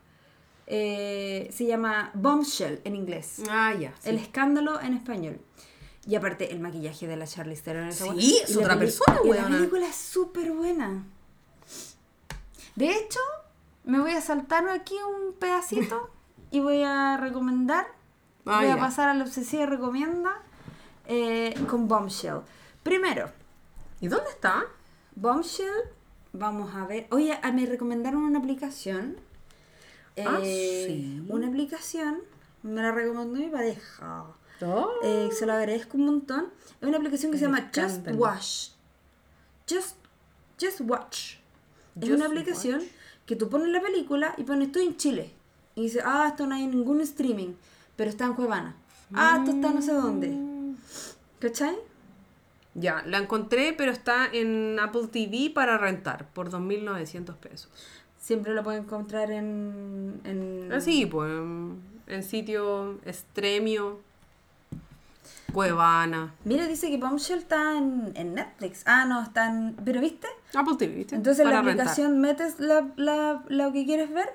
[0.67, 3.41] Eh, se llama Bombshell en inglés.
[3.49, 3.93] Ah, ya.
[3.99, 4.09] sí.
[4.09, 5.39] El escándalo en español.
[6.07, 7.91] Y aparte, el maquillaje de la Charlize Theron.
[7.91, 8.13] Sí, weá.
[8.43, 11.03] es Y otra persona, y La película es súper buena.
[12.75, 13.19] De hecho,
[13.83, 16.09] me voy a saltar aquí un pedacito
[16.51, 17.87] y voy a recomendar.
[18.45, 20.41] Ah, voy a pasar a la obsesiva recomienda
[21.07, 22.41] eh, con Bombshell.
[22.83, 23.29] Primero,
[24.01, 24.63] ¿Y dónde está?
[25.15, 25.71] Bombshell,
[26.33, 27.05] vamos a ver.
[27.11, 29.17] Oye, ah, me recomendaron una aplicación.
[30.17, 31.25] Ah, Eh, sí.
[31.29, 32.17] Una aplicación,
[32.63, 34.25] me la recomendó mi pareja.
[34.63, 34.89] Oh.
[35.03, 36.51] Eh, se lo agradezco un montón.
[36.81, 38.07] Es una aplicación que se llama Just.
[38.13, 38.69] Watch.
[39.69, 39.95] Just,
[40.59, 41.35] Just Watch.
[41.95, 42.81] Es Just una aplicación
[43.31, 45.31] que tú pones la película y pones estoy en Chile.
[45.75, 47.53] Y dice, ah, esto no hay ningún streaming,
[47.95, 48.75] pero está en Cuevana.
[49.13, 50.37] Ah, esto está no sé dónde.
[51.39, 51.77] ¿Cachai?
[52.73, 57.71] Ya, la encontré, pero está en Apple TV para rentar por 2.900 pesos.
[58.19, 60.19] Siempre lo pueden encontrar en...
[60.25, 60.69] en...
[60.73, 64.01] Así, pues, en, en sitio extremio,
[65.51, 66.33] Cuevana.
[66.45, 68.83] Mira, dice que Bombshell está en, en Netflix.
[68.85, 69.75] Ah, no, está en...
[69.83, 70.27] ¿Pero viste?
[70.55, 71.15] Apple TV, ¿viste?
[71.15, 71.87] Entonces Para la rentar.
[71.87, 74.29] aplicación metes la, la- lo que quieres ver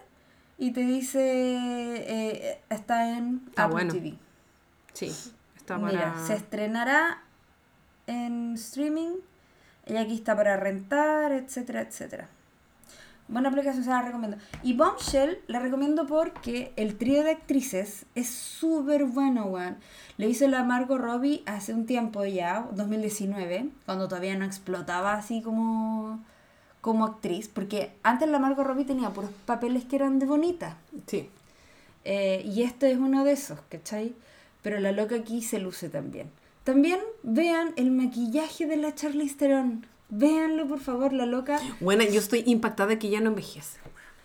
[0.58, 3.92] y te dice eh, está en Está Apple bueno.
[3.92, 4.14] TV.
[4.92, 5.06] Sí,
[5.56, 5.92] está para...
[5.92, 7.22] Mira, se estrenará
[8.06, 9.16] en streaming
[9.86, 12.28] y aquí está para rentar, etcétera, etcétera.
[13.28, 14.36] Buena aplicación, se la recomiendo.
[14.62, 19.78] Y Bombshell la recomiendo porque el trío de actrices es súper bueno, weón.
[20.16, 25.42] Lo hizo la Margot Robbie hace un tiempo ya, 2019, cuando todavía no explotaba así
[25.42, 26.20] como,
[26.80, 27.48] como actriz.
[27.48, 30.76] Porque antes la Margot Robbie tenía puros papeles que eran de bonita.
[31.06, 31.28] Sí.
[32.04, 34.14] Eh, y este es uno de esos, ¿cachai?
[34.62, 36.30] Pero la loca aquí se luce también.
[36.62, 39.84] También vean el maquillaje de la Charlize Theron.
[40.08, 41.58] Véanlo, por favor, la loca.
[41.80, 43.78] Bueno, yo estoy impactada que ya no envejece.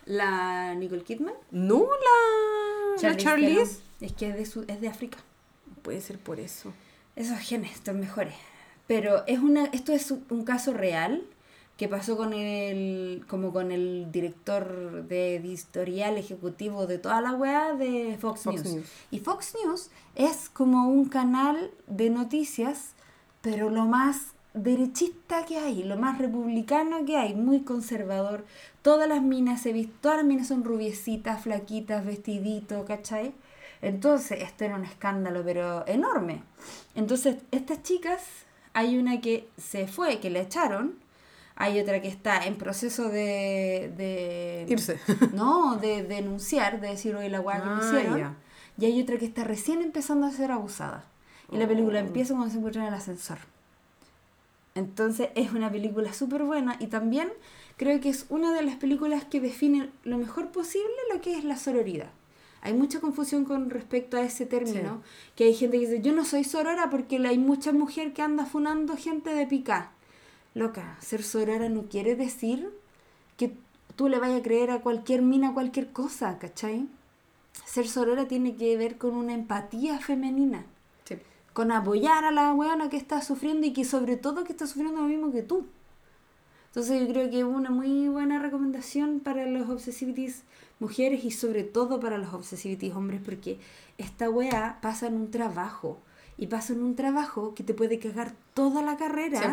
[0.04, 1.34] La Nicole Kidman.
[1.50, 3.08] No, la Charlize.
[3.08, 3.80] La Charlize.
[4.00, 5.18] Es que es de, su- es de África.
[5.82, 6.72] Puede ser por eso.
[7.16, 8.34] Esos genes están mejores.
[8.86, 11.22] Pero es una, esto es un- un caso real
[11.76, 17.72] que pasó con el, como con el director de editorial ejecutivo de toda la weá
[17.74, 18.74] de Fox, Fox News.
[18.74, 18.86] News.
[19.10, 22.92] Y Fox News es como un canal de noticias,
[23.40, 28.44] pero lo más derechista que hay, lo más republicano que hay, muy conservador.
[28.82, 33.32] Todas las minas visto, todas las minas son rubiecitas, flaquitas, vestidito, ¿cachai?
[33.80, 36.42] Entonces, esto era un escándalo, pero enorme.
[36.94, 38.22] Entonces, estas chicas,
[38.74, 40.94] hay una que se fue, que la echaron,
[41.56, 43.92] hay otra que está en proceso de...
[43.96, 44.98] de Irse.
[45.34, 48.18] No, de denunciar, de decir, oye, la que me Ah, hicieron.
[48.18, 48.34] ya.
[48.78, 51.04] Y hay otra que está recién empezando a ser abusada.
[51.50, 53.38] Y la película empieza cuando se encuentra en el ascensor.
[54.74, 57.30] Entonces es una película súper buena y también
[57.76, 61.44] creo que es una de las películas que define lo mejor posible lo que es
[61.44, 62.10] la sororidad.
[62.62, 65.02] Hay mucha confusión con respecto a ese término,
[65.34, 68.46] que hay gente que dice, yo no soy sorora porque hay mucha mujer que anda
[68.46, 69.90] funando gente de pica.
[70.54, 72.70] Loca, ser sorora no quiere decir
[73.36, 73.52] que
[73.96, 76.86] tú le vayas a creer a cualquier mina cualquier cosa, ¿cachai?
[77.64, 80.64] Ser sorora tiene que ver con una empatía femenina.
[81.52, 85.00] Con apoyar a la weona que está sufriendo y que sobre todo que está sufriendo
[85.02, 85.66] lo mismo que tú.
[86.68, 90.42] Entonces yo creo que es una muy buena recomendación para los obsessivities
[90.80, 93.58] mujeres y sobre todo para los obsessivities hombres porque
[93.98, 95.98] esta wea pasa en un trabajo
[96.38, 99.48] y pasa en un trabajo que te puede cagar toda la carrera Sí,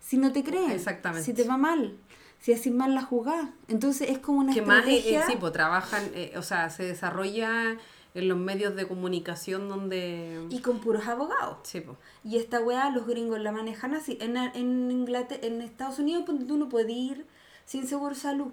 [0.00, 1.24] si no te creen, Exactamente.
[1.24, 1.96] si te va mal,
[2.40, 3.50] si haces mal la jugada.
[3.68, 5.20] Entonces es como una que más eh, estrategia.
[5.20, 7.76] eh, sí, pues trabajan, eh, o sea, se desarrolla
[8.14, 10.46] en los medios de comunicación donde...
[10.50, 11.58] Y con puros abogados.
[11.62, 11.82] Sí.
[12.24, 14.18] Y esta weá los gringos la manejan así.
[14.20, 17.26] En, en Inglaterra, en Estados Unidos tú no puedes ir
[17.64, 18.52] sin seguro salud.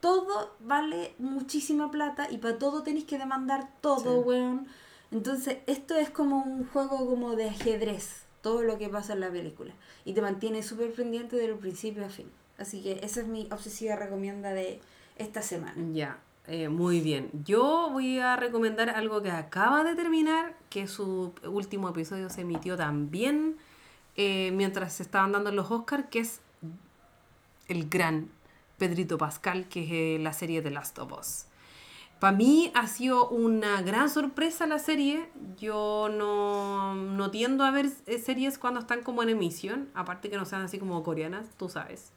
[0.00, 4.28] Todo vale muchísima plata y para todo tenéis que demandar todo, Sí.
[4.28, 4.66] weón.
[5.12, 9.30] Entonces, esto es como un juego como de ajedrez, todo lo que pasa en la
[9.30, 9.72] película.
[10.04, 12.30] Y te mantiene súper pendiente del principio a fin.
[12.58, 14.80] Así que esa es mi obsesiva recomienda de
[15.16, 15.74] esta semana.
[15.92, 16.18] Ya,
[16.52, 17.30] eh, muy bien.
[17.44, 22.76] Yo voy a recomendar algo que acaba de terminar, que su último episodio se emitió
[22.76, 23.56] también
[24.16, 26.40] eh, mientras se estaban dando los Oscars, que es
[27.68, 28.32] el gran
[28.78, 31.44] Pedrito Pascal, que es eh, la serie de Last of Us.
[32.18, 35.30] Para mí ha sido una gran sorpresa la serie.
[35.56, 40.44] Yo no, no tiendo a ver series cuando están como en emisión, aparte que no
[40.44, 42.10] sean así como coreanas, tú sabes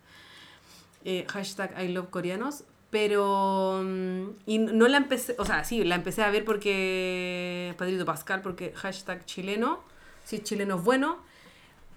[1.28, 6.22] hashtag I love coreanos, pero mm, y no la empecé, o sea, sí, la empecé
[6.22, 9.80] a ver porque Pedrito Pascal, porque hashtag chileno,
[10.24, 11.18] si es chileno es bueno,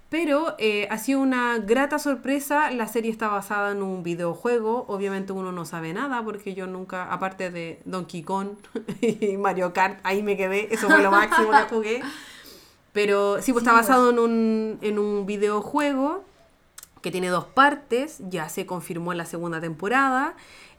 [0.09, 5.35] pero eh, ha sido una grata sorpresa, la serie está basada en un videojuego, obviamente
[5.35, 8.53] uno no sabe nada porque yo nunca, aparte de Donkey Kong
[9.03, 12.03] y Mario Kart, ahí me quedé, eso fue lo máximo que jugué,
[12.95, 13.87] pero sí, pues Sí, está pues.
[13.87, 16.25] basado en un, en un videojuego
[17.03, 20.35] que tiene dos partes, ya se confirmó en la segunda temporada,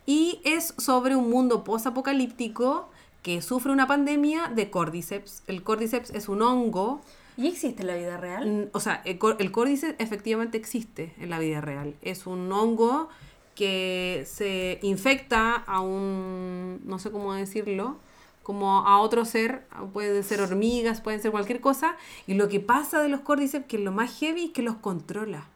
[0.07, 2.89] y es sobre un mundo post-apocalíptico
[3.21, 5.43] que sufre una pandemia de cordyceps.
[5.47, 7.01] El cordyceps es un hongo,
[7.35, 8.47] ¿Y existe en la vida real?
[8.47, 11.93] mm, o sea, el, el cordyceps efectivamente existe en la vida real.
[12.01, 13.09] Es un hongo
[13.53, 17.97] que se infecta a un, no sé cómo decirlo,
[18.43, 21.97] como a otro ser, pueden ser hormigas, pueden ser cualquier cosa,
[22.27, 24.77] y lo que pasa de los cordyceps, que es lo más heavy, es que los
[24.77, 25.47] controla.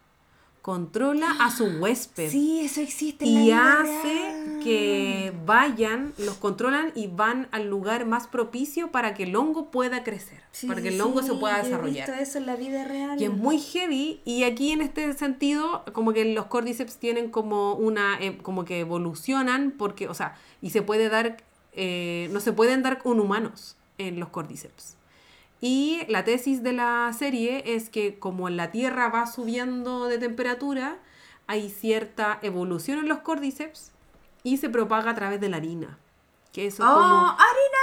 [0.62, 7.08] Controla a su huésped Sí, eso existe en y hace que vayan, los controlan y
[7.08, 11.02] van al lugar más propicio para que el hongo pueda crecer, Sí, para que el
[11.02, 12.08] hongo se pueda yo he desarrollar.
[12.08, 13.20] visto eso en la vida real.
[13.20, 17.74] Y es muy heavy y aquí en este sentido como que los cordyceps tienen como
[17.74, 21.38] una eh, como que evolucionan porque o sea y se puede dar
[21.74, 24.96] eh, no se pueden dar con humanos en los cordyceps
[25.62, 30.98] y la tesis de la serie es que como la Tierra va subiendo de temperatura
[31.48, 33.92] hay cierta evolución en los cordyceps
[34.44, 35.98] y se propaga a través de la harina
[36.52, 37.82] que eso es ¡Oh, como harina!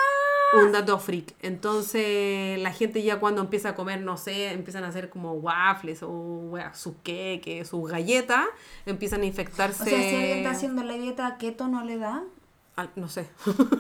[0.54, 1.34] un dato freak.
[1.42, 6.02] Entonces, la gente ya cuando empieza a comer, no sé, empiezan a hacer como waffles
[6.02, 8.46] o wea, sus queques, sus galletas,
[8.86, 9.82] empiezan a infectarse.
[9.82, 12.24] O sea, si alguien está haciendo la dieta keto, ¿no le da?
[12.76, 13.28] Ah, no sé.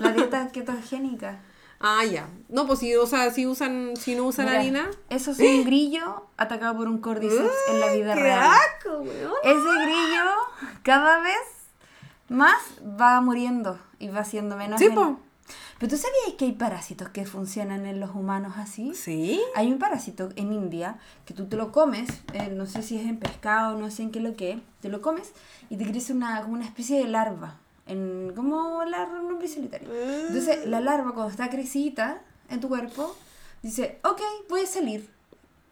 [0.00, 1.40] La dieta ketogénica.
[1.80, 2.28] Ah, ya.
[2.48, 4.90] No, pues si, o sea, si usan, si no usan Mira, harina.
[5.10, 8.50] Eso es un grillo atacado por un cordyceps en la vida ¡Qué real.
[8.50, 9.32] asco, weón!
[9.42, 10.24] Ese grillo
[10.82, 11.38] cada vez
[12.28, 14.80] más va muriendo y va siendo menos.
[14.80, 15.18] Sí, po.
[15.78, 18.94] Pero tú sabías que hay parásitos que funcionan en los humanos así.
[18.94, 19.40] Sí.
[19.54, 23.06] Hay un parásito en India que tú te lo comes, eh, no sé si es
[23.06, 25.32] en pescado, no sé en qué lo que, te lo comes
[25.70, 27.58] y te crece una, como una especie de larva,
[27.88, 29.88] en, como la un hombre solitario.
[29.92, 33.16] Entonces la larva cuando está crecida en tu cuerpo,
[33.62, 35.10] dice, ok, voy a salir.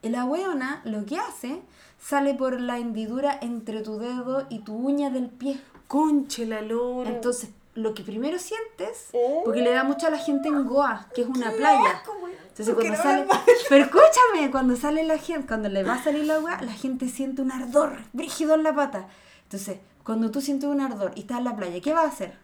[0.02, 1.62] Y la weona lo que hace,
[2.00, 5.60] sale por la hendidura entre tu dedo y tu uña del pie.
[5.88, 7.10] Conche la lora.
[7.10, 9.10] Entonces, lo que primero sientes,
[9.44, 12.02] porque le da mucho a la gente en Goa, que es una playa.
[12.48, 13.26] Entonces cuando sale,
[13.68, 17.08] pero escúchame, cuando sale la gente, cuando le va a salir la agua, la gente
[17.08, 19.08] siente un ardor brígido en la pata.
[19.42, 19.76] Entonces,
[20.06, 22.38] cuando tú sientes un ardor y estás en la playa, ¿qué vas a hacer?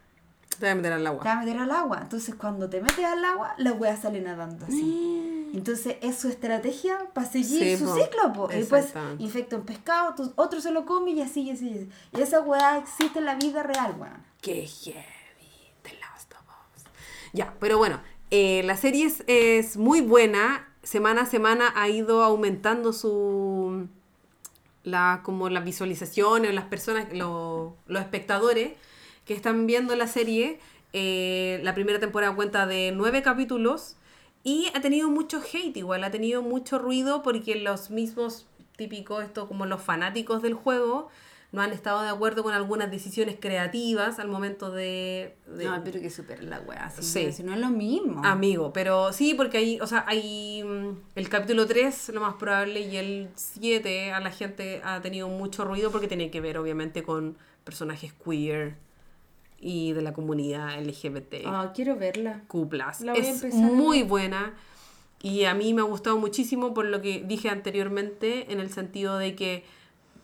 [0.59, 1.25] Te voy a meter al Te agua.
[1.25, 1.99] vas a meter al agua.
[2.03, 5.51] Entonces, cuando te metes al agua, la wea sale nadando así.
[5.55, 7.95] Entonces, es su estrategia para seguir Sí, su po.
[7.97, 8.49] ciclo, po.
[8.53, 11.89] Y después infecta un pescado, otro se lo come y así, y así, y así.
[12.17, 14.23] Y esa weá existe en la vida real, weón.
[14.41, 15.73] Qué heavy.
[15.83, 16.41] The Last of
[16.77, 16.85] Us.
[17.33, 20.69] Ya, pero bueno, eh, la serie es, es muy buena.
[20.83, 23.89] Semana a semana ha ido aumentando su.
[24.85, 28.73] La, como las visualizaciones, las personas, lo- los espectadores
[29.25, 30.59] que están viendo la serie.
[30.93, 33.97] Eh, la primera temporada cuenta de nueve capítulos
[34.45, 38.47] y ha tenido mucho hate igual, ha tenido mucho ruido porque los mismos
[38.77, 41.09] típicos, esto como los fanáticos del juego,
[41.53, 45.37] no han estado de acuerdo con algunas decisiones creativas al momento de...
[45.47, 46.89] de- No, pero que supera la weá.
[46.91, 47.27] Si, Sí.
[47.27, 48.23] no, si no es lo mismo.
[48.25, 52.81] Amigo, pero sí, porque hay, o sea, hay mm, el capítulo 3, lo más probable,
[52.81, 57.03] y el 7 a la gente ha tenido mucho ruido porque tiene que ver obviamente
[57.03, 58.77] con personajes queer
[59.61, 61.35] y de la comunidad LGBT.
[61.47, 62.43] Ah, quiero verla.
[62.49, 63.03] Cuplas.
[63.03, 64.55] La voy a Es a muy buena
[65.21, 69.19] y a mí me ha gustado muchísimo por lo que dije anteriormente en el sentido
[69.19, 69.65] de que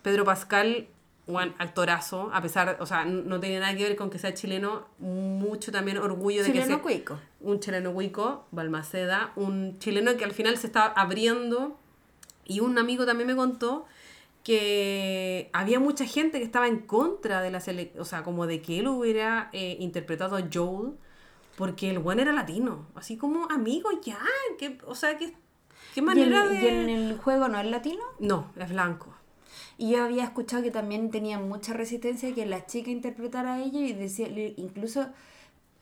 [0.01, 0.87] Pedro Pascal,
[1.29, 4.85] un actorazo, a pesar, o sea, no tiene nada que ver con que sea chileno,
[4.99, 7.19] mucho también orgullo de que sea cuico.
[7.41, 11.77] un chileno huico, Balmaceda, un chileno que al final se está abriendo
[12.45, 13.85] y un amigo también me contó
[14.43, 18.61] que había mucha gente que estaba en contra de la sele- o sea, como de
[18.61, 20.93] que él hubiera eh, interpretado a Joel
[21.55, 24.19] porque el buen era latino, así como amigo ya,
[24.57, 25.33] que, o sea, que
[25.93, 28.01] qué ¿Y manera y de en el juego no es latino?
[28.19, 29.13] No, es blanco.
[29.79, 33.79] Y yo había escuchado que también tenían mucha resistencia que la chica interpretara a ella
[33.79, 34.27] y decía,
[34.57, 35.07] incluso,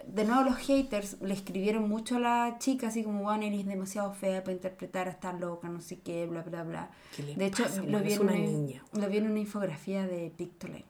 [0.05, 4.13] de nuevo los haters le escribieron mucho a la chica, así como, bueno, eres demasiado
[4.13, 6.91] fea para interpretar a esta loca, no sé qué, bla, bla, bla.
[7.15, 8.83] ¿Qué le De hecho, pasa, lo vi, en una niña.
[8.93, 10.85] lo vi en una infografía de Pictoline.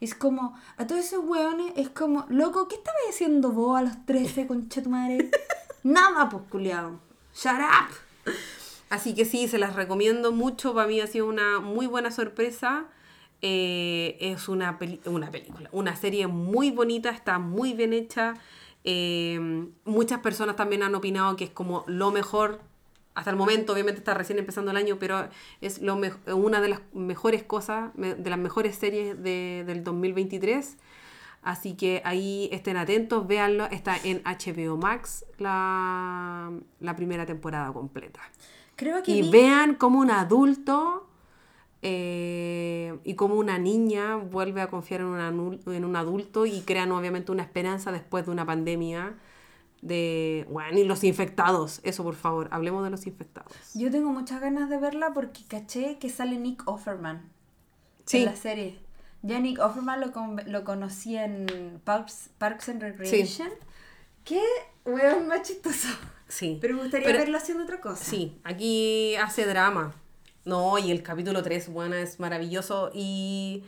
[0.00, 4.06] Es como, a todos esos hueones, es como, loco, ¿qué estabas haciendo vos a los
[4.06, 5.30] 13, concha tu madre?
[5.82, 6.98] Nada, pues, culiao.
[7.34, 8.32] Shut up.
[8.90, 10.74] Así que sí, se las recomiendo mucho.
[10.74, 12.86] Para mí ha sido una muy buena sorpresa.
[13.42, 18.34] Eh, es una, peli- una película, una serie muy bonita, está muy bien hecha.
[18.84, 22.60] Eh, muchas personas también han opinado que es como lo mejor
[23.14, 23.72] hasta el momento.
[23.74, 25.28] Obviamente está recién empezando el año, pero
[25.60, 26.00] es lo
[26.34, 30.76] una de las mejores cosas, de las mejores series de- del 2023.
[31.42, 33.66] Así que ahí estén atentos, véanlo.
[33.66, 36.50] Está en HBO Max la,
[36.80, 38.20] la primera temporada completa.
[38.78, 41.08] Creo que Y vi- vean cómo un adulto
[41.82, 46.60] eh, y cómo una niña vuelve a confiar en un, anu- en un adulto y
[46.62, 49.14] crean obviamente una esperanza después de una pandemia
[49.82, 51.80] de, bueno, y los infectados.
[51.82, 53.52] Eso, por favor, hablemos de los infectados.
[53.74, 57.28] Yo tengo muchas ganas de verla porque caché que sale Nick Offerman
[58.06, 58.18] Sí.
[58.18, 58.78] en la serie.
[59.22, 63.48] Ya Nick Offerman lo, con- lo conocí en Parks, Parks and Recreation.
[64.24, 64.40] Qué
[64.84, 65.88] weón más chistoso.
[66.28, 66.58] Sí.
[66.60, 68.04] Pero me gustaría Pero- verlo haciendo otra cosa.
[68.04, 69.94] Sí, aquí hace drama.
[70.44, 72.90] No, y el capítulo 3, bueno, es maravilloso.
[72.94, 73.64] Y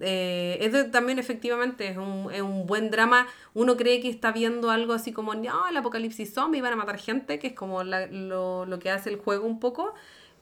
[0.00, 3.26] eh, es de- también efectivamente es un, es un buen drama.
[3.54, 6.98] Uno cree que está viendo algo así como, no, el apocalipsis zombie, van a matar
[6.98, 9.94] gente, que es como la- lo, lo que hace el juego un poco.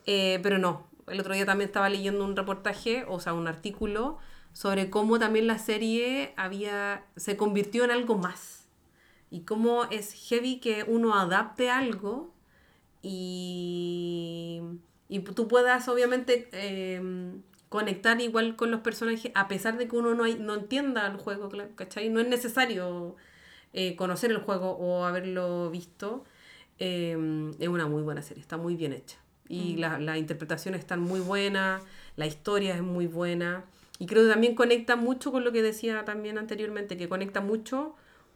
[0.06, 4.18] Eh, pero no, el otro día también estaba leyendo un reportaje, o sea, un artículo,
[4.52, 8.53] sobre cómo también la serie había, se convirtió en algo más.
[9.34, 12.32] Y cómo es heavy que uno adapte algo
[13.02, 14.60] y,
[15.08, 17.00] y tú puedas obviamente eh,
[17.68, 21.16] conectar igual con los personajes a pesar de que uno no, hay- no entienda el
[21.16, 22.08] juego, ¿cachai?
[22.10, 23.16] No es necesario
[23.72, 26.24] eh, conocer el juego o haberlo visto.
[26.78, 27.16] Eh,
[27.58, 29.18] es una muy buena serie, está muy bien hecha.
[29.48, 31.82] Y la- las interpretaciones están muy buenas,
[32.16, 33.64] la historia es muy buena.
[33.98, 37.94] Y creo que también conecta mucho con lo que decía también anteriormente, que conecta mucho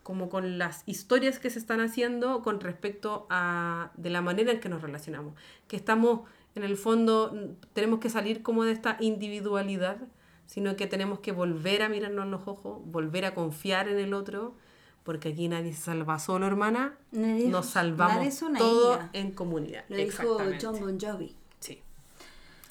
[0.08, 4.58] como con las historias que se están haciendo con respecto a de la manera en
[4.58, 5.34] que nos relacionamos.
[5.66, 6.20] Que estamos,
[6.54, 7.36] en el fondo,
[7.74, 9.98] tenemos que salir como de esta individualidad,
[10.46, 14.14] sino que tenemos que volver a mirarnos en los ojos, volver a confiar en el
[14.14, 14.54] otro,
[15.02, 16.94] porque aquí nadie se salva solo, hermana.
[17.12, 19.10] Nadie- Nos salvamos todo isla.
[19.12, 19.84] en comunidad.
[19.90, 20.38] Lo dijo.
[20.58, 21.36] John Bon Jovi.
[21.60, 21.82] Sí.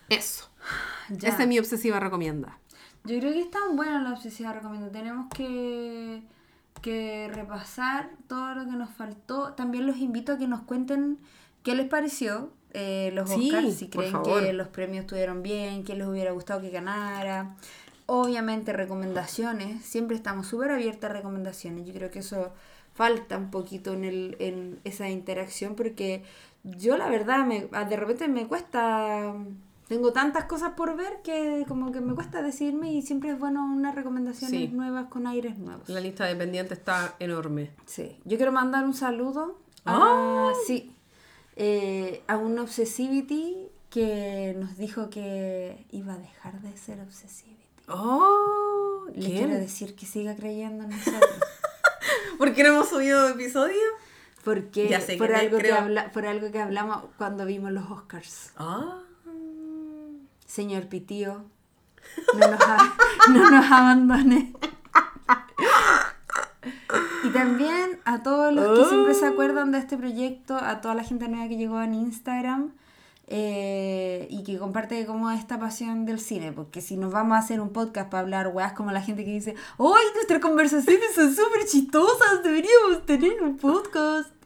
[0.10, 0.50] Eso.
[1.12, 1.30] Ya.
[1.30, 2.58] Esta es mi obsesiva recomienda.
[3.06, 4.90] Yo creo que es tan buena la obsesiva recomiendo.
[4.90, 6.22] Tenemos que,
[6.80, 9.54] que repasar todo lo que nos faltó.
[9.54, 11.18] También los invito a que nos cuenten
[11.64, 15.96] qué les pareció eh, los Sí, Oscars, si creen que los premios estuvieron bien, que
[15.96, 17.56] les hubiera gustado que ganara.
[18.06, 21.86] Obviamente recomendaciones, siempre estamos súper abiertas a recomendaciones.
[21.86, 22.54] Yo creo que eso
[22.94, 26.24] falta un poquito en, el, en esa interacción porque
[26.64, 29.34] yo la verdad me, de repente me cuesta,
[29.88, 33.66] tengo tantas cosas por ver que como que me cuesta decidirme y siempre es bueno
[33.66, 34.68] unas recomendaciones Sí.
[34.68, 35.88] nuevas con aires nuevos.
[35.88, 37.72] La lista de pendientes está enorme.
[37.86, 40.92] Sí, yo quiero mandar un saludo a, sí,
[41.56, 47.58] eh, a un Obsessivity que nos dijo que iba a dejar de ser Obsessivity.
[47.88, 49.06] ¡Oh!
[49.16, 51.22] Le quiero decir que siga creyendo en nosotros.
[52.38, 53.80] ¿Por qué no hemos subido episodio?
[54.44, 54.88] Porque
[55.18, 58.52] por, algo que habla, por algo que hablamos cuando vimos los Oscars.
[58.58, 59.02] Ah.
[60.48, 61.46] Señor Pitío,
[62.34, 62.60] no nos,
[63.30, 64.54] no nos abandone.
[67.24, 71.04] Y también a todos los que siempre se acuerdan de este proyecto, a toda la
[71.04, 72.72] gente nueva que llegó en Instagram,
[73.30, 77.60] eh, y que comparte como esta pasión del cine, porque si nos vamos a hacer
[77.60, 81.66] un podcast para hablar weas como la gente que dice, ¡Ay, nuestras conversaciones son súper
[81.66, 82.42] chistosas!
[82.42, 84.37] Deberíamos tener un podcast.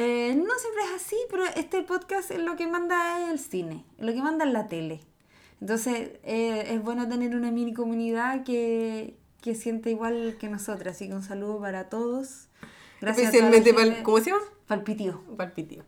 [0.00, 3.84] Eh, no siempre es así, pero este podcast es lo que manda es el cine,
[3.98, 5.00] lo que manda es la tele.
[5.60, 10.94] Entonces eh, es bueno tener una mini comunidad que, que siente igual que nosotras.
[10.94, 12.46] Así que un saludo para todos.
[13.00, 14.42] Gracias Especialmente para, ¿cómo se llama?
[14.68, 15.20] Palpitío.
[15.36, 15.82] Palpitío.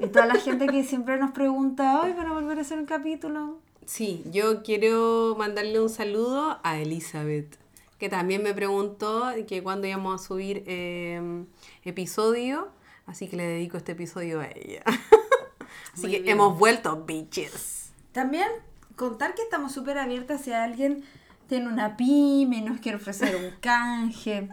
[0.00, 2.86] Y toda la gente que siempre nos pregunta, hoy van a volver a hacer un
[2.86, 3.58] capítulo.
[3.84, 7.58] Sí, yo quiero mandarle un saludo a Elizabeth,
[7.98, 11.44] que también me preguntó que cuándo íbamos a subir eh,
[11.82, 12.68] episodio,
[13.06, 14.82] así que le dedico este episodio a ella.
[15.94, 17.90] así que hemos vuelto, bitches.
[18.12, 18.48] También
[18.96, 21.04] contar que estamos súper abiertas si alguien
[21.48, 24.48] tiene una pyme, nos quiere ofrecer un canje,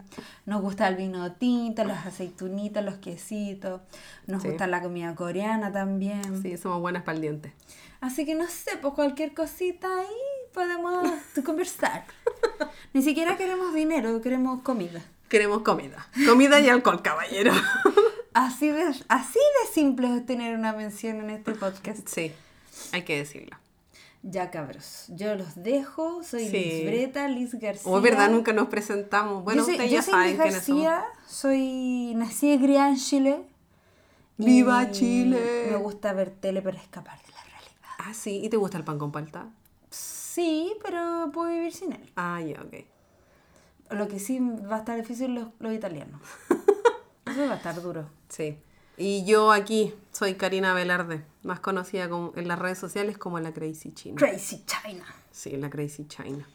[0.46, 3.80] nos gusta el vino tinto, las aceitunitas, los quesitos,
[4.26, 6.42] nos gusta la comida coreana también.
[6.42, 7.52] Sí, somos buenas para el diente.
[8.00, 11.08] Así que no sé, pues cualquier cosita ahí podemos
[11.44, 12.04] conversar.
[12.92, 15.02] Ni siquiera queremos dinero, queremos comida.
[15.28, 16.06] Queremos comida.
[16.26, 17.52] Comida y alcohol, caballero.
[18.34, 22.06] Así de, así de simple es tener una mención en este podcast.
[22.08, 22.32] Sí,
[22.90, 23.56] hay que decirlo.
[24.22, 27.88] Ya cabros, yo los dejo, soy Liz Breta, Liz García.
[27.88, 29.44] O oh, verdad, nunca nos presentamos.
[29.44, 33.46] Bueno, ustedes ya saben Liz García, soy, nací y criada en Chile.
[34.36, 35.68] ¡Viva Chile!
[35.70, 37.88] Me gusta ver tele para escapar de la realidad.
[37.98, 39.46] Ah, sí, ¿y te gusta el pan con palta?
[39.90, 42.10] Sí, pero puedo vivir sin él.
[42.16, 43.94] Ah, ya, ok.
[43.96, 46.20] Lo que sí va a estar difícil los, los italianos.
[47.26, 48.08] Eso va a estar duro.
[48.34, 48.58] Sí.
[48.96, 53.92] Y yo aquí soy Karina Velarde, más conocida en las redes sociales como la Crazy
[53.92, 54.16] China.
[54.16, 55.04] Crazy China.
[55.30, 56.48] Sí, la Crazy China.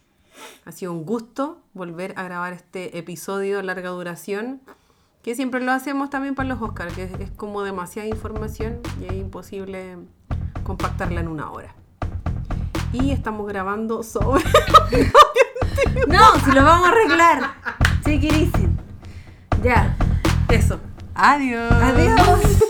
[0.66, 4.62] Ha sido un gusto volver a grabar este episodio de larga duración,
[5.22, 9.14] que siempre lo hacemos también para los Oscars, que es, como demasiada información y es
[9.14, 9.98] imposible
[10.64, 11.76] compactarla en una hora.
[12.92, 14.44] Y estamos grabando sobre...
[16.08, 17.54] no, si lo vamos a arreglar.
[18.04, 18.78] Sí, dicen?
[19.62, 19.96] Ya.
[20.50, 20.80] Eso.
[21.22, 21.70] Adiós.
[21.84, 22.69] Adiós.